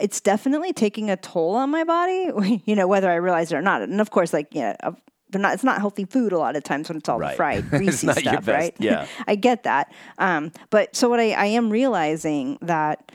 it's 0.00 0.20
definitely 0.20 0.72
taking 0.72 1.10
a 1.10 1.16
toll 1.16 1.54
on 1.54 1.70
my 1.70 1.84
body. 1.84 2.30
You 2.64 2.74
know 2.76 2.86
whether 2.88 3.10
I 3.10 3.16
realize 3.16 3.52
it 3.52 3.56
or 3.56 3.62
not, 3.62 3.82
and 3.82 4.00
of 4.00 4.10
course, 4.10 4.32
like 4.32 4.48
yeah. 4.52 4.76
uh, 4.82 4.92
they're 5.30 5.40
not. 5.40 5.54
It's 5.54 5.64
not 5.64 5.78
healthy 5.78 6.04
food 6.04 6.32
a 6.32 6.38
lot 6.38 6.56
of 6.56 6.62
times 6.64 6.88
when 6.88 6.98
it's 6.98 7.08
all 7.08 7.18
Right. 7.18 7.36
fried, 7.36 7.70
greasy 7.70 8.12
stuff, 8.12 8.48
right? 8.48 8.74
yeah. 8.78 9.06
I 9.26 9.34
get 9.34 9.64
that. 9.64 9.92
Um, 10.18 10.52
but 10.70 10.94
so 10.96 11.08
what 11.08 11.20
I, 11.20 11.32
I 11.32 11.46
am 11.46 11.70
realizing 11.70 12.58
that 12.62 13.12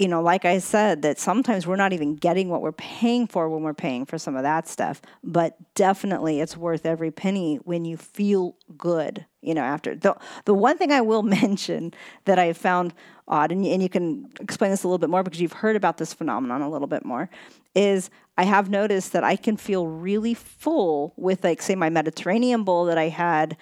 you 0.00 0.08
know, 0.08 0.22
like 0.22 0.46
I 0.46 0.60
said, 0.60 1.02
that 1.02 1.18
sometimes 1.18 1.66
we're 1.66 1.76
not 1.76 1.92
even 1.92 2.16
getting 2.16 2.48
what 2.48 2.62
we're 2.62 2.72
paying 2.72 3.26
for 3.26 3.50
when 3.50 3.62
we're 3.62 3.74
paying 3.74 4.06
for 4.06 4.16
some 4.16 4.34
of 4.34 4.44
that 4.44 4.66
stuff. 4.66 5.02
But 5.22 5.58
definitely, 5.74 6.40
it's 6.40 6.56
worth 6.56 6.86
every 6.86 7.10
penny 7.10 7.56
when 7.64 7.84
you 7.84 7.98
feel 7.98 8.56
good. 8.78 9.26
You 9.42 9.52
know, 9.52 9.60
after 9.60 9.94
the 9.94 10.16
the 10.46 10.54
one 10.54 10.78
thing 10.78 10.90
I 10.90 11.02
will 11.02 11.22
mention 11.40 11.92
that 12.24 12.38
I 12.38 12.54
found 12.54 12.94
odd, 13.28 13.52
and, 13.52 13.62
and 13.66 13.82
you 13.82 13.90
can 13.90 14.30
explain 14.40 14.70
this 14.70 14.84
a 14.84 14.88
little 14.88 14.96
bit 14.98 15.10
more 15.10 15.22
because 15.22 15.38
you've 15.38 15.52
heard 15.52 15.76
about 15.76 15.98
this 15.98 16.14
phenomenon 16.14 16.62
a 16.62 16.70
little 16.70 16.88
bit 16.88 17.04
more, 17.04 17.28
is 17.74 18.08
I 18.40 18.44
have 18.44 18.70
noticed 18.70 19.12
that 19.12 19.22
I 19.22 19.36
can 19.36 19.58
feel 19.58 19.86
really 19.86 20.32
full 20.32 21.12
with, 21.18 21.44
like, 21.44 21.60
say, 21.60 21.74
my 21.74 21.90
Mediterranean 21.90 22.64
bowl 22.64 22.86
that 22.86 22.96
I 22.96 23.08
had 23.08 23.58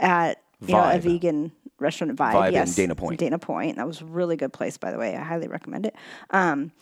at 0.00 0.42
you 0.60 0.74
know 0.74 0.90
a 0.90 0.98
vegan 0.98 1.52
restaurant 1.78 2.16
vibe, 2.16 2.32
Vibe 2.32 2.66
in 2.66 2.72
Dana 2.72 2.94
Point. 2.96 3.20
Dana 3.20 3.38
Point. 3.38 3.76
That 3.76 3.86
was 3.86 4.00
a 4.00 4.04
really 4.04 4.34
good 4.34 4.52
place, 4.52 4.78
by 4.78 4.90
the 4.90 4.98
way. 4.98 5.14
I 5.14 5.22
highly 5.22 5.46
recommend 5.46 5.86
it. 5.86 5.94
Um, 6.30 6.72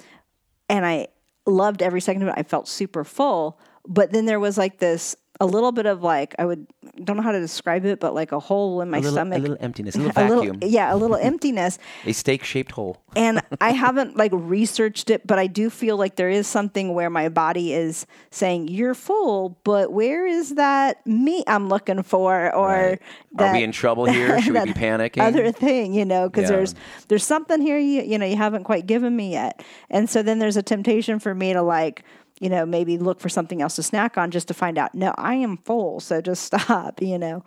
and 0.70 0.87
I 0.87 1.09
loved 1.44 1.83
every 1.83 2.00
second 2.00 2.22
of 2.22 2.28
it. 2.28 2.35
I 2.38 2.44
felt 2.44 2.66
super 2.66 3.04
full. 3.04 3.61
But 3.87 4.12
then 4.12 4.25
there 4.27 4.40
was 4.40 4.57
like 4.59 4.79
this, 4.79 5.14
a 5.40 5.47
little 5.47 5.73
bit 5.73 5.85
of 5.85 6.03
like, 6.03 6.35
I 6.38 6.44
would, 6.44 6.64
don't 7.03 7.16
know 7.16 7.23
how 7.23 7.33
to 7.33 7.40
describe 7.40 7.85
it, 7.85 7.99
but 7.99 8.14
like 8.14 8.31
a 8.31 8.38
hole 8.38 8.81
in 8.81 8.88
my 8.88 8.99
A 8.99 9.01
little, 9.01 9.16
stomach. 9.16 9.38
a 9.38 9.40
little 9.42 9.57
emptiness, 9.61 9.97
a 9.97 9.99
little 9.99 10.23
A 10.23 10.29
little, 10.29 10.57
yeah, 10.68 10.94
a 10.94 10.97
little 10.97 11.16
emptiness. 11.20 11.79
a 12.07 12.12
steak-shaped 12.12 12.70
hole. 12.70 13.03
And 13.16 13.42
I 13.61 13.73
haven't 13.73 14.16
like 14.16 14.31
researched 14.33 15.11
it, 15.11 15.27
but 15.27 15.38
I 15.40 15.49
do 15.49 15.70
feel 15.70 15.97
like 15.97 16.14
there 16.16 16.31
is 16.31 16.47
something 16.47 16.94
where 16.94 17.11
my 17.11 17.29
body 17.29 17.73
is 17.75 18.07
saying, 18.31 18.68
You're 18.68 18.94
full, 18.94 19.59
but 19.64 19.92
where 19.92 20.25
is 20.27 20.55
that 20.55 21.05
meat 21.07 21.44
I'm 21.49 21.68
looking 21.68 22.05
for? 22.05 22.55
Or 22.55 22.68
Right. 22.68 23.03
that, 23.35 23.51
Are 23.51 23.53
we 23.53 23.64
in 23.64 23.73
trouble 23.73 24.05
here? 24.07 24.40
Should 24.40 24.55
we 24.55 24.64
be 24.64 24.73
panicking? 24.73 25.20
Other 25.20 25.51
thing, 25.51 25.94
you 25.94 26.05
know, 26.05 26.29
because 26.29 26.44
Yeah. 26.49 26.57
there's 26.57 26.75
there's 27.09 27.25
something 27.27 27.61
here 27.61 27.77
you 27.79 28.03
you 28.03 28.18
know 28.18 28.27
you 28.27 28.37
haven't 28.37 28.64
quite 28.64 28.87
given 28.87 29.14
me 29.16 29.33
yet, 29.33 29.62
and 29.90 30.09
so 30.09 30.23
then 30.23 30.38
there's 30.38 30.57
a 30.57 30.62
temptation 30.62 31.18
for 31.18 31.35
me 31.35 31.53
to 31.53 31.61
like 31.62 32.05
you 32.40 32.49
know 32.49 32.66
maybe 32.66 32.99
look 32.99 33.20
for 33.20 33.29
something 33.29 33.62
else 33.62 33.77
to 33.77 33.83
snack 33.83 34.18
on 34.18 34.31
just 34.31 34.49
to 34.49 34.55
find 34.55 34.79
out 34.79 34.94
no 34.94 35.14
I 35.16 35.35
am 35.35 35.57
full, 35.59 36.01
so 36.01 36.20
just 36.20 36.42
stop, 36.53 37.01
you 37.01 37.18
know. 37.18 37.44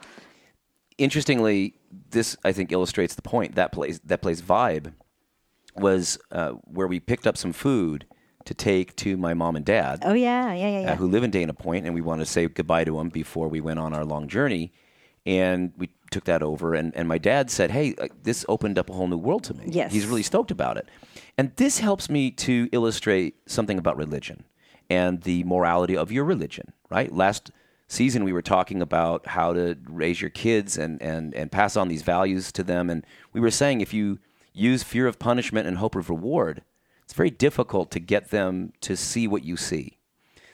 Interestingly, 0.98 1.76
this 2.10 2.36
I 2.44 2.52
think 2.52 2.72
illustrates 2.72 3.16
the 3.16 3.22
point. 3.22 3.56
That 3.56 3.72
place, 3.72 4.00
that 4.06 4.22
place, 4.22 4.42
vibe, 4.42 4.94
was 5.76 6.18
uh, 6.32 6.52
where 6.66 6.88
we 6.88 7.00
picked 7.00 7.28
up 7.28 7.38
some 7.38 7.54
food 7.54 8.06
to 8.46 8.54
take 8.54 8.96
to 8.96 9.18
my 9.18 9.34
mom 9.34 9.56
and 9.56 9.66
dad. 9.66 10.00
Oh 10.04 10.14
yeah, 10.14 10.54
yeah, 10.54 10.70
yeah, 10.70 10.82
yeah. 10.82 10.92
uh, 10.94 10.96
who 10.96 11.08
live 11.08 11.24
in 11.24 11.32
Dana 11.32 11.54
Point, 11.54 11.86
and 11.86 11.94
we 11.94 12.02
wanted 12.02 12.26
to 12.26 12.32
say 12.32 12.48
goodbye 12.48 12.86
to 12.86 12.98
them 12.98 13.10
before 13.10 13.48
we 13.48 13.62
went 13.62 13.80
on 13.80 13.94
our 13.94 14.06
long 14.06 14.28
journey. 14.28 14.74
And 15.26 15.74
we 15.78 15.90
took 16.10 16.24
that 16.24 16.42
over, 16.42 16.74
and, 16.74 16.96
and 16.96 17.06
my 17.06 17.18
dad 17.18 17.52
said, 17.52 17.70
Hey, 17.70 17.96
uh, 18.00 18.08
this 18.24 18.46
opened 18.48 18.80
up 18.80 18.90
a 18.90 18.94
whole 18.94 19.10
new 19.10 19.18
world 19.18 19.44
to 19.46 19.54
me. 19.54 19.66
Yes. 19.68 19.92
He's 19.92 20.06
really 20.06 20.24
stoked 20.24 20.52
about 20.52 20.78
it. 20.78 20.88
And 21.38 21.54
this 21.58 21.80
helps 21.80 22.10
me 22.10 22.32
to 22.32 22.70
illustrate 22.72 23.36
something 23.46 23.78
about 23.78 23.98
religion 23.98 24.46
and 24.90 25.22
the 25.24 25.44
morality 25.44 25.98
of 25.98 26.12
your 26.12 26.24
religion, 26.24 26.74
right? 26.90 27.14
Last 27.14 27.52
season, 27.88 28.24
we 28.24 28.34
were 28.34 28.42
talking 28.42 28.82
about 28.82 29.28
how 29.28 29.54
to 29.54 29.78
raise 29.88 30.22
your 30.22 30.30
kids 30.30 30.78
and, 30.78 31.02
and, 31.02 31.34
and 31.34 31.52
pass 31.52 31.76
on 31.76 31.88
these 31.88 32.02
values 32.04 32.52
to 32.54 32.64
them. 32.64 32.90
And 32.90 33.06
we 33.34 33.40
were 33.40 33.52
saying 33.52 33.82
if 33.82 33.94
you 33.94 34.20
use 34.54 34.84
fear 34.84 35.08
of 35.08 35.20
punishment 35.20 35.68
and 35.68 35.78
hope 35.78 35.96
of 35.96 36.10
reward, 36.10 36.64
it's 37.04 37.14
very 37.14 37.30
difficult 37.30 37.92
to 37.92 38.00
get 38.00 38.32
them 38.32 38.74
to 38.82 38.98
see 38.98 39.28
what 39.28 39.44
you 39.44 39.56
see. 39.56 39.98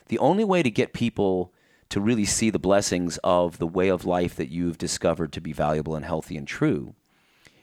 The 0.08 0.20
only 0.20 0.44
way 0.44 0.62
to 0.62 0.70
get 0.70 0.94
people 0.94 1.54
to 1.90 2.02
really 2.02 2.26
see 2.26 2.50
the 2.50 2.60
blessings 2.60 3.18
of 3.24 3.60
the 3.60 3.68
way 3.68 3.88
of 3.88 4.06
life 4.06 4.36
that 4.36 4.50
you've 4.50 4.78
discovered 4.78 5.32
to 5.34 5.42
be 5.42 5.54
valuable 5.54 5.96
and 5.96 6.06
healthy 6.06 6.38
and 6.38 6.48
true 6.48 6.96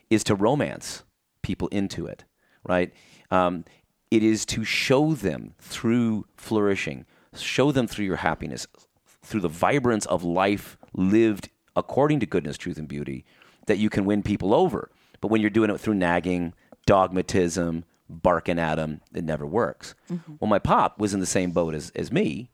is 0.09 0.24
to 0.24 0.35
romance 0.35 1.04
people 1.42 1.68
into 1.68 2.06
it, 2.06 2.24
right? 2.64 2.92
Um, 3.30 3.64
it 4.10 4.22
is 4.22 4.44
to 4.46 4.64
show 4.64 5.14
them 5.14 5.54
through 5.58 6.26
flourishing, 6.36 7.06
show 7.34 7.72
them 7.72 7.86
through 7.86 8.06
your 8.06 8.16
happiness, 8.16 8.66
through 9.22 9.40
the 9.40 9.48
vibrance 9.48 10.06
of 10.06 10.24
life 10.24 10.76
lived 10.92 11.48
according 11.76 12.20
to 12.20 12.26
goodness, 12.26 12.58
truth, 12.58 12.78
and 12.78 12.88
beauty, 12.88 13.24
that 13.66 13.78
you 13.78 13.88
can 13.88 14.04
win 14.04 14.22
people 14.22 14.52
over. 14.52 14.90
But 15.20 15.28
when 15.28 15.40
you're 15.40 15.50
doing 15.50 15.70
it 15.70 15.78
through 15.78 15.94
nagging, 15.94 16.54
dogmatism, 16.86 17.84
barking 18.08 18.58
at 18.58 18.74
them, 18.74 19.00
it 19.14 19.22
never 19.22 19.46
works. 19.46 19.94
Well, 20.40 20.48
my 20.48 20.58
pop 20.58 20.98
was 20.98 21.14
in 21.14 21.20
the 21.20 21.26
same 21.26 21.52
boat 21.52 21.74
as, 21.74 21.90
as 21.94 22.10
me, 22.10 22.50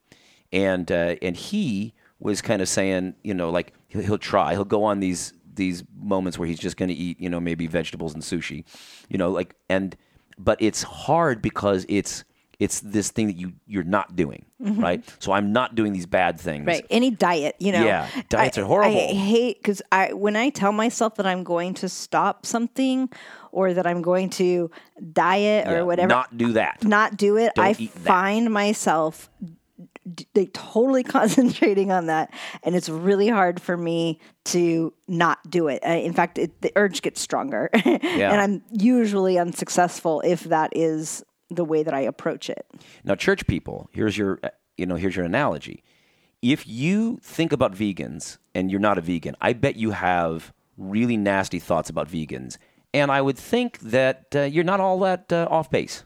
and 0.53 0.91
uh, 0.93 1.17
and 1.23 1.37
he 1.37 1.95
was 2.19 2.43
kind 2.43 2.61
of 2.61 2.69
saying, 2.69 3.15
you 3.23 3.35
know, 3.35 3.51
like 3.51 3.73
he'll, 3.89 4.03
he'll 4.03 4.19
try, 4.19 4.53
he'll 4.53 4.65
go 4.65 4.85
on 4.85 5.01
these 5.01 5.33
these 5.55 5.85
moments 5.99 6.39
where 6.39 6.47
he's 6.47 6.59
just 6.59 6.77
going 6.77 6.91
to 6.91 6.95
eat, 6.95 7.19
you 7.19 7.31
know, 7.31 7.41
maybe 7.41 7.67
vegetables 7.67 8.13
and 8.13 8.23
sushi, 8.23 8.65
you 9.09 9.17
know, 9.17 9.31
like 9.31 9.57
and 9.71 9.97
but 10.39 10.61
it's 10.61 10.83
hard 10.83 11.43
because 11.43 11.87
it's 11.89 12.25
it's 12.59 12.81
this 12.81 13.11
thing 13.11 13.27
that 13.27 13.37
you 13.37 13.53
you're 13.67 13.85
not 13.85 14.17
doing, 14.17 14.47
right? 14.59 15.05
So 15.19 15.33
I'm 15.33 15.53
not 15.53 15.75
doing 15.75 15.93
these 15.93 16.07
bad 16.07 16.41
things. 16.41 16.61
Mm-hmm. 16.61 16.69
Right. 16.69 16.87
Any 16.89 17.11
diet, 17.11 17.55
you 17.59 17.71
know. 17.73 17.85
Yeah, 17.85 18.09
diets 18.31 18.57
I- 18.57 18.63
are 18.63 18.65
horrible. 18.65 18.97
I 18.99 19.13
hate 19.13 19.59
because 19.63 19.83
I 19.93 20.13
when 20.15 20.37
I 20.37 20.49
tell 20.49 20.73
myself 20.73 21.17
that 21.17 21.27
I'm 21.27 21.45
going 21.45 21.75
to 21.75 21.89
stop 21.89 22.47
something 22.47 23.11
or 23.53 23.75
that 23.75 23.87
I'm 23.87 24.01
going 24.03 24.31
to 24.31 24.71
diet 25.13 25.67
Yeah, 25.67 25.73
or 25.81 25.85
whatever, 25.85 26.09
Not 26.09 26.37
do 26.37 26.53
that. 26.55 26.83
not 26.85 27.17
do 27.19 27.37
it, 27.37 27.53
Don't 27.57 27.65
I 27.65 27.75
find 27.75 28.51
myself 28.51 29.29
d- 30.15 30.47
totally 30.53 31.03
concentrating 31.17 31.91
on 31.91 32.07
that, 32.07 32.33
and 32.63 32.75
it's 32.75 32.89
really 32.89 33.29
hard 33.29 33.61
for 33.61 33.77
me 33.77 34.21
to 34.47 34.93
not 35.09 35.39
do 35.51 35.69
it. 35.69 35.83
Uh, 35.85 35.91
in 35.91 36.13
fact, 36.13 36.39
it, 36.39 36.61
the 36.63 36.73
urge 36.77 37.03
gets 37.03 37.21
stronger, 37.21 37.71
and 37.85 38.41
I'm 38.41 38.63
usually 38.71 39.39
unsuccessful 39.39 40.21
if 40.23 40.45
that 40.45 40.71
is 40.75 41.25
the 41.51 41.65
way 41.65 41.83
that 41.83 41.95
I 41.95 42.01
approach 42.01 42.51
it. 42.51 42.67
Now, 43.05 43.15
church 43.15 43.47
people, 43.47 43.89
here's 43.93 44.19
your, 44.19 44.41
uh, 44.43 44.51
you 44.77 44.87
know, 44.87 44.97
here's 44.97 45.17
your 45.17 45.25
analogy. 45.25 45.85
If 46.43 46.67
you 46.67 47.19
think 47.23 47.53
about 47.53 47.73
vegans 47.73 48.39
and 48.55 48.71
you're 48.71 48.81
not 48.81 48.99
a 48.99 49.01
vegan, 49.01 49.37
I 49.41 49.53
bet 49.53 49.77
you 49.77 49.93
have 49.93 50.53
really 50.77 51.17
nasty 51.17 51.59
thoughts 51.59 51.89
about 51.89 52.09
vegans, 52.09 52.59
And 52.93 53.11
I 53.11 53.21
would 53.21 53.39
think 53.39 53.79
that 53.81 54.27
uh, 54.35 54.43
you're 54.43 54.65
not 54.65 54.81
all 54.81 54.99
that 55.01 55.33
uh, 55.33 55.49
off 55.51 55.71
base 55.71 56.05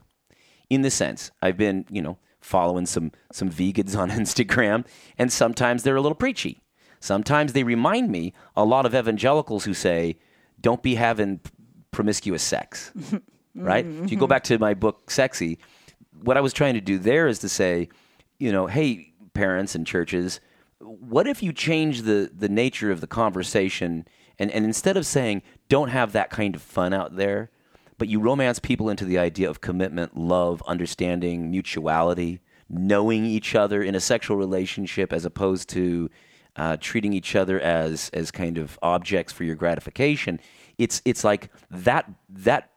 in 0.69 0.83
this 0.83 0.95
sense. 0.95 1.31
I've 1.43 1.57
been, 1.57 1.85
you 1.91 2.03
know, 2.03 2.19
following 2.41 2.87
some 2.87 3.13
some 3.33 3.51
vegans 3.51 3.97
on 3.97 4.11
Instagram, 4.23 4.87
and 5.19 5.33
sometimes 5.33 5.83
they're 5.83 5.97
a 5.97 6.01
little 6.01 6.17
preachy. 6.17 6.61
Sometimes 7.01 7.53
they 7.53 7.63
remind 7.63 8.11
me 8.11 8.35
a 8.57 8.65
lot 8.65 8.87
of 8.87 8.95
evangelicals 8.95 9.65
who 9.65 9.75
say, 9.75 10.17
"Don't 10.61 10.83
be 10.83 10.97
having 10.97 11.41
promiscuous 11.91 12.43
sex." 12.43 12.93
right? 13.55 13.87
Mm-hmm. 13.87 14.05
If 14.05 14.11
you 14.11 14.19
go 14.19 14.27
back 14.27 14.45
to 14.45 14.59
my 14.59 14.75
book, 14.75 15.11
Sexy, 15.11 15.59
what 16.23 16.37
I 16.37 16.41
was 16.41 16.53
trying 16.53 16.75
to 16.75 16.81
do 16.81 16.99
there 16.99 17.27
is 17.27 17.39
to 17.41 17.49
say, 17.49 17.89
you 18.39 18.53
know, 18.53 18.67
hey, 18.67 19.13
parents 19.35 19.75
and 19.75 19.87
churches, 19.87 20.41
what 20.79 21.27
if 21.27 21.43
you 21.43 21.53
change 21.53 22.03
the 22.03 22.31
the 22.35 22.49
nature 22.49 22.91
of 22.91 23.01
the 23.01 23.07
conversation 23.07 24.07
and, 24.39 24.51
and 24.51 24.65
instead 24.65 24.97
of 24.97 25.07
saying 25.07 25.43
don't 25.69 25.89
have 25.89 26.13
that 26.13 26.31
kind 26.31 26.55
of 26.55 26.63
fun 26.63 26.93
out 26.93 27.17
there, 27.17 27.51
but 28.01 28.09
you 28.09 28.19
romance 28.19 28.59
people 28.59 28.89
into 28.89 29.05
the 29.05 29.19
idea 29.19 29.49
of 29.49 29.61
commitment, 29.61 30.17
love, 30.17 30.63
understanding, 30.67 31.51
mutuality, 31.51 32.41
knowing 32.67 33.27
each 33.27 33.55
other 33.55 33.83
in 33.83 33.95
a 33.95 34.01
sexual 34.01 34.39
relationship 34.39 35.13
as 35.13 35.27
opposed 35.27 35.69
to 35.69 36.09
uh, 36.57 36.79
treating 36.81 37.13
each 37.13 37.37
other 37.37 37.61
as 37.61 38.09
as 38.15 38.31
kind 38.31 38.57
of 38.57 38.79
objects 38.81 39.35
for 39.35 39.45
your 39.45 39.55
gratification. 39.55 40.41
It's 40.79 41.03
it's 41.05 41.25
like 41.25 41.51
that 41.71 42.11
that 42.31 42.71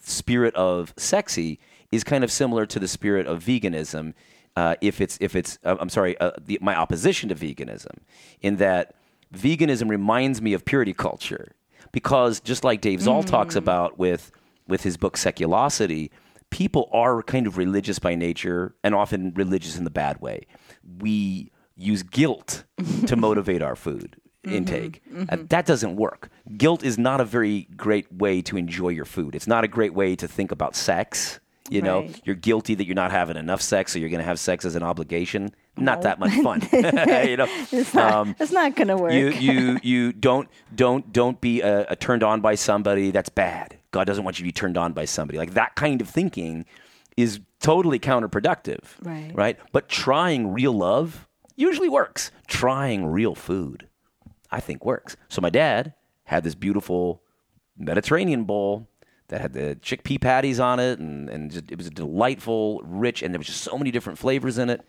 spirit 0.00 0.52
of 0.56 0.92
sexy 0.96 1.60
is 1.92 2.02
kind 2.02 2.24
of 2.24 2.32
similar 2.32 2.66
to 2.66 2.80
the 2.80 2.88
spirit 2.88 3.28
of 3.28 3.44
veganism. 3.44 4.12
Uh, 4.56 4.74
if 4.80 5.00
it's 5.00 5.16
if 5.20 5.36
it's 5.36 5.56
uh, 5.64 5.76
I'm 5.78 5.88
sorry, 5.88 6.18
uh, 6.18 6.32
the, 6.44 6.58
my 6.60 6.74
opposition 6.74 7.28
to 7.28 7.36
veganism, 7.36 7.98
in 8.40 8.56
that 8.56 8.96
veganism 9.32 9.88
reminds 9.88 10.42
me 10.42 10.52
of 10.52 10.64
purity 10.64 10.94
culture, 10.94 11.52
because 11.92 12.40
just 12.40 12.64
like 12.64 12.80
Dave 12.80 13.00
Zahl 13.00 13.22
talks 13.22 13.54
about 13.54 14.00
with 14.00 14.32
with 14.68 14.82
his 14.82 14.96
book 14.96 15.16
Seculosity, 15.16 16.10
people 16.50 16.88
are 16.92 17.22
kind 17.22 17.46
of 17.46 17.56
religious 17.58 17.98
by 17.98 18.14
nature 18.14 18.74
and 18.84 18.94
often 18.94 19.32
religious 19.34 19.76
in 19.76 19.84
the 19.84 19.90
bad 19.90 20.20
way. 20.20 20.46
We 20.98 21.50
use 21.76 22.02
guilt 22.02 22.64
to 23.06 23.16
motivate 23.16 23.62
our 23.62 23.76
food 23.76 24.16
intake. 24.44 25.02
Uh, 25.30 25.38
that 25.48 25.64
doesn't 25.64 25.96
work. 25.96 26.28
Guilt 26.58 26.84
is 26.84 26.98
not 26.98 27.18
a 27.20 27.24
very 27.24 27.66
great 27.76 28.12
way 28.12 28.42
to 28.42 28.58
enjoy 28.58 28.90
your 28.90 29.06
food. 29.06 29.34
It's 29.34 29.46
not 29.46 29.64
a 29.64 29.68
great 29.68 29.94
way 29.94 30.14
to 30.16 30.28
think 30.28 30.52
about 30.52 30.76
sex. 30.76 31.40
You 31.70 31.80
know, 31.80 32.00
Right. 32.02 32.20
you're 32.24 32.36
guilty 32.36 32.74
that 32.74 32.84
you're 32.84 32.94
not 32.94 33.10
having 33.10 33.38
enough 33.38 33.62
sex, 33.62 33.92
so 33.92 33.98
you're 33.98 34.10
going 34.10 34.20
to 34.20 34.24
have 34.26 34.38
sex 34.38 34.66
as 34.66 34.74
an 34.74 34.82
obligation. 34.82 35.50
Not 35.78 36.02
that 36.02 36.18
much 36.18 36.32
fun. 36.42 36.60
you 36.72 37.38
know, 37.38 37.46
It's 37.72 37.94
not, 37.94 38.12
Um, 38.12 38.36
not 38.52 38.76
going 38.76 38.88
to 38.88 38.96
work. 38.98 39.14
you 39.14 39.28
you 39.30 39.78
you 39.82 40.12
don't 40.12 40.46
don't 40.74 41.10
don't 41.10 41.40
be 41.40 41.62
uh, 41.62 41.94
turned 41.98 42.22
on 42.22 42.42
by 42.42 42.54
somebody. 42.54 43.12
That's 43.12 43.30
bad. 43.30 43.78
God 43.94 44.08
doesn't 44.08 44.24
want 44.24 44.40
you 44.40 44.42
to 44.42 44.48
be 44.48 44.52
turned 44.52 44.76
on 44.76 44.92
by 44.92 45.04
somebody. 45.04 45.38
Like 45.38 45.54
that 45.54 45.76
kind 45.76 46.00
of 46.00 46.08
thinking 46.08 46.66
is 47.16 47.38
totally 47.60 48.00
counterproductive. 48.00 48.80
Right. 49.00 49.30
Right. 49.32 49.58
But 49.70 49.88
trying 49.88 50.52
real 50.52 50.72
love 50.72 51.28
usually 51.54 51.88
works. 51.88 52.32
Trying 52.48 53.06
real 53.06 53.36
food, 53.36 53.86
I 54.50 54.58
think 54.58 54.84
works. 54.84 55.16
So 55.28 55.40
my 55.40 55.48
dad 55.48 55.94
had 56.24 56.42
this 56.42 56.56
beautiful 56.56 57.22
Mediterranean 57.78 58.42
bowl 58.42 58.88
that 59.28 59.40
had 59.40 59.52
the 59.52 59.78
chickpea 59.80 60.20
patties 60.20 60.58
on 60.58 60.80
it, 60.80 60.98
and 60.98 61.30
and 61.30 61.52
just, 61.52 61.70
it 61.70 61.78
was 61.78 61.86
a 61.86 61.90
delightful, 61.90 62.80
rich, 62.84 63.22
and 63.22 63.32
there 63.32 63.38
was 63.38 63.46
just 63.46 63.62
so 63.62 63.78
many 63.78 63.92
different 63.92 64.18
flavors 64.18 64.58
in 64.58 64.70
it. 64.70 64.82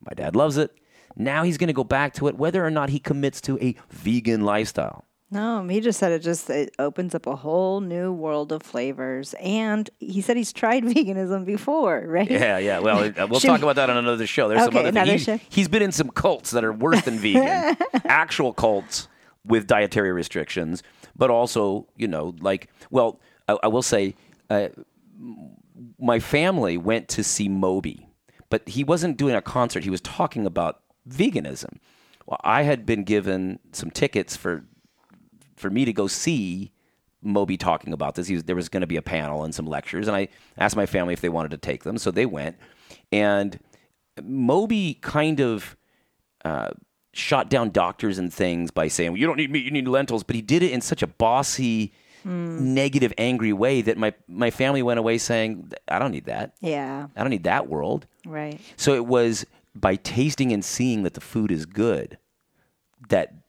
My 0.00 0.14
dad 0.14 0.34
loves 0.34 0.56
it. 0.56 0.70
Now 1.14 1.42
he's 1.42 1.58
going 1.58 1.68
to 1.68 1.74
go 1.74 1.84
back 1.84 2.14
to 2.14 2.28
it, 2.28 2.38
whether 2.38 2.64
or 2.64 2.70
not 2.70 2.88
he 2.88 2.98
commits 2.98 3.40
to 3.42 3.58
a 3.58 3.76
vegan 3.90 4.40
lifestyle. 4.40 5.04
No, 5.32 5.64
he 5.68 5.80
just 5.80 6.00
said 6.00 6.10
it 6.10 6.20
just 6.20 6.50
it 6.50 6.74
opens 6.80 7.14
up 7.14 7.26
a 7.26 7.36
whole 7.36 7.80
new 7.80 8.12
world 8.12 8.50
of 8.50 8.62
flavors. 8.62 9.34
And 9.40 9.88
he 10.00 10.20
said 10.20 10.36
he's 10.36 10.52
tried 10.52 10.82
veganism 10.84 11.44
before, 11.44 12.04
right? 12.06 12.28
Yeah, 12.28 12.58
yeah. 12.58 12.80
Well, 12.80 13.04
uh, 13.16 13.26
we'll 13.28 13.40
talk 13.40 13.58
we- 13.58 13.62
about 13.62 13.76
that 13.76 13.88
on 13.90 13.96
another 13.96 14.26
show. 14.26 14.48
There's 14.48 14.64
some 14.64 14.76
other 14.76 14.90
things. 14.90 15.26
He, 15.26 15.40
he's 15.48 15.68
been 15.68 15.82
in 15.82 15.92
some 15.92 16.10
cults 16.10 16.50
that 16.50 16.64
are 16.64 16.72
worse 16.72 17.02
than 17.02 17.18
vegan, 17.18 17.76
actual 18.04 18.52
cults 18.52 19.08
with 19.44 19.66
dietary 19.66 20.12
restrictions, 20.12 20.82
but 21.16 21.30
also, 21.30 21.86
you 21.96 22.08
know, 22.08 22.34
like, 22.40 22.68
well, 22.90 23.20
I, 23.48 23.56
I 23.62 23.66
will 23.68 23.82
say, 23.82 24.14
uh, 24.50 24.68
my 25.98 26.18
family 26.18 26.76
went 26.76 27.08
to 27.10 27.24
see 27.24 27.48
Moby, 27.48 28.08
but 28.48 28.68
he 28.68 28.82
wasn't 28.82 29.16
doing 29.16 29.34
a 29.34 29.42
concert. 29.42 29.84
He 29.84 29.90
was 29.90 30.00
talking 30.00 30.44
about 30.44 30.80
veganism. 31.08 31.78
Well, 32.26 32.40
I 32.42 32.62
had 32.62 32.84
been 32.84 33.04
given 33.04 33.60
some 33.72 33.90
tickets 33.90 34.36
for 34.36 34.64
for 35.60 35.70
me 35.70 35.84
to 35.84 35.92
go 35.92 36.06
see 36.06 36.72
Moby 37.22 37.56
talking 37.56 37.92
about 37.92 38.14
this. 38.14 38.26
He 38.26 38.34
was, 38.34 38.44
there 38.44 38.56
was 38.56 38.68
going 38.68 38.80
to 38.80 38.86
be 38.86 38.96
a 38.96 39.02
panel 39.02 39.44
and 39.44 39.54
some 39.54 39.66
lectures, 39.66 40.08
and 40.08 40.16
I 40.16 40.28
asked 40.58 40.76
my 40.76 40.86
family 40.86 41.12
if 41.12 41.20
they 41.20 41.28
wanted 41.28 41.50
to 41.52 41.58
take 41.58 41.84
them, 41.84 41.98
so 41.98 42.10
they 42.10 42.26
went. 42.26 42.56
And 43.12 43.58
Moby 44.22 44.94
kind 44.94 45.40
of 45.40 45.76
uh, 46.44 46.70
shot 47.12 47.50
down 47.50 47.70
doctors 47.70 48.18
and 48.18 48.32
things 48.32 48.70
by 48.70 48.88
saying, 48.88 49.12
well, 49.12 49.20
"You 49.20 49.26
don't 49.26 49.36
need 49.36 49.50
meat, 49.50 49.64
you 49.64 49.70
need 49.70 49.86
lentils," 49.86 50.22
but 50.22 50.34
he 50.34 50.42
did 50.42 50.62
it 50.62 50.72
in 50.72 50.80
such 50.80 51.02
a 51.02 51.06
bossy, 51.06 51.92
negative, 52.24 53.12
angry 53.18 53.52
way 53.52 53.82
that 53.82 53.98
my 53.98 54.14
my 54.26 54.50
family 54.50 54.82
went 54.82 54.98
away 54.98 55.18
saying, 55.18 55.72
"I 55.88 55.98
don't 55.98 56.10
need 56.12 56.24
that. 56.24 56.54
Yeah, 56.60 57.08
I 57.14 57.20
don't 57.20 57.30
need 57.30 57.44
that 57.44 57.68
world." 57.68 58.06
right. 58.24 58.60
So 58.76 58.94
it 58.94 59.06
was 59.06 59.46
by 59.74 59.96
tasting 59.96 60.52
and 60.52 60.64
seeing 60.64 61.04
that 61.04 61.14
the 61.14 61.20
food 61.20 61.52
is 61.52 61.64
good 61.66 62.18
that 63.08 63.39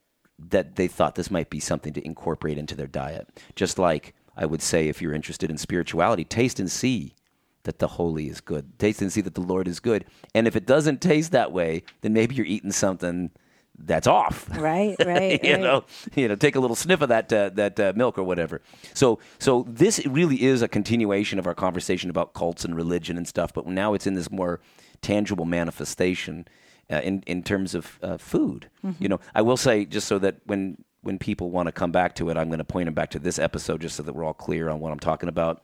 that 0.49 0.75
they 0.75 0.87
thought 0.87 1.15
this 1.15 1.31
might 1.31 1.49
be 1.49 1.59
something 1.59 1.93
to 1.93 2.05
incorporate 2.05 2.57
into 2.57 2.75
their 2.75 2.87
diet. 2.87 3.27
Just 3.55 3.77
like 3.77 4.13
I 4.35 4.45
would 4.45 4.61
say 4.61 4.87
if 4.87 5.01
you're 5.01 5.13
interested 5.13 5.49
in 5.49 5.57
spirituality, 5.57 6.23
taste 6.23 6.59
and 6.59 6.71
see 6.71 7.15
that 7.63 7.79
the 7.79 7.87
holy 7.87 8.27
is 8.27 8.41
good. 8.41 8.77
Taste 8.79 9.01
and 9.01 9.11
see 9.11 9.21
that 9.21 9.35
the 9.35 9.41
Lord 9.41 9.67
is 9.67 9.79
good. 9.79 10.05
And 10.33 10.47
if 10.47 10.55
it 10.55 10.65
doesn't 10.65 11.01
taste 11.01 11.31
that 11.31 11.51
way, 11.51 11.83
then 12.01 12.13
maybe 12.13 12.35
you're 12.35 12.45
eating 12.45 12.71
something 12.71 13.29
that's 13.77 14.07
off. 14.07 14.49
Right, 14.57 14.95
right. 15.05 15.43
you 15.43 15.53
right. 15.53 15.61
know, 15.61 15.83
you 16.15 16.27
know, 16.27 16.35
take 16.35 16.55
a 16.55 16.59
little 16.59 16.75
sniff 16.75 17.01
of 17.01 17.09
that 17.09 17.31
uh, 17.31 17.49
that 17.49 17.79
uh, 17.79 17.93
milk 17.95 18.17
or 18.17 18.23
whatever. 18.23 18.61
So, 18.93 19.19
so 19.39 19.65
this 19.67 20.05
really 20.05 20.43
is 20.43 20.61
a 20.61 20.67
continuation 20.67 21.39
of 21.39 21.47
our 21.47 21.55
conversation 21.55 22.09
about 22.09 22.33
cults 22.33 22.65
and 22.65 22.75
religion 22.75 23.17
and 23.17 23.27
stuff, 23.27 23.53
but 23.53 23.67
now 23.67 23.93
it's 23.93 24.07
in 24.07 24.15
this 24.15 24.31
more 24.31 24.59
tangible 25.01 25.45
manifestation 25.45 26.47
uh, 26.91 27.01
in 27.01 27.23
in 27.25 27.43
terms 27.43 27.73
of 27.73 27.99
uh, 28.01 28.17
food. 28.17 28.69
Mm-hmm. 28.85 29.01
You 29.01 29.09
know, 29.09 29.19
I 29.33 29.41
will 29.41 29.57
say 29.57 29.85
just 29.85 30.07
so 30.07 30.19
that 30.19 30.37
when 30.45 30.83
when 31.01 31.17
people 31.17 31.49
want 31.49 31.67
to 31.67 31.71
come 31.71 31.91
back 31.91 32.15
to 32.15 32.29
it, 32.29 32.37
I'm 32.37 32.49
going 32.49 32.59
to 32.59 32.65
point 32.65 32.85
them 32.85 32.93
back 32.93 33.09
to 33.11 33.19
this 33.19 33.39
episode 33.39 33.81
just 33.81 33.95
so 33.95 34.03
that 34.03 34.13
we're 34.13 34.23
all 34.23 34.33
clear 34.33 34.69
on 34.69 34.79
what 34.79 34.91
I'm 34.91 34.99
talking 34.99 35.29
about. 35.29 35.63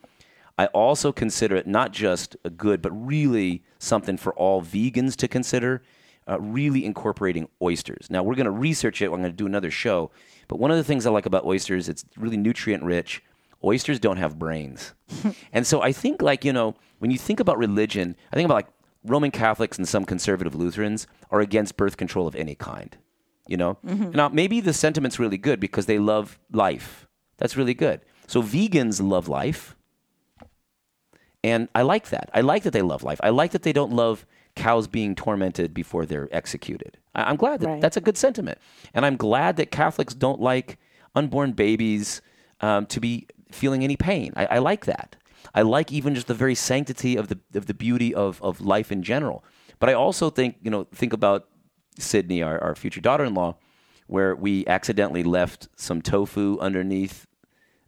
I 0.57 0.65
also 0.67 1.11
consider 1.11 1.55
it 1.55 1.67
not 1.67 1.91
just 1.91 2.35
a 2.43 2.49
good, 2.49 2.81
but 2.81 2.91
really 2.91 3.63
something 3.77 4.17
for 4.17 4.33
all 4.33 4.61
vegans 4.61 5.15
to 5.17 5.27
consider. 5.27 5.83
Uh, 6.29 6.37
really 6.41 6.83
incorporating 6.83 7.47
oysters. 7.61 8.07
Now 8.09 8.21
we're 8.21 8.35
going 8.35 8.45
to 8.45 8.51
research 8.51 9.01
it. 9.01 9.05
I'm 9.05 9.11
going 9.11 9.23
to 9.23 9.31
do 9.31 9.45
another 9.45 9.71
show. 9.71 10.11
But 10.49 10.59
one 10.59 10.71
of 10.71 10.77
the 10.77 10.83
things 10.83 11.05
I 11.05 11.09
like 11.09 11.25
about 11.25 11.45
oysters, 11.45 11.87
it's 11.87 12.03
really 12.17 12.35
nutrient 12.35 12.83
rich. 12.83 13.23
Oysters 13.63 13.97
don't 13.97 14.17
have 14.17 14.37
brains, 14.37 14.93
and 15.53 15.65
so 15.65 15.81
I 15.81 15.93
think 15.93 16.21
like 16.21 16.43
you 16.43 16.51
know 16.51 16.75
when 16.99 17.11
you 17.11 17.17
think 17.17 17.39
about 17.39 17.57
religion, 17.57 18.15
I 18.31 18.35
think 18.35 18.45
about 18.45 18.55
like 18.55 18.67
Roman 19.03 19.31
Catholics 19.31 19.77
and 19.77 19.87
some 19.87 20.05
conservative 20.05 20.55
Lutherans 20.55 21.07
are 21.31 21.39
against 21.41 21.77
birth 21.77 21.97
control 21.97 22.27
of 22.27 22.35
any 22.35 22.55
kind. 22.55 22.97
You 23.47 23.55
know, 23.57 23.77
now 23.83 24.27
maybe 24.29 24.59
the 24.59 24.73
sentiment's 24.73 25.19
really 25.19 25.37
good 25.37 25.59
because 25.59 25.85
they 25.85 25.99
love 25.99 26.37
life. 26.51 27.07
That's 27.37 27.55
really 27.55 27.73
good. 27.73 28.01
So 28.27 28.41
vegans 28.43 29.01
love 29.01 29.29
life. 29.29 29.75
And 31.43 31.69
I 31.75 31.83
like 31.83 32.09
that. 32.09 32.29
I 32.33 32.41
like 32.41 32.63
that 32.63 32.73
they 32.73 32.81
love 32.81 33.03
life. 33.03 33.19
I 33.23 33.29
like 33.29 33.51
that 33.51 33.63
they 33.63 33.71
don't 33.73 33.93
love 33.93 34.25
cows 34.55 34.87
being 34.87 35.15
tormented 35.15 35.73
before 35.73 36.05
they're 36.05 36.27
executed. 36.31 36.97
I, 37.15 37.23
I'm 37.23 37.35
glad 37.37 37.59
that 37.61 37.67
Right. 37.67 37.81
that's 37.81 37.95
a 37.95 38.01
good 38.01 38.17
sentiment. 38.17 38.57
And 38.93 39.05
I'm 39.05 39.15
glad 39.15 39.55
that 39.57 39.71
Catholics 39.71 40.13
don't 40.13 40.41
like 40.41 40.77
unborn 41.15 41.53
babies 41.53 42.21
um, 42.59 42.85
to 42.87 42.99
be 42.99 43.27
feeling 43.51 43.83
any 43.83 43.95
pain. 43.95 44.33
I, 44.35 44.45
I 44.47 44.57
like 44.57 44.85
that. 44.85 45.15
I 45.53 45.61
like 45.61 45.91
even 45.91 46.15
just 46.15 46.27
the 46.27 46.33
very 46.33 46.55
sanctity 46.55 47.15
of 47.15 47.27
the 47.27 47.39
of 47.55 47.65
the 47.65 47.73
beauty 47.73 48.13
of, 48.13 48.41
of 48.41 48.61
life 48.61 48.91
in 48.91 49.03
general. 49.03 49.43
But 49.79 49.89
I 49.89 49.93
also 49.93 50.29
think, 50.29 50.55
you 50.61 50.71
know, 50.71 50.85
think 50.93 51.13
about 51.13 51.47
Sydney, 51.99 52.41
our, 52.43 52.59
our 52.63 52.75
future 52.75 53.01
daughter 53.01 53.23
in 53.23 53.33
law, 53.33 53.57
where 54.07 54.35
we 54.35 54.65
accidentally 54.67 55.23
left 55.23 55.67
some 55.75 56.01
tofu 56.01 56.57
underneath 56.59 57.27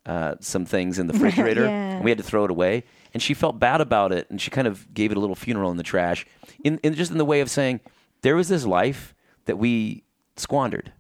uh, 0.06 0.36
some 0.40 0.66
things 0.66 0.98
in 1.00 1.08
the 1.08 1.14
refrigerator 1.20 1.64
Yeah. 1.66 1.96
and 1.96 2.04
we 2.04 2.12
had 2.12 2.18
to 2.18 2.24
throw 2.24 2.46
it 2.46 2.52
away. 2.52 2.84
And 3.14 3.22
she 3.22 3.34
felt 3.34 3.60
bad 3.60 3.82
about 3.82 4.12
it 4.12 4.30
and 4.30 4.40
she 4.40 4.50
kind 4.52 4.68
of 4.68 4.92
gave 4.94 5.12
it 5.12 5.18
a 5.18 5.20
little 5.20 5.36
funeral 5.36 5.72
in 5.72 5.78
the 5.78 5.84
trash. 5.84 6.26
In, 6.64 6.80
in 6.84 6.94
just 6.94 7.12
in 7.12 7.18
the 7.18 7.26
way 7.26 7.42
of 7.42 7.50
saying, 7.50 7.80
there 8.22 8.36
was 8.36 8.48
this 8.50 8.66
life 8.66 9.14
that 9.46 9.58
we 9.58 10.04
squandered. 10.38 10.94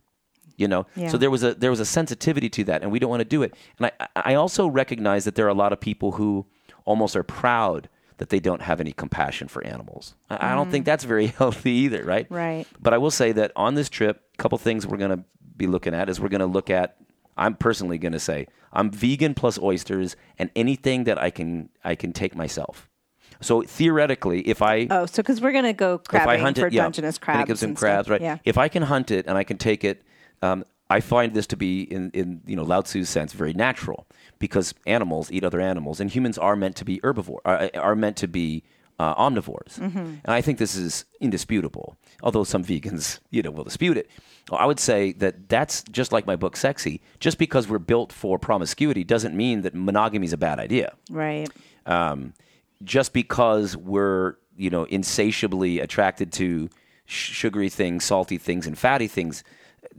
You 0.59 0.67
know, 0.67 0.85
Yeah. 0.95 1.07
so 1.07 1.17
there 1.17 1.31
was 1.31 1.43
a 1.43 1.53
there 1.55 1.69
was 1.69 1.79
a 1.79 1.85
sensitivity 1.85 2.49
to 2.49 2.63
that, 2.65 2.83
and 2.83 2.91
we 2.91 2.99
don't 2.99 3.09
want 3.09 3.21
to 3.21 3.25
do 3.37 3.41
it. 3.43 3.53
And 3.79 3.91
I 3.99 4.31
I 4.31 4.33
also 4.35 4.67
recognize 4.67 5.23
that 5.25 5.35
there 5.35 5.45
are 5.45 5.49
a 5.49 5.61
lot 5.63 5.73
of 5.73 5.79
people 5.79 6.13
who 6.13 6.45
almost 6.85 7.15
are 7.15 7.23
proud 7.23 7.89
that 8.17 8.29
they 8.29 8.39
don't 8.39 8.61
have 8.61 8.81
any 8.81 8.91
compassion 8.91 9.47
for 9.47 9.65
animals. 9.65 10.15
I, 10.29 10.51
I 10.51 10.55
don't 10.55 10.69
think 10.69 10.83
mm. 10.83 10.87
that's 10.87 11.05
very 11.05 11.27
healthy 11.39 11.71
either, 11.71 12.03
right? 12.03 12.27
Right. 12.29 12.67
But 12.79 12.93
I 12.93 12.97
will 12.97 13.11
say 13.11 13.31
that 13.31 13.51
on 13.55 13.75
this 13.75 13.89
trip, 13.89 14.21
a 14.33 14.37
couple 14.37 14.57
things 14.57 14.85
we're 14.85 14.97
going 14.97 15.17
to 15.17 15.23
be 15.55 15.67
looking 15.67 15.93
at 15.93 16.09
is 16.09 16.19
we're 16.19 16.29
going 16.29 16.39
to 16.39 16.45
look 16.45 16.69
at 16.69 16.97
I'm 17.37 17.55
personally 17.55 17.97
going 17.97 18.11
to 18.11 18.19
say 18.19 18.47
I'm 18.73 18.91
vegan 18.91 19.33
plus 19.33 19.57
oysters 19.57 20.17
and 20.37 20.49
anything 20.55 21.05
that 21.05 21.17
I 21.17 21.29
can 21.29 21.69
I 21.83 21.95
can 21.95 22.11
take 22.11 22.35
myself. 22.35 22.89
So 23.41 23.61
theoretically, 23.61 24.41
if 24.41 24.61
I 24.61 24.87
Oh, 24.89 25.05
so 25.05 25.23
because 25.23 25.39
we're 25.41 25.53
gonna 25.53 25.73
go 25.73 25.95
if 25.95 26.01
I 26.09 26.23
crabbing 26.23 26.41
hunt 26.41 26.57
for 26.57 26.67
it, 26.67 26.73
yeah, 26.73 26.83
Dungeness 26.83 27.17
gonna 27.17 27.37
crabs. 27.37 27.47
get 27.47 27.57
some 27.57 27.69
and 27.69 27.77
crabs, 27.77 28.09
right? 28.09 28.21
Yeah. 28.21 28.37
If 28.43 28.57
I 28.57 28.67
can 28.67 28.83
hunt 28.83 29.11
it 29.11 29.27
and 29.27 29.37
I 29.37 29.43
can 29.43 29.57
take 29.57 29.83
it, 29.85 30.03
um, 30.41 30.63
I 30.89 30.99
find 31.01 31.33
this 31.33 31.47
to 31.47 31.57
be 31.57 31.81
in 31.83 32.09
in 32.13 32.41
you 32.45 32.55
know 32.55 32.63
Lao 32.63 32.81
Tzu's 32.81 33.09
sense 33.09 33.33
very 33.33 33.53
natural 33.53 34.07
because 34.39 34.73
animals 34.87 35.31
eat 35.31 35.43
other 35.43 35.61
animals 35.61 35.99
and 35.99 36.09
humans 36.09 36.37
are 36.37 36.55
meant 36.55 36.75
to 36.77 36.85
be 36.85 36.99
herbivore 37.01 37.39
are, 37.45 37.69
are 37.75 37.95
meant 37.95 38.17
to 38.17 38.27
be 38.27 38.63
uh, 38.99 39.15
omnivores, 39.15 39.79
Mm-hmm. 39.79 39.97
and 39.97 40.27
I 40.27 40.41
think 40.41 40.57
this 40.57 40.75
is 40.75 41.05
indisputable. 41.21 41.95
Although 42.21 42.43
some 42.43 42.65
vegans 42.65 43.19
you 43.29 43.41
know 43.43 43.51
will 43.51 43.63
dispute 43.63 43.97
it, 43.97 44.09
I 44.51 44.65
would 44.65 44.79
say 44.79 45.13
that 45.13 45.47
that's 45.47 45.83
just 45.91 46.11
like 46.11 46.25
my 46.27 46.35
book 46.35 46.57
Sexy. 46.57 47.01
Just 47.19 47.37
because 47.37 47.69
we're 47.69 47.79
built 47.79 48.11
for 48.11 48.37
promiscuity 48.39 49.03
doesn't 49.05 49.35
mean 49.35 49.61
that 49.61 49.73
monogamy 49.73 50.25
is 50.25 50.33
a 50.33 50.37
bad 50.37 50.59
idea 50.59 50.95
Right. 51.09 51.47
um, 51.85 52.33
just 52.83 53.13
because 53.13 53.77
we're 53.77 54.35
you 54.57 54.69
know 54.69 54.83
insatiably 54.85 55.79
attracted 55.79 56.31
to 56.33 56.69
sh- 57.05 57.31
sugary 57.31 57.69
things, 57.69 58.03
salty 58.03 58.37
things, 58.37 58.67
and 58.67 58.77
fatty 58.77 59.07
things 59.07 59.43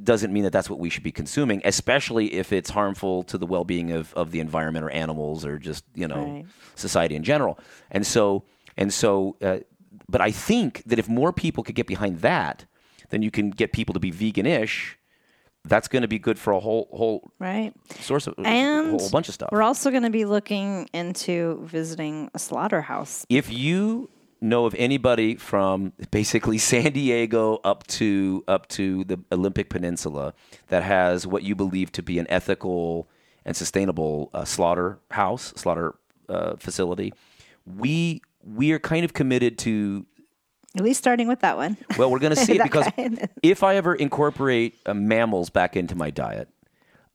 doesn't 0.05 0.32
mean 0.32 0.44
that 0.44 0.53
that's 0.53 0.70
what 0.70 0.78
we 0.78 0.88
should 0.90 1.03
be 1.03 1.12
consuming, 1.12 1.61
especially 1.64 2.34
if 2.34 2.53
it's 2.53 2.70
harmful 2.70 3.22
to 3.24 3.36
the 3.38 3.46
well-being 3.46 3.90
of, 3.92 4.12
of 4.14 4.30
the 4.30 4.40
environment 4.40 4.84
or 4.84 4.90
animals 4.90 5.44
or 5.44 5.59
just 5.59 5.84
you 5.94 6.09
know 6.09 6.16
Right. 6.24 6.44
society 6.74 7.14
in 7.16 7.22
general. 7.22 7.59
And 7.90 8.07
so 8.07 8.44
and 8.76 8.92
so, 8.92 9.36
uh, 9.42 9.59
but 10.09 10.20
I 10.20 10.30
think 10.30 10.82
that 10.86 10.98
if 10.98 11.09
more 11.09 11.32
people 11.32 11.62
could 11.64 11.74
get 11.74 11.86
behind 11.86 12.20
that, 12.20 12.64
then 13.11 13.22
you 13.22 13.30
can 13.30 13.51
get 13.51 13.72
people 13.72 13.92
to 13.94 14.01
be 14.01 14.11
vegan-ish. 14.11 14.96
That's 15.64 15.88
going 15.88 16.03
to 16.03 16.09
be 16.09 16.18
good 16.18 16.38
for 16.38 16.53
a 16.55 16.61
whole 16.61 16.88
whole 16.92 17.30
Right. 17.38 17.74
source 18.01 18.26
of 18.26 18.34
And 18.38 18.94
a 18.94 18.98
whole 18.98 19.11
bunch 19.11 19.28
of 19.28 19.34
stuff. 19.34 19.51
We're 19.53 19.62
also 19.62 19.90
going 19.90 20.05
to 20.05 20.11
be 20.11 20.24
looking 20.24 20.88
into 20.94 21.61
visiting 21.66 22.30
a 22.34 22.38
slaughterhouse. 22.38 23.26
if 23.28 23.53
you 23.53 24.09
know 24.41 24.66
of 24.66 24.74
anybody 24.76 25.36
from 25.36 25.93
basically 26.11 26.59
San 26.72 26.93
Diego 26.93 27.61
up 27.64 27.86
to 27.88 28.45
up 28.49 28.68
to 28.68 29.05
the 29.05 29.18
Olympic 29.32 29.70
Peninsula 29.70 30.34
that 30.68 30.82
has 30.82 31.26
what 31.26 31.43
you 31.43 31.55
believe 31.55 31.93
to 31.93 32.03
be 32.03 32.18
an 32.18 32.26
ethical 32.28 33.09
and 33.45 33.57
sustainable 33.57 34.30
uh, 34.34 34.45
slaughterhouse, 34.45 35.53
slaughter 35.57 35.95
uh, 36.28 36.57
facility, 36.57 37.12
we 37.66 38.22
we 38.43 38.72
are 38.72 38.78
kind 38.78 39.05
of 39.05 39.12
committed 39.12 39.59
to. 39.59 40.07
At 40.76 40.84
least 40.84 41.01
starting 41.01 41.26
with 41.26 41.41
that 41.41 41.57
one. 41.57 41.76
Well, 41.99 42.11
we're 42.11 42.20
going 42.20 42.34
to 42.36 42.45
see 42.45 42.55
it 42.55 42.62
because 42.62 42.86
if 43.43 43.62
I 43.62 43.76
ever 43.76 43.95
incorporate 43.95 44.76
uh, 44.86 44.95
mammals 44.95 45.51
back 45.51 45.76
into 45.76 45.97
my 45.97 46.11
diet, 46.11 46.49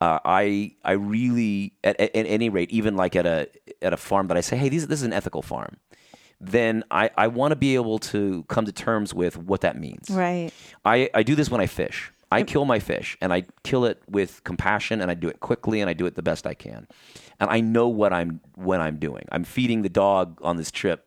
uh, 0.02 0.20
I 0.26 0.76
I 0.84 0.94
really 0.94 1.74
at, 1.84 2.00
at, 2.00 2.16
at 2.16 2.26
any 2.26 2.50
rate, 2.50 2.70
even 2.72 2.96
like 2.96 3.16
at 3.16 3.26
a 3.26 3.48
at 3.82 3.94
a 3.94 3.98
farm 3.98 4.28
that 4.28 4.38
I 4.38 4.42
say, 4.42 4.58
hey, 4.58 4.70
these, 4.70 4.88
this 4.88 5.00
is 5.00 5.06
an 5.06 5.14
ethical 5.14 5.42
farm, 5.42 5.78
then 6.40 6.84
I, 6.92 7.10
I 7.18 7.28
want 7.28 7.52
to 7.52 7.56
be 7.56 7.76
able 7.76 8.00
to 8.00 8.44
come 8.48 8.66
to 8.66 8.72
terms 8.72 9.14
with 9.14 9.38
what 9.38 9.62
that 9.62 9.80
means. 9.80 10.10
Right. 10.10 10.52
I, 10.84 11.10
I 11.14 11.24
do 11.24 11.36
this 11.36 11.50
when 11.50 11.62
I 11.62 11.66
fish. 11.66 12.12
I 12.32 12.44
kill 12.44 12.66
my 12.66 12.80
fish 12.80 13.18
and 13.22 13.32
I 13.32 13.44
kill 13.64 13.86
it 13.86 14.02
with 14.10 14.44
compassion 14.44 15.00
and 15.00 15.10
I 15.10 15.14
do 15.14 15.30
it 15.30 15.40
quickly 15.40 15.80
and 15.80 15.90
I 15.90 15.94
do 15.94 16.06
it 16.06 16.16
the 16.16 16.22
best 16.22 16.46
I 16.46 16.54
can. 16.54 16.88
And 17.40 17.50
I 17.50 17.62
know 17.62 17.88
what 17.88 18.12
I'm 18.12 18.42
when 18.56 18.82
I'm 18.82 18.98
doing. 18.98 19.26
I'm 19.32 19.44
feeding 19.44 19.84
the 19.84 19.90
dog 19.90 20.40
on 20.44 20.58
this 20.58 20.72
trip. 20.72 21.06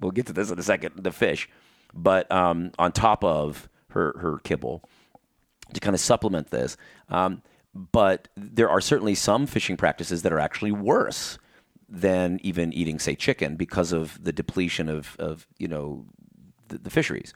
We'll 0.00 0.10
get 0.10 0.26
to 0.26 0.32
this 0.32 0.50
in 0.50 0.58
a 0.58 0.62
second, 0.62 0.94
the 0.96 1.12
fish. 1.12 1.48
But 1.92 2.30
um, 2.32 2.72
on 2.78 2.90
top 2.90 3.22
of 3.22 3.68
her 3.90 4.16
her 4.18 4.38
kibble 4.38 4.82
to 5.72 5.80
kind 5.80 5.94
of 5.94 6.00
supplement 6.00 6.50
this. 6.50 6.76
Um, 7.08 7.42
but 7.74 8.28
there 8.36 8.68
are 8.68 8.80
certainly 8.80 9.14
some 9.14 9.46
fishing 9.46 9.76
practices 9.76 10.22
that 10.22 10.32
are 10.32 10.38
actually 10.38 10.72
worse 10.72 11.38
than 12.00 12.40
even 12.42 12.72
eating, 12.72 12.98
say, 12.98 13.14
chicken 13.14 13.56
because 13.56 13.92
of 13.92 14.22
the 14.22 14.32
depletion 14.32 14.88
of, 14.88 15.16
of 15.18 15.46
you 15.58 15.68
know, 15.68 16.06
the, 16.68 16.78
the 16.78 16.90
fisheries. 16.90 17.32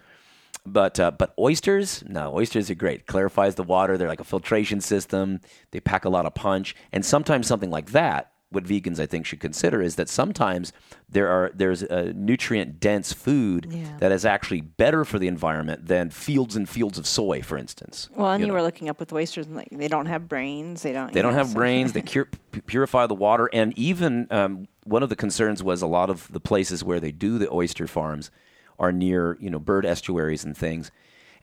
But 0.67 1.01
uh, 1.01 1.13
but 1.13 1.33
oysters, 1.39 2.05
no, 2.07 2.35
oysters 2.35 2.71
are 2.71 2.75
great. 2.75 3.07
Clarifies 3.07 3.55
the 3.55 3.63
water. 3.63 3.97
They're 3.97 4.09
like 4.09 4.21
a 4.21 4.25
filtration 4.25 4.81
system. 4.81 5.41
They 5.71 5.81
pack 5.81 6.05
a 6.05 6.11
lot 6.11 6.27
of 6.27 6.35
punch, 6.35 6.75
and 6.93 7.05
sometimes 7.05 7.47
something 7.47 7.71
like 7.71 7.93
that. 7.93 8.33
What 8.51 8.65
vegans 8.65 8.99
I 8.99 9.05
think 9.05 9.27
should 9.27 9.41
consider 9.41 9.83
is 9.83 9.97
that 9.97 10.09
sometimes 10.09 10.73
there 11.07 11.29
are 11.29 11.51
there's 11.55 11.83
a 11.83 12.15
nutrient 12.15 12.81
dense 12.81 13.13
food 13.13 13.67
Yeah. 13.71 13.97
that 13.99 14.11
is 14.11 14.25
actually 14.25 14.63
better 14.63 15.05
for 15.05 15.19
the 15.19 15.29
environment 15.29 15.87
than 15.87 16.09
fields 16.09 16.57
and 16.57 16.67
fields 16.67 16.97
of 16.97 17.07
soy, 17.07 17.43
for 17.43 17.59
instance. 17.59 18.09
Well, 18.17 18.31
and 18.31 18.41
you, 18.41 18.47
know. 18.47 18.55
were 18.55 18.63
looking 18.63 18.89
up 18.89 18.99
with 19.01 19.13
oysters, 19.13 19.47
and 19.47 19.55
like 19.55 19.69
they 19.71 19.89
don't 19.89 20.07
have 20.07 20.29
brains. 20.29 20.83
They 20.83 20.95
don't. 20.95 21.13
They 21.13 21.21
don't 21.21 21.33
know, 21.33 21.39
have 21.39 21.49
so- 21.49 21.55
brains. 21.57 21.93
They 21.93 22.01
cure, 22.15 22.29
purify 22.67 23.07
the 23.07 23.15
water, 23.15 23.51
and 23.53 23.79
even 23.79 24.27
um, 24.31 24.67
one 24.85 25.03
of 25.03 25.11
the 25.11 25.17
concerns 25.17 25.63
was 25.63 25.83
a 25.83 25.87
lot 25.87 26.09
of 26.09 26.33
the 26.33 26.41
places 26.41 26.83
where 26.83 27.01
they 27.01 27.13
do 27.13 27.37
the 27.37 27.53
oyster 27.53 27.87
farms 27.87 28.31
are 28.79 28.93
near, 28.93 29.37
you 29.41 29.51
know, 29.51 29.59
bird 29.59 29.85
estuaries 29.85 30.43
and 30.45 30.57
things, 30.57 30.91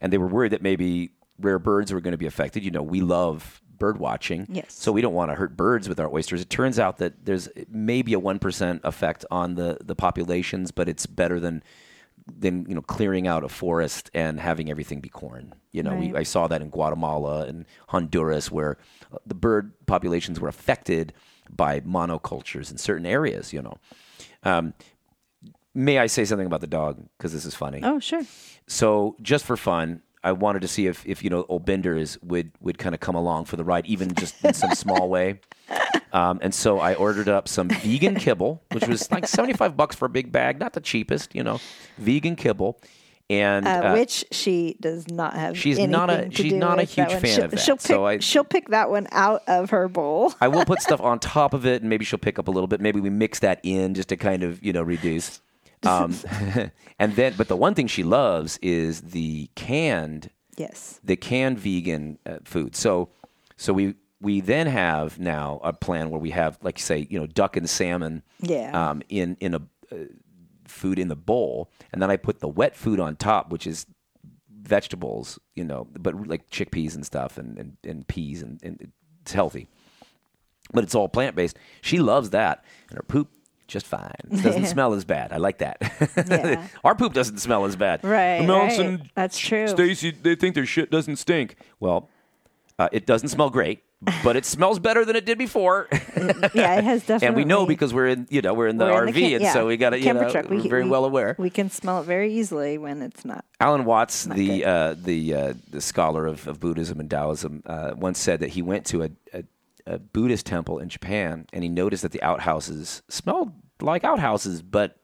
and 0.00 0.12
they 0.12 0.18
were 0.18 0.26
worried 0.26 0.50
that 0.50 0.62
maybe 0.62 1.10
rare 1.38 1.60
birds 1.60 1.92
were 1.92 2.00
going 2.00 2.12
to 2.12 2.18
be 2.18 2.26
affected. 2.26 2.64
You 2.64 2.72
know, 2.72 2.82
we 2.82 3.00
love 3.00 3.62
bird 3.78 3.98
watching, 3.98 4.46
Yes. 4.50 4.72
so 4.74 4.92
we 4.92 5.00
don't 5.00 5.14
want 5.14 5.30
to 5.30 5.34
hurt 5.34 5.56
birds 5.56 5.88
with 5.88 5.98
our 6.00 6.12
oysters. 6.12 6.40
It 6.40 6.50
turns 6.50 6.78
out 6.78 6.98
that 6.98 7.24
there's 7.24 7.48
maybe 7.68 8.12
a 8.12 8.18
one 8.18 8.38
percent 8.38 8.80
effect 8.84 9.24
on 9.30 9.54
the 9.54 9.78
the 9.84 9.94
populations, 9.94 10.70
but 10.70 10.88
it's 10.88 11.06
better 11.06 11.38
than 11.40 11.62
than 12.38 12.66
you 12.68 12.74
know 12.74 12.82
clearing 12.82 13.26
out 13.28 13.44
a 13.44 13.48
forest 13.48 14.10
and 14.14 14.40
having 14.40 14.70
everything 14.70 15.00
be 15.00 15.08
corn. 15.08 15.54
You 15.72 15.82
know, 15.82 15.94
we, 15.94 16.14
I 16.16 16.22
saw 16.24 16.46
that 16.48 16.62
in 16.62 16.70
Guatemala 16.70 17.46
and 17.46 17.66
Honduras, 17.88 18.50
where 18.50 18.78
uh, 19.12 19.18
the 19.26 19.34
bird 19.34 19.72
populations 19.86 20.40
were 20.40 20.48
affected 20.48 21.12
by 21.50 21.80
monocultures 21.80 22.70
in 22.72 22.78
certain 22.78 23.06
areas. 23.06 23.52
You 23.52 23.62
know, 23.62 23.78
um, 24.42 24.74
may 25.74 25.98
I 25.98 26.06
say 26.06 26.24
something 26.24 26.46
about 26.46 26.62
the 26.62 26.66
dog 26.66 27.06
because 27.16 27.32
this 27.32 27.44
is 27.44 27.54
funny? 27.54 27.80
Oh, 27.82 28.00
sure. 28.00 28.22
So 28.66 29.16
just 29.22 29.44
for 29.44 29.56
fun, 29.56 30.02
I 30.26 30.32
wanted 30.32 30.62
to 30.62 30.68
see 30.68 30.86
if, 30.88 31.06
if 31.06 31.22
you 31.22 31.30
know 31.30 31.46
old 31.48 31.64
Binders 31.64 32.18
would 32.22 32.50
would 32.60 32.78
kind 32.78 32.94
of 32.94 33.00
come 33.00 33.14
along 33.14 33.44
for 33.44 33.56
the 33.56 33.64
ride, 33.64 33.86
even 33.86 34.12
just 34.14 34.44
in 34.44 34.52
some 34.54 34.74
small 34.74 35.08
way. 35.16 35.40
Um, 36.12 36.38
and 36.42 36.54
so 36.54 36.78
I 36.80 36.94
ordered 36.94 37.28
up 37.28 37.46
some 37.48 37.68
vegan 37.68 38.16
kibble, 38.16 38.62
which 38.72 38.86
was 38.88 39.10
like 39.12 39.26
seventy 39.28 39.52
five 39.54 39.76
bucks 39.76 39.94
for 39.96 40.06
a 40.06 40.08
big 40.08 40.32
bag, 40.32 40.58
not 40.58 40.72
the 40.72 40.80
cheapest, 40.80 41.34
you 41.34 41.42
know, 41.44 41.60
vegan 41.98 42.36
kibble. 42.36 42.80
And 43.28 43.66
Uh, 43.66 43.70
uh, 43.70 43.92
which 43.94 44.24
she 44.30 44.76
does 44.80 45.08
not 45.08 45.34
have. 45.34 45.58
she's 45.58 45.78
not 45.80 46.10
a- 46.10 46.28
she's 46.30 46.52
not 46.52 46.78
a 46.78 46.84
huge 46.84 47.08
fan 47.12 47.24
she'll, 47.26 47.44
of 47.44 47.50
that, 47.50 47.60
She'll 47.60 47.76
pick, 47.76 47.80
so 47.86 48.06
I- 48.06 48.18
she'll 48.20 48.44
pick 48.44 48.68
that 48.68 48.88
one 48.88 49.08
out 49.10 49.42
of 49.48 49.70
her 49.70 49.88
bowl. 49.88 50.32
I 50.40 50.46
will 50.46 50.64
put 50.64 50.80
stuff 50.80 51.00
on 51.10 51.18
top 51.18 51.52
of 51.52 51.66
it, 51.66 51.82
and 51.82 51.90
maybe 51.90 52.04
she'll 52.04 52.20
pick 52.20 52.38
up 52.38 52.46
a 52.46 52.52
little 52.52 52.68
bit. 52.68 52.80
Maybe 52.80 53.00
we 53.00 53.10
mix 53.10 53.40
that 53.40 53.58
in 53.64 53.94
just 53.94 54.08
to 54.10 54.16
kind 54.16 54.42
of 54.44 54.62
you 54.64 54.72
know 54.72 54.82
reduce. 54.82 55.40
Um, 55.86 56.14
and 56.98 57.14
then, 57.16 57.34
but 57.36 57.48
the 57.48 57.56
one 57.56 57.74
thing 57.74 57.86
she 57.86 58.02
loves 58.02 58.58
is 58.62 59.00
the 59.02 59.48
canned 59.54 60.30
Yes. 60.58 61.00
the 61.04 61.16
canned 61.16 61.58
vegan 61.58 62.18
uh, 62.24 62.38
food. 62.44 62.74
So, 62.74 63.10
so 63.56 63.72
we 63.74 63.94
we 64.22 64.40
then 64.40 64.66
have 64.66 65.18
now 65.18 65.60
a 65.62 65.72
plan 65.74 66.08
where 66.08 66.18
we 66.20 66.30
have, 66.30 66.58
like 66.62 66.78
you 66.78 66.82
say, 66.82 67.06
you 67.10 67.18
know, 67.20 67.26
duck 67.26 67.56
and 67.58 67.68
salmon, 67.68 68.22
Yeah. 68.40 68.70
um, 68.90 69.02
in 69.10 69.36
in 69.40 69.54
a 69.54 69.60
uh, 69.92 69.96
food 70.66 70.98
in 70.98 71.08
the 71.08 71.16
bowl, 71.16 71.70
and 71.92 72.00
then 72.00 72.10
I 72.10 72.16
put 72.16 72.40
the 72.40 72.48
wet 72.48 72.74
food 72.74 72.98
on 73.00 73.16
top, 73.16 73.50
which 73.50 73.66
is 73.66 73.84
vegetables, 74.62 75.38
you 75.54 75.64
know, 75.64 75.86
but 75.92 76.26
like 76.26 76.48
chickpeas 76.50 76.94
and 76.94 77.04
stuff, 77.04 77.36
and 77.38 77.58
and, 77.58 77.76
and 77.84 78.08
peas, 78.08 78.42
and, 78.42 78.58
and 78.62 78.92
it's 79.20 79.32
healthy, 79.32 79.68
but 80.72 80.84
it's 80.84 80.94
all 80.94 81.08
plant 81.08 81.36
based. 81.36 81.58
She 81.82 81.98
loves 81.98 82.30
that, 82.30 82.64
and 82.88 82.96
her 82.96 83.02
poop. 83.02 83.28
Just 83.66 83.86
fine. 83.86 84.12
It 84.30 84.42
doesn't 84.42 84.66
smell 84.76 84.94
as 84.94 85.04
bad. 85.04 85.32
I 85.32 85.38
like 85.38 85.58
that. 85.58 85.78
Yeah. 86.28 86.66
Our 86.84 86.94
poop 86.94 87.12
doesn't 87.12 87.38
smell 87.38 87.64
as 87.64 87.76
bad. 87.76 88.02
Right, 88.04 88.40
Nelson, 88.42 88.96
right. 88.98 89.10
That's 89.14 89.38
true. 89.38 89.66
Stacy, 89.68 90.10
they 90.12 90.34
think 90.34 90.54
their 90.54 90.66
shit 90.66 90.90
doesn't 90.90 91.16
stink. 91.16 91.56
Well, 91.80 92.08
uh, 92.78 92.88
it 92.92 93.06
doesn't 93.06 93.28
smell 93.28 93.48
great, 93.50 93.82
but 94.24 94.36
it 94.36 94.44
smells 94.44 94.78
better 94.78 95.04
than 95.04 95.16
it 95.16 95.24
did 95.26 95.38
before. 95.38 95.88
Yeah, 96.54 96.76
it 96.78 96.84
has 96.84 97.00
definitely. 97.02 97.26
and 97.26 97.36
we 97.36 97.44
know 97.44 97.66
because 97.66 97.92
we're 97.92 98.08
in, 98.08 98.26
you 98.30 98.40
know, 98.40 98.54
we're 98.54 98.68
in 98.68 98.78
the 98.78 98.86
we're 98.86 99.06
RV, 99.06 99.08
in 99.08 99.14
the 99.14 99.20
cam- 99.20 99.32
and 99.34 99.42
yeah, 99.42 99.52
so 99.52 99.66
we 99.66 99.76
got 99.76 99.90
to, 99.90 99.98
you 100.00 100.12
know, 100.14 100.30
truck. 100.30 100.48
we're 100.48 100.60
very 100.68 100.84
we- 100.84 100.90
well 100.90 101.04
aware. 101.04 101.36
We 101.38 101.50
can 101.50 101.68
smell 101.70 102.00
it 102.00 102.04
very 102.04 102.32
easily 102.32 102.78
when 102.78 103.02
it's 103.02 103.24
not. 103.24 103.44
Alan 103.60 103.84
Watts, 103.84 104.24
the 104.24 104.64
uh, 104.64 104.94
the 104.96 105.34
uh, 105.34 105.54
the 105.70 105.80
scholar 105.80 106.26
of, 106.26 106.46
of 106.48 106.58
Buddhism 106.60 106.98
and 107.00 107.10
Taoism, 107.10 107.62
uh, 107.66 107.92
once 107.96 108.18
said 108.18 108.40
that 108.40 108.50
he 108.50 108.62
went 108.62 108.86
to 108.86 109.04
a, 109.04 109.10
a, 109.34 109.44
a 109.86 109.98
Buddhist 109.98 110.46
temple 110.46 110.78
in 110.78 110.88
Japan 110.88 111.46
and 111.52 111.62
he 111.62 111.68
noticed 111.68 112.02
that 112.02 112.12
the 112.12 112.22
outhouses 112.22 113.02
smelled 113.08 113.52
like 113.80 114.04
outhouses, 114.04 114.62
but 114.62 114.98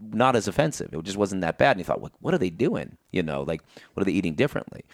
not 0.00 0.36
as 0.36 0.48
offensive. 0.48 0.92
It 0.92 1.02
just 1.02 1.16
wasn't 1.16 1.40
that 1.42 1.58
bad. 1.58 1.72
And 1.72 1.80
he 1.80 1.84
thought, 1.84 2.00
what, 2.00 2.12
what 2.20 2.34
are 2.34 2.38
they 2.38 2.50
doing? 2.50 2.96
You 3.12 3.22
know, 3.22 3.42
like 3.42 3.62
what 3.94 4.02
are 4.02 4.04
they 4.04 4.12
eating 4.12 4.34
differently? 4.34 4.84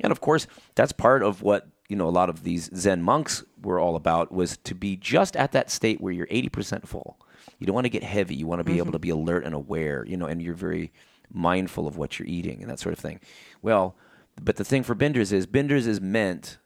And 0.00 0.10
of 0.10 0.20
course, 0.20 0.46
that's 0.74 0.92
part 0.92 1.22
of 1.22 1.42
what 1.42 1.68
you 1.88 1.96
know 1.96 2.08
a 2.08 2.10
lot 2.10 2.30
of 2.30 2.42
these 2.42 2.70
Zen 2.74 3.02
monks 3.02 3.44
were 3.62 3.78
all 3.78 3.94
about 3.94 4.32
was 4.32 4.56
to 4.58 4.74
be 4.74 4.96
just 4.96 5.36
at 5.36 5.52
that 5.52 5.70
state 5.70 6.00
where 6.00 6.12
you're 6.12 6.26
80% 6.28 6.86
full. 6.86 7.18
You 7.58 7.66
don't 7.66 7.74
want 7.74 7.84
to 7.84 7.90
get 7.90 8.02
heavy. 8.02 8.34
You 8.34 8.46
want 8.46 8.60
to 8.60 8.64
be 8.64 8.78
able 8.78 8.86
mm-hmm. 8.86 8.92
to 8.92 8.98
be 8.98 9.10
alert 9.10 9.44
and 9.44 9.54
aware. 9.54 10.04
You 10.06 10.16
know, 10.16 10.26
and 10.26 10.40
you're 10.42 10.54
very 10.54 10.92
mindful 11.32 11.86
of 11.86 11.96
what 11.96 12.18
you're 12.18 12.28
eating 12.28 12.62
and 12.62 12.70
that 12.70 12.80
sort 12.80 12.92
of 12.92 12.98
thing. 12.98 13.20
Well, 13.62 13.96
but 14.40 14.56
the 14.56 14.64
thing 14.64 14.82
for 14.82 14.94
Binders 14.94 15.32
is 15.32 15.46
Binders 15.46 15.86
is 15.86 16.00
meant 16.00 16.58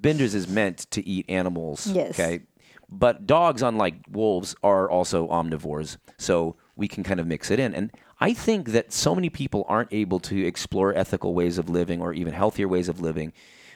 Benders 0.00 0.34
is 0.34 0.46
meant 0.46 0.90
to 0.90 1.06
eat 1.06 1.26
animals. 1.28 1.86
Yes. 1.86 2.10
Okay. 2.10 2.40
But 2.88 3.26
dogs, 3.26 3.62
unlike 3.62 3.94
wolves, 4.10 4.54
are 4.62 4.88
also 4.88 5.26
omnivores. 5.28 5.96
So 6.18 6.56
we 6.76 6.86
can 6.86 7.02
kind 7.02 7.18
of 7.18 7.26
mix 7.26 7.50
it 7.50 7.58
in. 7.58 7.74
And 7.74 7.90
I 8.20 8.32
think 8.32 8.68
that 8.68 8.92
so 8.92 9.14
many 9.14 9.28
people 9.28 9.64
aren't 9.68 9.92
able 9.92 10.20
to 10.20 10.46
explore 10.46 10.96
ethical 10.96 11.34
ways 11.34 11.58
of 11.58 11.68
living 11.68 12.00
or 12.00 12.12
even 12.12 12.32
healthier 12.32 12.68
ways 12.68 12.88
of 12.88 13.00
living 13.00 13.32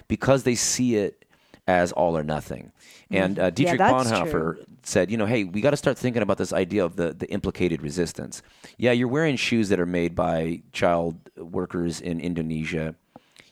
because 0.08 0.44
they 0.44 0.54
see 0.54 0.96
it 0.96 1.24
as 1.66 1.92
all 1.92 2.16
or 2.16 2.22
nothing. 2.22 2.72
And 3.10 3.38
uh, 3.38 3.50
Dietrich 3.50 3.78
that's 3.78 4.10
Bonhoeffer 4.10 4.30
true. 4.30 4.64
said, 4.82 5.10
you 5.10 5.16
know, 5.16 5.26
hey, 5.26 5.44
we 5.44 5.60
got 5.60 5.70
to 5.70 5.76
start 5.76 5.98
thinking 5.98 6.22
about 6.22 6.38
this 6.38 6.52
idea 6.52 6.84
of 6.84 6.96
the, 6.96 7.12
the 7.12 7.28
implicated 7.30 7.82
resistance. 7.82 8.42
Yeah, 8.78 8.92
you're 8.92 9.08
wearing 9.08 9.36
shoes 9.36 9.68
that 9.68 9.80
are 9.80 9.86
made 9.86 10.14
by 10.14 10.62
child 10.72 11.16
workers 11.36 12.00
in 12.00 12.20
Indonesia. 12.20 12.94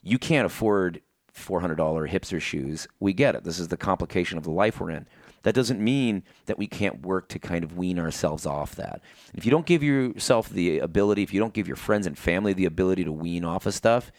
You 0.02 0.18
can't 0.18 0.46
afford 0.46 1.00
$400 1.38 1.76
hipster 2.10 2.40
shoes. 2.40 2.88
We 3.00 3.12
get 3.12 3.34
it. 3.34 3.44
This 3.44 3.58
is 3.58 3.68
the 3.68 3.76
complication 3.76 4.38
of 4.38 4.44
the 4.44 4.50
life 4.50 4.80
we're 4.80 4.90
in. 4.90 5.06
That 5.42 5.54
doesn't 5.54 5.80
mean 5.82 6.24
that 6.46 6.58
we 6.58 6.66
can't 6.66 7.02
work 7.06 7.28
to 7.28 7.38
kind 7.38 7.64
of 7.64 7.76
wean 7.78 7.98
ourselves 7.98 8.44
off 8.44 8.74
that. 8.74 9.00
If 9.34 9.44
you 9.44 9.50
don't 9.50 9.66
give 9.66 9.82
yourself 9.82 10.48
the 10.50 10.78
ability, 10.80 11.22
if 11.22 11.32
you 11.32 11.40
don't 11.40 11.54
give 11.54 11.66
your 11.68 11.76
friends 11.76 12.06
and 12.06 12.18
family 12.18 12.52
the 12.52 12.64
ability 12.64 13.04
to 13.04 13.12
wean 13.12 13.44
off 13.44 13.64
of 13.66 13.74
stuff, 13.74 14.10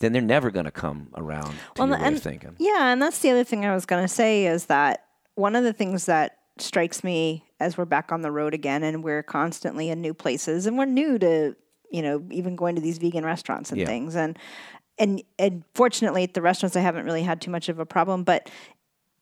then 0.00 0.12
they're 0.12 0.20
never 0.20 0.50
going 0.50 0.64
to 0.64 0.72
come 0.72 1.08
around 1.16 1.54
to 1.76 1.82
your 1.82 1.88
way 1.88 1.98
and, 2.02 2.16
of 2.16 2.22
thinking. 2.22 2.56
Yeah, 2.58 2.92
and 2.92 3.00
that's 3.00 3.20
the 3.20 3.30
other 3.30 3.44
thing 3.44 3.64
I 3.64 3.74
was 3.74 3.86
going 3.86 4.02
to 4.02 4.08
say 4.08 4.46
is 4.46 4.66
that 4.66 5.04
one 5.36 5.54
of 5.54 5.62
the 5.64 5.72
things 5.72 6.06
that 6.06 6.38
strikes 6.58 7.02
me 7.04 7.44
as 7.60 7.78
we're 7.78 7.84
back 7.84 8.10
on 8.12 8.22
the 8.22 8.30
road 8.32 8.52
again 8.54 8.82
and 8.82 9.02
we're 9.02 9.22
constantly 9.22 9.88
in 9.90 10.00
new 10.00 10.12
places 10.14 10.66
and 10.66 10.76
we're 10.76 10.84
new 10.84 11.18
to, 11.18 11.54
you 11.90 12.02
know, 12.02 12.24
even 12.30 12.56
going 12.56 12.74
to 12.74 12.80
these 12.80 12.98
vegan 12.98 13.24
restaurants 13.24 13.70
and 13.70 13.80
Yeah. 13.80 13.86
things 13.86 14.16
and 14.16 14.38
and 14.98 15.22
and 15.38 15.64
fortunately 15.74 16.22
at 16.24 16.34
the 16.34 16.42
restaurants 16.42 16.76
I 16.76 16.80
haven't 16.80 17.04
really 17.04 17.22
had 17.22 17.40
too 17.40 17.50
much 17.50 17.68
of 17.68 17.78
a 17.78 17.86
problem, 17.86 18.24
but 18.24 18.50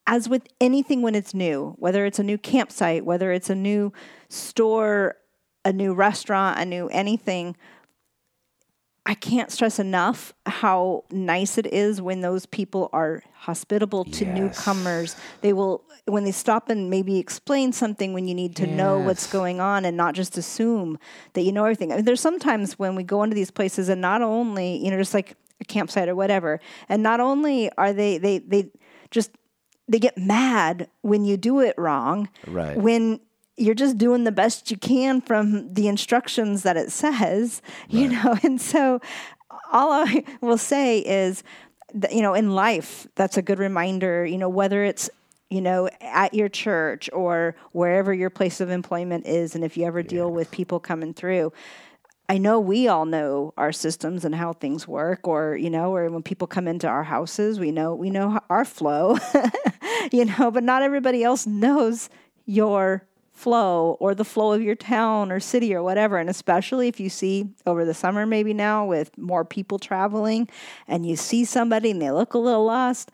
as 0.06 0.28
with 0.28 0.42
anything 0.60 1.00
when 1.02 1.14
it's 1.14 1.32
new, 1.32 1.74
whether 1.78 2.04
it's 2.04 2.18
a 2.18 2.24
new 2.24 2.38
campsite, 2.38 3.04
whether 3.04 3.32
it's 3.32 3.50
a 3.50 3.54
new 3.54 3.92
store, 4.28 5.16
a 5.64 5.72
new 5.72 5.94
restaurant, 5.94 6.58
a 6.58 6.64
new 6.64 6.88
anything, 6.88 7.56
I 9.04 9.14
can't 9.14 9.50
stress 9.50 9.80
enough 9.80 10.32
how 10.46 11.04
nice 11.10 11.58
it 11.58 11.66
is 11.66 12.00
when 12.00 12.20
those 12.20 12.46
people 12.46 12.88
are 12.92 13.22
hospitable 13.34 14.04
to 14.04 14.24
Yes. 14.24 14.34
newcomers. 14.34 15.16
They 15.40 15.52
will, 15.52 15.84
when 16.06 16.22
they 16.22 16.30
stop 16.30 16.68
and 16.68 16.88
maybe 16.88 17.18
explain 17.18 17.72
something 17.72 18.12
when 18.12 18.28
you 18.28 18.34
need 18.34 18.54
to 18.56 18.66
know 18.66 19.00
what's 19.00 19.26
going 19.26 19.60
on 19.60 19.84
and 19.84 19.96
not 19.96 20.14
just 20.14 20.38
assume 20.38 20.98
that 21.32 21.42
you 21.42 21.50
know 21.50 21.64
everything. 21.64 21.90
I 21.92 21.96
mean, 21.96 22.04
there's 22.04 22.20
sometimes 22.20 22.78
when 22.78 22.94
we 22.94 23.02
go 23.02 23.24
into 23.24 23.34
these 23.34 23.50
places 23.50 23.88
and 23.88 24.00
not 24.00 24.22
only, 24.22 24.76
you 24.76 24.90
know, 24.90 24.98
just 24.98 25.14
like 25.14 25.36
a 25.62 25.64
campsite 25.64 26.08
or 26.08 26.14
whatever, 26.14 26.60
and 26.88 27.02
not 27.02 27.20
only 27.20 27.70
are 27.72 27.92
they, 27.92 28.18
they, 28.18 28.38
they 28.38 28.70
just, 29.10 29.30
they 29.88 29.98
get 29.98 30.16
mad 30.18 30.88
when 31.00 31.24
you 31.24 31.36
do 31.36 31.60
it 31.60 31.74
wrong. 31.78 32.28
Right. 32.46 32.76
When 32.76 33.20
you're 33.56 33.74
just 33.74 33.98
doing 33.98 34.24
the 34.24 34.32
best 34.32 34.70
you 34.70 34.76
can 34.76 35.20
from 35.20 35.72
the 35.74 35.88
instructions 35.88 36.62
that 36.62 36.76
it 36.76 36.90
says, 36.90 37.62
you 37.88 38.08
know. 38.08 38.36
And 38.42 38.60
so, 38.60 39.00
all 39.70 39.92
I 39.92 40.24
will 40.40 40.58
say 40.58 40.98
is, 41.00 41.42
that, 41.94 42.14
you 42.14 42.22
know, 42.22 42.34
in 42.34 42.54
life, 42.54 43.06
that's 43.14 43.36
a 43.36 43.42
good 43.42 43.58
reminder. 43.58 44.24
You 44.24 44.38
know, 44.38 44.48
whether 44.48 44.84
it's 44.84 45.10
you 45.50 45.60
know 45.60 45.88
at 46.00 46.32
your 46.32 46.48
church 46.48 47.10
or 47.12 47.54
wherever 47.72 48.12
your 48.14 48.30
place 48.30 48.60
of 48.60 48.70
employment 48.70 49.26
is, 49.26 49.54
and 49.54 49.64
if 49.64 49.76
you 49.76 49.84
ever 49.84 50.02
deal 50.02 50.30
with 50.30 50.50
people 50.50 50.80
coming 50.80 51.14
through. 51.14 51.52
I 52.28 52.38
know 52.38 52.60
we 52.60 52.88
all 52.88 53.04
know 53.04 53.52
our 53.56 53.72
systems 53.72 54.24
and 54.24 54.34
how 54.34 54.54
things 54.54 54.88
work, 54.88 55.26
or 55.28 55.56
you 55.56 55.68
know, 55.68 55.94
or 55.94 56.08
when 56.10 56.22
people 56.22 56.46
come 56.46 56.66
into 56.66 56.86
our 56.86 57.04
houses, 57.04 57.60
we 57.60 57.72
know 57.72 57.94
we 57.94 58.10
know 58.10 58.40
our 58.48 58.64
flow, 58.64 59.18
you 60.12 60.24
know, 60.24 60.50
but 60.50 60.62
not 60.62 60.82
everybody 60.82 61.24
else 61.24 61.46
knows 61.46 62.08
your 62.46 63.04
flow 63.32 63.96
or 63.98 64.14
the 64.14 64.24
flow 64.24 64.52
of 64.52 64.62
your 64.62 64.74
town 64.74 65.32
or 65.32 65.40
city 65.40 65.74
or 65.74 65.82
whatever. 65.82 66.16
And 66.16 66.30
especially 66.30 66.86
if 66.86 67.00
you 67.00 67.08
see 67.08 67.48
over 67.66 67.84
the 67.84 67.94
summer, 67.94 68.24
maybe 68.24 68.54
now 68.54 68.86
with 68.86 69.16
more 69.18 69.44
people 69.44 69.78
traveling, 69.78 70.48
and 70.86 71.04
you 71.06 71.16
see 71.16 71.44
somebody 71.44 71.90
and 71.90 72.00
they 72.00 72.10
look 72.10 72.34
a 72.34 72.38
little 72.38 72.64
lost, 72.64 73.10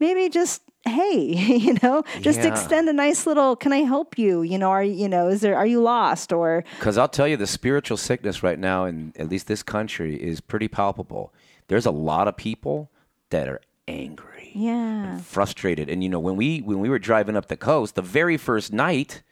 maybe 0.00 0.28
just 0.28 0.62
hey, 0.86 1.18
you 1.58 1.76
know, 1.82 2.02
just 2.20 2.40
Yeah. 2.40 2.46
extend 2.48 2.88
a 2.88 2.92
nice 2.92 3.26
little, 3.26 3.56
can 3.56 3.72
I 3.72 3.78
help 3.78 4.18
you? 4.18 4.42
You 4.42 4.58
know, 4.58 4.70
are 4.70 4.82
you, 4.84 4.92
you 4.94 5.08
know, 5.08 5.28
is 5.28 5.40
there, 5.40 5.56
are 5.56 5.66
you 5.66 5.80
lost 5.82 6.32
or 6.32 6.64
Because 6.78 6.96
I'll 6.98 7.08
tell 7.08 7.28
you, 7.28 7.36
the 7.36 7.46
spiritual 7.46 7.96
sickness 7.96 8.42
right 8.42 8.58
now 8.58 8.84
in 8.84 9.12
at 9.18 9.28
least 9.28 9.46
this 9.48 9.62
country 9.62 10.16
is 10.16 10.40
pretty 10.40 10.68
palpable. 10.68 11.32
There's 11.68 11.86
a 11.86 11.90
lot 11.90 12.28
of 12.28 12.36
people 12.36 12.90
that 13.30 13.48
are 13.48 13.60
angry, 13.88 14.50
yeah. 14.54 15.18
frustrated, 15.18 15.88
and 15.88 16.02
you 16.02 16.08
know 16.08 16.20
when 16.20 16.36
we 16.36 16.60
when 16.60 16.78
we 16.80 16.88
were 16.88 16.98
driving 16.98 17.36
up 17.36 17.46
the 17.48 17.56
coast, 17.56 17.94
the 17.94 18.02
very 18.02 18.36
first 18.36 18.72
night 18.72 19.22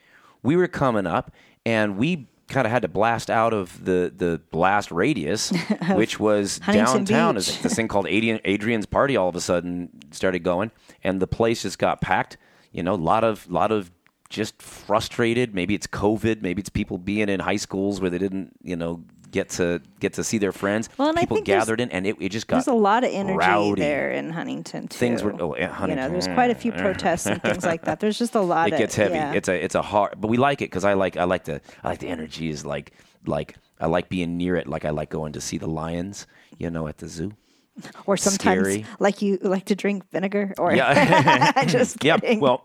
we 0.43 0.57
were 0.57 0.69
coming 0.69 1.07
up, 1.07 1.31
and 1.65 1.97
we 1.97 2.27
kind 2.49 2.67
of 2.67 2.71
had 2.71 2.83
to 2.83 2.89
blast 2.89 3.31
out 3.31 3.53
of 3.53 3.85
the 3.85 4.13
the 4.17 4.41
blast 4.51 4.91
radius, 4.91 5.53
which 5.91 6.21
was 6.21 6.59
Huntington 6.59 7.05
downtown. 7.05 7.35
Beach. 7.37 7.63
This 7.63 7.75
thing 7.75 7.89
called 7.89 8.07
Adrian, 8.07 8.41
Adrian's 8.45 8.87
Party 8.87 9.17
all 9.17 9.29
of 9.29 9.37
a 9.37 9.41
sudden 9.41 9.91
started 10.11 10.41
going, 10.41 10.71
and 11.03 11.21
the 11.21 11.27
place 11.27 11.63
just 11.63 11.79
got 11.79 12.01
packed. 12.01 12.37
You 12.73 12.83
know, 12.83 12.95
a 12.95 12.97
lot 12.97 13.25
of 13.25 13.51
lot 13.51 13.71
of 13.73 13.91
just 14.29 14.61
frustrated. 14.61 15.55
Maybe 15.55 15.75
it's 15.75 15.87
COVID. 15.87 16.43
Maybe 16.43 16.61
it's 16.61 16.69
people 16.69 16.99
being 16.99 17.29
in 17.29 17.41
high 17.41 17.57
schools 17.57 18.01
where 18.01 18.11
they 18.11 18.19
didn't, 18.19 18.53
you 18.63 18.77
know, 18.77 19.05
get 19.35 19.49
to 19.51 19.82
get 20.01 20.12
to 20.14 20.22
see 20.24 20.39
their 20.39 20.53
friends. 20.53 20.89
Well, 20.97 21.09
and 21.11 21.18
I 21.18 21.22
people 21.22 21.37
think 21.37 21.47
there's- 21.49 21.62
gathered 21.64 21.80
in, 21.80 21.91
and 21.91 22.07
it, 22.07 22.16
it 22.20 22.28
just 22.30 22.47
got 22.47 22.57
There's 22.57 22.68
a 22.68 22.72
lot 22.72 23.05
of 23.05 23.11
energy 23.12 23.37
rowdy. 23.37 23.82
there 23.82 24.11
in 24.12 24.30
Huntington 24.30 24.89
too. 24.89 24.97
Things 24.99 25.22
were- 25.22 25.35
oh, 25.43 25.55
yeah, 25.57 25.62
You 25.62 25.66
know, 25.68 25.72
Huntington. 25.74 26.12
there's 26.12 26.26
quite 26.28 26.51
a 26.51 26.55
few 26.55 26.72
protests 26.85 27.26
and 27.26 27.43
things 27.43 27.64
like 27.64 27.82
that. 27.85 28.01
There's 28.01 28.18
just 28.18 28.35
a 28.35 28.41
lot. 28.53 28.68
It 28.68 28.74
of, 28.74 28.78
gets 28.78 28.95
heavy. 28.95 29.14
yeah. 29.16 29.32
It's 29.35 29.49
a 29.49 29.64
it's 29.64 29.74
a 29.74 29.82
hard, 29.82 30.14
but 30.20 30.28
we 30.28 30.37
like 30.39 30.62
it 30.62 30.66
because 30.70 30.85
I 30.85 30.95
like 30.95 31.16
I 31.16 31.24
like 31.24 31.45
the 31.45 31.61
I 31.82 31.89
like 31.89 31.99
the 31.99 32.09
energy 32.09 32.49
is 32.49 32.64
like 32.64 32.93
like 33.26 33.57
I 33.80 33.87
like 33.87 34.09
being 34.09 34.37
near 34.39 34.57
it. 34.57 34.66
Like 34.68 34.85
I 34.85 34.91
like 34.91 35.11
going 35.11 35.32
to 35.35 35.41
see 35.41 35.59
the 35.59 35.66
lions, 35.68 36.26
you 36.59 36.70
know, 36.70 36.87
at 36.87 36.99
the 36.99 37.09
zoo. 37.09 37.32
or 38.07 38.16
sometimes 38.16 38.61
scary. 38.61 38.87
like 39.01 39.20
you 39.20 39.37
like 39.43 39.64
to 39.64 39.74
drink 39.74 40.09
vinegar 40.12 40.55
or 40.59 40.72
Yeah. 40.72 41.64
just 41.66 42.05
Yeah. 42.05 42.18
Well, 42.39 42.64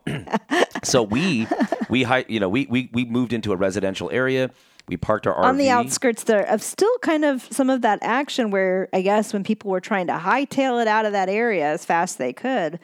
so 0.83 1.01
we 1.01 1.47
we 1.89 2.05
you 2.27 2.39
know 2.39 2.47
we 2.47 2.67
we 2.69 2.89
we 2.93 3.05
moved 3.05 3.33
into 3.33 3.51
a 3.51 3.55
residential 3.55 4.11
area. 4.11 4.51
We 4.89 4.97
parked 4.97 5.27
our 5.27 5.35
RV 5.35 5.43
on 5.43 5.57
the 5.57 5.69
outskirts 5.69 6.23
there 6.23 6.41
of 6.47 6.61
still 6.63 6.97
kind 7.01 7.23
of 7.23 7.47
some 7.51 7.69
of 7.69 7.81
that 7.83 7.99
action 8.01 8.49
where 8.49 8.89
I 8.91 9.01
guess 9.01 9.31
when 9.33 9.43
people 9.43 9.69
were 9.71 9.79
trying 9.79 10.07
to 10.07 10.13
hightail 10.13 10.81
it 10.81 10.87
out 10.87 11.05
of 11.05 11.11
that 11.13 11.29
area 11.29 11.71
as 11.71 11.85
fast 11.85 12.13
as 12.13 12.17
they 12.17 12.33
could, 12.33 12.79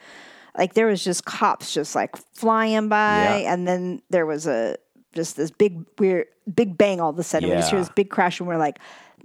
like 0.56 0.74
there 0.74 0.86
was 0.86 1.02
just 1.02 1.24
cops 1.24 1.74
just 1.74 1.94
like 1.96 2.16
flying 2.32 2.88
by, 2.88 3.40
Yeah. 3.42 3.52
and 3.52 3.66
then 3.66 4.02
there 4.10 4.24
was 4.24 4.46
a 4.46 4.76
just 5.14 5.36
this 5.36 5.50
big 5.50 5.84
weird 5.98 6.26
big 6.54 6.78
bang 6.78 7.00
all 7.00 7.10
of 7.10 7.18
a 7.18 7.22
sudden. 7.24 7.50
We 7.50 7.56
just 7.56 7.70
hear 7.70 7.80
this 7.80 7.88
big 7.88 8.08
crash, 8.08 8.38
and 8.38 8.48
we're 8.48 8.56
like, 8.56 8.78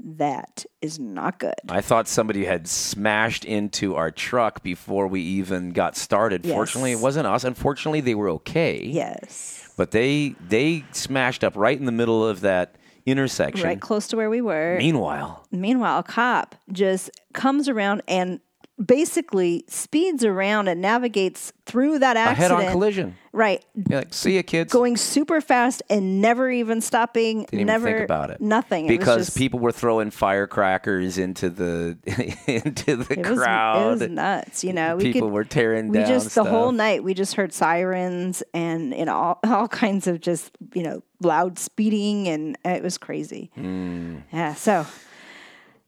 that 0.03 0.65
is 0.81 0.99
not 0.99 1.39
good. 1.39 1.53
I 1.69 1.81
thought 1.81 2.07
somebody 2.07 2.45
had 2.45 2.67
smashed 2.67 3.45
into 3.45 3.95
our 3.95 4.11
truck 4.11 4.63
before 4.63 5.07
we 5.07 5.21
even 5.21 5.71
got 5.71 5.95
started. 5.95 6.45
Yes. 6.45 6.55
Fortunately, 6.55 6.91
it 6.91 6.99
wasn't 6.99 7.27
us. 7.27 7.43
Unfortunately, 7.43 8.01
they 8.01 8.15
were 8.15 8.29
okay. 8.29 8.83
Yes, 8.83 9.71
But 9.77 9.91
they 9.91 10.35
they 10.47 10.83
smashed 10.91 11.43
up 11.43 11.55
right 11.55 11.77
in 11.77 11.85
the 11.85 11.91
middle 11.91 12.25
of 12.27 12.41
that 12.41 12.75
intersection. 13.05 13.65
right 13.65 13.79
close 13.81 14.07
to 14.09 14.15
where 14.17 14.29
we 14.29 14.41
were. 14.41 14.75
Meanwhile, 14.77 15.45
Meanwhile, 15.51 15.99
a 15.99 16.03
cop 16.03 16.55
just 16.71 17.09
comes 17.33 17.67
around 17.69 18.01
and 18.07 18.39
basically 18.83 19.63
speeds 19.67 20.23
around 20.23 20.67
and 20.67 20.81
navigates 20.81 21.53
through 21.65 21.99
that 21.99 22.17
a 22.17 22.19
accident. 22.19 22.59
head-on 22.59 22.71
collision. 22.71 23.15
Right. 23.33 23.63
You're 23.75 23.99
like, 23.99 24.13
see 24.13 24.35
you, 24.35 24.43
kids. 24.43 24.73
Going 24.73 24.97
super 24.97 25.39
fast 25.39 25.81
and 25.89 26.21
never 26.21 26.49
even 26.49 26.81
stopping. 26.81 27.41
Didn't 27.43 27.53
even 27.53 27.67
never 27.67 27.85
think 27.85 28.03
about 28.03 28.29
it. 28.31 28.41
Nothing. 28.41 28.85
It 28.85 28.89
because 28.89 29.27
just- 29.27 29.37
people 29.37 29.59
were 29.59 29.71
throwing 29.71 30.11
firecrackers 30.11 31.17
into 31.17 31.49
the 31.49 31.97
into 32.47 32.97
the 32.97 33.19
it 33.19 33.27
was, 33.29 33.37
crowd. 33.39 33.85
It 33.85 33.89
was 33.89 34.09
nuts. 34.09 34.63
You 34.63 34.73
know, 34.73 34.97
we 34.97 35.13
people 35.13 35.29
could, 35.29 35.33
were 35.33 35.45
tearing 35.45 35.87
we 35.89 35.99
down 35.99 36.07
just 36.07 36.35
the 36.35 36.43
whole 36.43 36.71
night 36.71 37.03
we 37.03 37.13
just 37.13 37.35
heard 37.35 37.53
sirens 37.53 38.43
and 38.53 38.93
you 38.93 39.05
know 39.05 39.13
all, 39.15 39.39
all 39.45 39.67
kinds 39.69 40.07
of 40.07 40.19
just 40.19 40.51
you 40.73 40.83
know 40.83 41.01
loud 41.21 41.57
speeding 41.57 42.27
and 42.27 42.57
it 42.65 42.83
was 42.83 42.97
crazy. 42.97 43.51
Mm. 43.57 44.23
Yeah. 44.33 44.55
So 44.55 44.85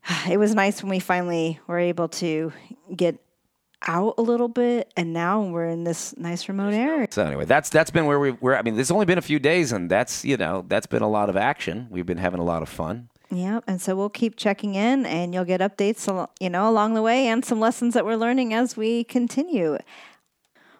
it 0.30 0.38
was 0.38 0.54
nice 0.54 0.82
when 0.82 0.90
we 0.90 0.98
finally 0.98 1.60
were 1.66 1.78
able 1.78 2.08
to 2.08 2.52
get 2.94 3.18
out 3.86 4.14
a 4.16 4.22
little 4.22 4.48
bit 4.48 4.90
and 4.96 5.12
now 5.12 5.42
we're 5.42 5.68
in 5.68 5.84
this 5.84 6.16
nice 6.16 6.48
remote 6.48 6.72
area. 6.72 7.06
So 7.10 7.24
anyway, 7.24 7.44
that's 7.44 7.70
that's 7.70 7.90
been 7.90 8.06
where 8.06 8.18
we 8.18 8.32
were. 8.32 8.56
I 8.56 8.62
mean, 8.62 8.78
it's 8.78 8.90
only 8.90 9.06
been 9.06 9.18
a 9.18 9.22
few 9.22 9.38
days, 9.38 9.72
and 9.72 9.90
that's 9.90 10.24
you 10.24 10.36
know 10.36 10.64
that's 10.68 10.86
been 10.86 11.02
a 11.02 11.08
lot 11.08 11.28
of 11.28 11.36
action. 11.36 11.88
We've 11.90 12.06
been 12.06 12.18
having 12.18 12.40
a 12.40 12.44
lot 12.44 12.62
of 12.62 12.68
fun. 12.68 13.08
Yeah, 13.30 13.60
and 13.66 13.80
so 13.80 13.96
we'll 13.96 14.10
keep 14.10 14.36
checking 14.36 14.74
in, 14.74 15.06
and 15.06 15.34
you'll 15.34 15.44
get 15.44 15.60
updates, 15.60 16.06
al- 16.08 16.30
you 16.38 16.50
know, 16.50 16.68
along 16.68 16.94
the 16.94 17.02
way, 17.02 17.26
and 17.26 17.44
some 17.44 17.58
lessons 17.58 17.94
that 17.94 18.04
we're 18.04 18.16
learning 18.16 18.54
as 18.54 18.76
we 18.76 19.02
continue. 19.04 19.78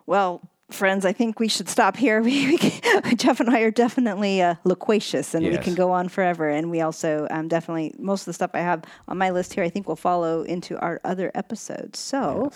Well, 0.06 0.42
friends, 0.70 1.04
I 1.04 1.12
think 1.12 1.40
we 1.40 1.48
should 1.48 1.68
stop 1.68 1.96
here. 1.96 2.20
We, 2.24 2.46
we 2.46 2.58
can- 2.58 3.16
Jeff 3.16 3.40
and 3.40 3.50
I 3.50 3.60
are 3.60 3.70
definitely 3.70 4.40
uh, 4.40 4.54
loquacious, 4.64 5.34
and 5.34 5.46
we 5.46 5.58
can 5.58 5.74
go 5.74 5.90
on 5.90 6.08
forever. 6.08 6.48
And 6.48 6.70
we 6.70 6.80
also 6.80 7.26
um, 7.30 7.48
definitely 7.48 7.94
most 7.98 8.22
of 8.22 8.26
the 8.26 8.32
stuff 8.32 8.50
I 8.54 8.60
have 8.60 8.84
on 9.08 9.18
my 9.18 9.30
list 9.30 9.54
here, 9.54 9.64
I 9.64 9.68
think 9.68 9.88
will 9.88 9.96
follow 9.96 10.42
into 10.42 10.78
our 10.78 11.00
other 11.04 11.30
episodes. 11.34 11.98
So. 11.98 12.50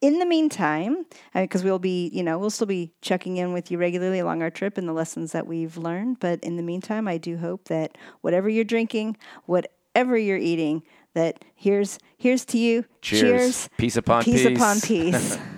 in 0.00 0.20
the 0.20 0.26
meantime, 0.26 1.04
because 1.34 1.64
we'll 1.64 1.80
be, 1.80 2.08
you 2.14 2.22
know, 2.22 2.38
we'll 2.38 2.50
still 2.50 2.68
be 2.68 2.92
checking 3.02 3.36
in 3.36 3.52
with 3.52 3.68
you 3.70 3.78
regularly 3.78 4.20
along 4.20 4.42
our 4.42 4.50
trip 4.50 4.78
and 4.78 4.88
the 4.88 4.92
lessons 4.92 5.32
that 5.32 5.44
we've 5.46 5.76
learned. 5.76 6.20
But 6.20 6.38
in 6.44 6.56
the 6.56 6.62
meantime, 6.62 7.08
I 7.08 7.18
do 7.18 7.36
hope 7.36 7.64
that 7.64 7.98
whatever 8.20 8.48
you're 8.48 8.62
drinking, 8.62 9.16
whatever 9.46 10.16
you're 10.16 10.38
eating, 10.38 10.84
that 11.14 11.44
here's 11.56 11.98
here's 12.16 12.44
to 12.46 12.58
you. 12.58 12.84
Cheers. 13.02 13.68
Peace 13.76 13.96
upon 13.96 14.22
peace. 14.22 14.46
peace. 14.46 14.56
upon 14.56 14.80
peace. 14.80 15.38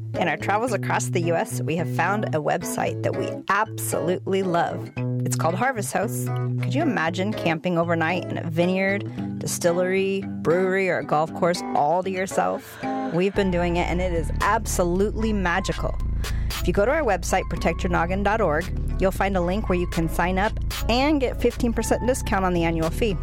In 0.19 0.27
our 0.27 0.37
travels 0.37 0.73
across 0.73 1.05
the 1.05 1.21
U.S., 1.21 1.61
we 1.61 1.77
have 1.77 1.89
found 1.95 2.25
a 2.25 2.39
website 2.39 3.01
that 3.03 3.15
we 3.15 3.27
absolutely 3.49 4.43
love. 4.43 4.91
It's 5.25 5.35
called 5.35 5.55
Harvest 5.55 5.93
Hosts. 5.93 6.27
Could 6.61 6.75
you 6.75 6.81
imagine 6.81 7.31
camping 7.33 7.77
overnight 7.77 8.25
in 8.25 8.37
a 8.37 8.49
vineyard, 8.49 9.39
distillery, 9.39 10.23
brewery, 10.41 10.89
or 10.89 10.99
a 10.99 11.05
golf 11.05 11.33
course 11.35 11.61
all 11.75 12.03
to 12.03 12.09
yourself? 12.09 12.77
We've 13.13 13.33
been 13.33 13.51
doing 13.51 13.77
it, 13.77 13.87
and 13.87 14.01
it 14.01 14.13
is 14.13 14.31
absolutely 14.41 15.31
magical. 15.33 15.97
If 16.49 16.67
you 16.67 16.73
go 16.73 16.85
to 16.85 16.91
our 16.91 17.03
website, 17.03 17.43
protectyournoggin.org, 17.43 19.01
you'll 19.01 19.11
find 19.11 19.37
a 19.37 19.41
link 19.41 19.69
where 19.69 19.79
you 19.79 19.87
can 19.87 20.09
sign 20.09 20.37
up 20.37 20.53
and 20.89 21.21
get 21.21 21.39
15% 21.39 22.05
discount 22.05 22.45
on 22.45 22.53
the 22.53 22.63
annual 22.63 22.89
fee. 22.89 23.15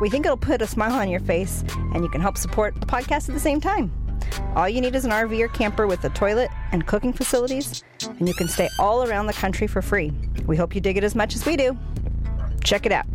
We 0.00 0.08
think 0.08 0.24
it'll 0.24 0.36
put 0.36 0.62
a 0.62 0.66
smile 0.66 0.94
on 0.94 1.08
your 1.08 1.20
face, 1.20 1.62
and 1.94 2.02
you 2.02 2.08
can 2.08 2.20
help 2.20 2.38
support 2.38 2.80
the 2.80 2.86
podcast 2.86 3.28
at 3.28 3.34
the 3.34 3.40
same 3.40 3.60
time. 3.60 3.92
All 4.56 4.68
you 4.68 4.80
need 4.80 4.94
is 4.94 5.04
an 5.04 5.10
RV 5.10 5.38
or 5.40 5.48
camper 5.48 5.86
with 5.86 6.04
a 6.04 6.10
toilet 6.10 6.50
and 6.72 6.86
cooking 6.86 7.12
facilities, 7.12 7.84
and 8.02 8.26
you 8.26 8.34
can 8.34 8.48
stay 8.48 8.68
all 8.78 9.08
around 9.08 9.26
the 9.26 9.32
country 9.32 9.66
for 9.66 9.82
free. 9.82 10.12
We 10.46 10.56
hope 10.56 10.74
you 10.74 10.80
dig 10.80 10.96
it 10.96 11.04
as 11.04 11.14
much 11.14 11.34
as 11.34 11.46
we 11.46 11.56
do. 11.56 11.76
Check 12.64 12.86
it 12.86 12.92
out. 12.92 13.06